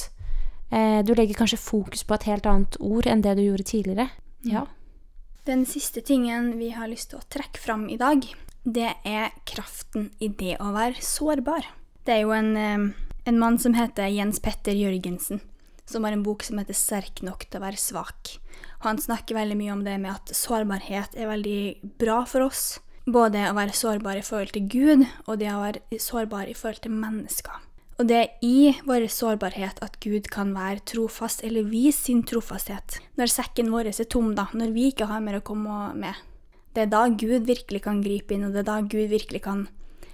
Eh, 0.71 1.01
du 1.03 1.11
legger 1.17 1.35
kanskje 1.35 1.59
fokus 1.59 2.05
på 2.07 2.15
et 2.15 2.27
helt 2.29 2.47
annet 2.47 2.77
ord 2.79 3.09
enn 3.09 3.25
det 3.25 3.35
du 3.35 3.43
gjorde 3.43 3.67
tidligere. 3.67 4.07
Ja. 4.47 4.63
Den 5.49 5.65
siste 5.67 5.99
tingen 6.05 6.53
vi 6.61 6.71
har 6.77 6.87
lyst 6.87 7.11
til 7.11 7.19
å 7.19 7.27
trekke 7.27 7.59
fram 7.59 7.89
i 7.91 7.99
dag, 7.99 8.23
det 8.63 8.91
er 9.08 9.32
kraften 9.48 10.10
i 10.19 10.28
det 10.28 10.58
å 10.60 10.72
være 10.76 11.02
sårbar. 11.04 11.67
Det 12.06 12.15
er 12.17 12.26
jo 12.26 12.34
en, 12.36 12.56
en 13.26 13.39
mann 13.39 13.60
som 13.62 13.76
heter 13.78 14.12
Jens 14.12 14.41
Petter 14.43 14.76
Jørgensen, 14.76 15.41
som 15.89 16.06
har 16.06 16.15
en 16.15 16.26
bok 16.26 16.43
som 16.43 16.60
heter 16.60 16.76
'Sterk 16.76 17.24
nok 17.26 17.48
til 17.48 17.60
å 17.60 17.65
være 17.65 17.80
svak'. 17.80 18.38
Han 18.86 18.98
snakker 18.98 19.36
veldig 19.36 19.58
mye 19.60 19.74
om 19.74 19.84
det 19.84 19.98
med 20.00 20.12
at 20.12 20.36
sårbarhet 20.36 21.15
er 21.15 21.28
veldig 21.28 21.95
bra 22.00 22.24
for 22.26 22.48
oss. 22.48 22.80
Både 23.10 23.50
å 23.50 23.56
være 23.58 23.76
sårbar 23.76 24.19
i 24.19 24.24
forhold 24.24 24.54
til 24.54 24.67
Gud, 24.69 25.08
og 25.28 25.39
det 25.39 25.50
å 25.52 25.63
være 25.63 26.00
sårbar 26.00 26.48
i 26.48 26.56
forhold 26.56 26.84
til 26.84 26.95
mennesker. 26.95 27.65
Og 28.00 28.08
det 28.08 28.15
er 28.15 28.30
i 28.45 28.72
vår 28.88 29.10
sårbarhet 29.12 29.82
at 29.84 29.98
Gud 30.00 30.30
kan 30.32 30.54
være 30.56 30.86
trofast, 30.88 31.43
eller 31.43 31.67
vise 31.67 32.06
sin 32.06 32.22
trofasthet. 32.24 33.02
Når 33.19 33.34
sekken 33.34 33.74
vår 33.74 33.91
er 33.91 34.08
tom, 34.08 34.32
da, 34.38 34.48
når 34.56 34.72
vi 34.72 34.88
ikke 34.93 35.10
har 35.10 35.19
mer 35.19 35.41
å 35.41 35.43
komme 35.43 35.89
med. 36.00 36.15
Det 36.79 36.85
er 36.85 36.91
da 36.93 37.09
Gud 37.11 37.43
virkelig 37.43 37.81
kan 37.83 37.97
gripe 37.99 38.31
inn, 38.31 38.45
og 38.47 38.53
det 38.55 38.61
er 38.61 38.69
da 38.69 38.77
Gud 38.79 39.09
virkelig 39.11 39.41
kan, 39.43 39.65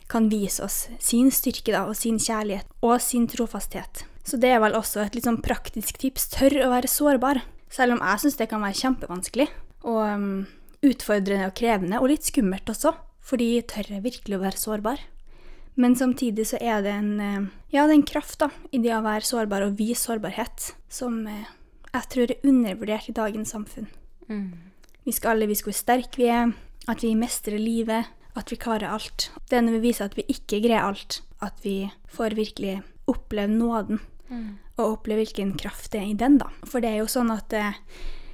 kan 0.10 0.32
vise 0.32 0.64
oss 0.66 0.88
sin 0.98 1.30
styrke 1.30 1.70
da, 1.76 1.84
og 1.86 1.94
sin 1.94 2.18
kjærlighet 2.18 2.72
og 2.82 2.98
sin 3.06 3.28
trofasthet. 3.30 4.02
Så 4.26 4.40
det 4.42 4.50
er 4.50 4.64
vel 4.64 4.74
også 4.74 5.04
et 5.04 5.14
litt 5.14 5.28
sånn 5.28 5.44
praktisk 5.46 6.00
tips. 6.02 6.26
Tør 6.34 6.58
å 6.66 6.72
være 6.72 6.90
sårbar. 6.90 7.44
Selv 7.70 7.94
om 7.94 8.02
jeg 8.02 8.24
syns 8.24 8.40
det 8.40 8.50
kan 8.50 8.66
være 8.66 8.80
kjempevanskelig. 8.80 9.46
Og 9.86 10.02
um, 10.10 10.26
utfordrende 10.90 11.52
og 11.52 11.54
krevende, 11.62 12.02
og 12.02 12.10
litt 12.10 12.26
skummelt 12.26 12.74
også. 12.74 12.96
Fordi 13.22 13.52
tør 13.70 13.94
jeg 13.94 14.06
virkelig 14.08 14.40
å 14.40 14.44
være 14.48 14.64
sårbar? 14.64 15.06
Men 15.78 15.94
samtidig 16.00 16.50
så 16.50 16.58
er 16.58 16.82
det 16.82 16.98
en, 16.98 17.14
eh, 17.22 17.50
ja, 17.76 17.86
det 17.86 17.92
er 17.94 18.00
en 18.00 18.10
kraft 18.10 18.40
da, 18.42 18.50
i 18.74 18.82
det 18.82 18.96
å 18.96 19.06
være 19.06 19.28
sårbar 19.28 19.68
og 19.68 19.78
vise 19.78 20.02
sårbarhet, 20.08 20.72
som 20.90 21.28
eh, 21.30 21.50
jeg 21.92 22.10
tror 22.14 22.32
er 22.32 22.48
undervurdert 22.48 23.10
i 23.12 23.18
dagens 23.22 23.54
samfunn. 23.54 23.92
Mm. 24.32 24.54
Vi 25.06 25.14
skal 25.14 25.36
alle 25.36 25.48
vise 25.48 25.64
hvor 25.64 25.76
sterke 25.76 26.18
vi 26.18 26.30
er, 26.34 26.54
at 26.90 27.04
vi 27.04 27.14
mestrer 27.18 27.62
livet, 27.62 28.10
at 28.36 28.52
vi 28.52 28.58
klarer 28.60 28.92
alt. 28.92 29.30
Det 29.50 29.58
er 29.58 29.62
når 29.66 29.78
vi 29.78 29.88
viser 29.90 30.10
at 30.10 30.18
vi 30.18 30.26
ikke 30.28 30.60
greier 30.66 30.84
alt, 30.90 31.22
at 31.42 31.54
vi 31.64 31.92
får 32.12 32.36
virkelig 32.38 32.82
oppleve 33.08 33.54
nåden, 33.54 34.00
Mm. 34.30 34.58
og 34.80 34.98
oppleve 34.98 35.22
hvilken 35.22 35.52
kraft 35.54 35.92
det 35.92 36.00
er 36.02 36.08
i 36.10 36.14
den, 36.18 36.40
da. 36.40 36.48
For 36.66 36.82
det 36.82 36.90
er 36.90 36.98
jo 36.98 37.06
sånn 37.06 37.30
at 37.30 37.54
eh, 37.54 37.74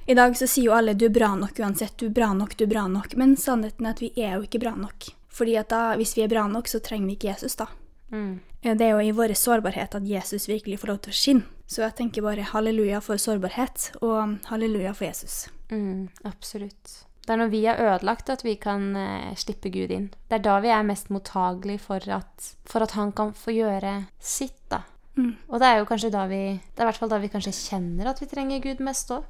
i 0.08 0.14
dag 0.14 0.32
så 0.34 0.46
sier 0.48 0.64
jo 0.64 0.72
alle 0.72 0.94
'du 0.94 1.04
er 1.04 1.10
bra 1.12 1.34
nok 1.36 1.52
uansett', 1.60 1.98
'du 1.98 2.06
er 2.06 2.16
bra 2.16 2.32
nok', 2.32 2.56
'du 2.56 2.64
er 2.64 2.68
bra 2.68 2.86
nok', 2.88 3.14
men 3.16 3.36
sannheten 3.36 3.86
er 3.86 3.90
at 3.90 4.00
vi 4.00 4.12
er 4.16 4.36
jo 4.36 4.42
ikke 4.42 4.60
bra 4.60 4.74
nok. 4.74 5.12
Fordi 5.28 5.56
at 5.56 5.68
da, 5.68 5.94
hvis 5.96 6.16
vi 6.16 6.22
er 6.22 6.28
bra 6.28 6.46
nok, 6.48 6.66
så 6.66 6.80
trenger 6.80 7.06
vi 7.06 7.12
ikke 7.16 7.28
Jesus, 7.28 7.56
da. 7.56 7.66
Mm. 8.10 8.40
Det 8.62 8.80
er 8.80 8.90
jo 8.90 8.98
i 9.00 9.12
vår 9.12 9.34
sårbarhet 9.34 9.94
at 9.94 10.08
Jesus 10.08 10.46
virkelig 10.48 10.78
får 10.80 10.88
lov 10.88 10.98
til 11.02 11.12
å 11.12 11.14
skinne. 11.14 11.44
Så 11.66 11.82
jeg 11.82 11.94
tenker 11.96 12.22
bare 12.22 12.42
halleluja 12.42 13.00
for 13.00 13.16
sårbarhet, 13.16 13.92
og 14.02 14.38
halleluja 14.46 14.94
for 14.94 15.04
Jesus. 15.04 15.48
Mm, 15.72 16.08
absolutt. 16.28 17.02
Det 17.22 17.30
er 17.32 17.38
når 17.38 17.52
vi 17.52 17.60
er 17.70 17.78
ødelagt 17.80 18.30
at 18.32 18.42
vi 18.44 18.56
kan 18.60 18.96
eh, 18.98 19.34
slippe 19.38 19.70
Gud 19.72 19.92
inn. 19.94 20.08
Det 20.28 20.40
er 20.40 20.44
da 20.44 20.56
vi 20.60 20.72
er 20.74 20.82
mest 20.84 21.08
mottagelige 21.14 21.80
for 21.84 22.02
at, 22.10 22.48
for 22.68 22.84
at 22.84 22.96
han 22.98 23.12
kan 23.16 23.30
få 23.38 23.54
gjøre 23.54 23.94
sitt, 24.18 24.58
da. 24.72 24.82
Mm. 25.14 25.36
Og 25.48 25.60
det 25.60 25.68
er 25.68 25.78
jo 25.78 25.86
kanskje 25.90 26.08
da 26.08 26.22
vi 26.24 26.40
Det 26.56 26.80
er 26.80 26.86
i 26.86 26.88
hvert 26.88 26.98
fall 27.02 27.10
da 27.12 27.18
vi 27.20 27.28
kanskje 27.28 27.52
kjenner 27.52 28.08
at 28.08 28.22
vi 28.22 28.28
trenger 28.30 28.62
Gud 28.64 28.80
mest 28.80 29.12
òg. 29.12 29.28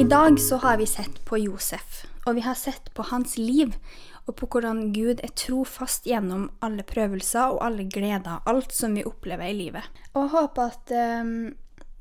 I 0.00 0.06
dag 0.10 0.38
så 0.42 0.58
har 0.64 0.78
vi 0.80 0.86
sett 0.90 1.20
på 1.28 1.38
Josef, 1.38 2.04
og 2.26 2.36
vi 2.38 2.44
har 2.44 2.56
sett 2.58 2.90
på 2.96 3.04
hans 3.10 3.36
liv, 3.38 3.74
og 4.26 4.36
på 4.38 4.48
hvordan 4.50 4.92
Gud 4.92 5.20
er 5.24 5.32
trofast 5.38 6.06
gjennom 6.08 6.48
alle 6.64 6.84
prøvelser 6.86 7.54
og 7.54 7.64
alle 7.64 7.88
gleder, 7.88 8.40
alt 8.46 8.72
som 8.76 8.96
vi 8.96 9.06
opplever 9.08 9.50
i 9.50 9.56
livet. 9.56 9.88
Og 10.14 10.24
jeg 10.24 10.34
håper 10.36 10.72
at 10.72 10.94
eh, 10.96 11.34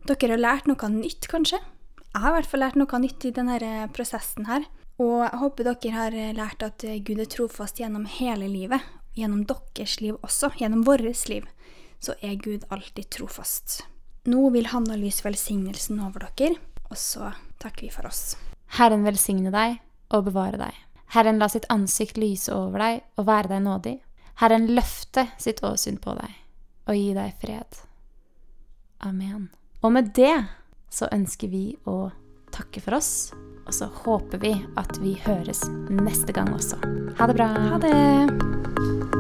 dere 0.10 0.34
har 0.36 0.42
lært 0.42 0.70
noe 0.70 0.92
nytt, 0.96 1.28
kanskje. 1.32 1.60
Jeg 2.10 2.24
har 2.24 2.34
i 2.34 2.38
hvert 2.40 2.50
fall 2.50 2.64
lært 2.66 2.78
noe 2.80 3.00
nytt 3.04 3.26
i 3.30 3.34
denne 3.36 3.60
prosessen 3.94 4.50
her. 4.50 4.66
Og 5.00 5.22
jeg 5.24 5.40
håper 5.42 5.70
dere 5.70 5.94
har 5.96 6.18
lært 6.36 6.64
at 6.66 6.84
Gud 7.08 7.22
er 7.22 7.30
trofast 7.30 7.80
gjennom 7.80 8.08
hele 8.10 8.50
livet. 8.52 8.84
Gjennom 9.16 9.46
deres 9.48 10.00
liv 10.02 10.18
også. 10.26 10.52
Gjennom 10.60 10.84
vårt 10.88 11.06
liv. 11.30 11.46
Så 12.00 12.16
er 12.22 12.36
Gud 12.42 12.66
alltid 12.70 13.10
trofast. 13.14 13.84
Nå 14.30 14.50
vil 14.52 14.68
Hanna 14.74 14.98
lyse 15.00 15.24
velsignelsen 15.24 16.00
over 16.04 16.28
dere, 16.38 16.58
og 16.90 16.98
så 17.00 17.32
takker 17.62 17.88
vi 17.88 17.94
for 17.94 18.10
oss. 18.10 18.36
Herren 18.78 19.06
velsigne 19.08 19.52
deg 19.54 19.80
og 20.14 20.28
bevare 20.28 20.60
deg. 20.60 20.76
Herren 21.16 21.40
la 21.42 21.48
sitt 21.50 21.66
ansikt 21.74 22.20
lyse 22.22 22.54
over 22.54 22.84
deg 22.84 23.02
og 23.18 23.30
være 23.30 23.54
deg 23.54 23.64
nådig. 23.66 23.96
Herren 24.42 24.68
løfte 24.76 25.26
sitt 25.42 25.64
åsyn 25.66 25.98
på 26.02 26.14
deg 26.20 26.36
og 26.90 26.98
gi 26.98 27.14
deg 27.16 27.40
fred. 27.42 27.80
Amen. 29.06 29.50
Og 29.82 29.94
med 29.96 30.12
det 30.18 30.36
så 30.90 31.10
ønsker 31.14 31.52
vi 31.52 31.64
å 31.90 32.10
takke 32.54 32.82
for 32.84 32.98
oss, 32.98 33.32
og 33.68 33.74
så 33.76 33.90
håper 34.04 34.42
vi 34.42 34.54
at 34.82 34.98
vi 35.04 35.16
høres 35.26 35.64
neste 35.94 36.34
gang 36.36 36.52
også. 36.56 36.82
Ha 37.20 37.30
det 37.30 37.38
bra. 37.38 37.54
Ha 37.70 37.82
det! 37.86 39.19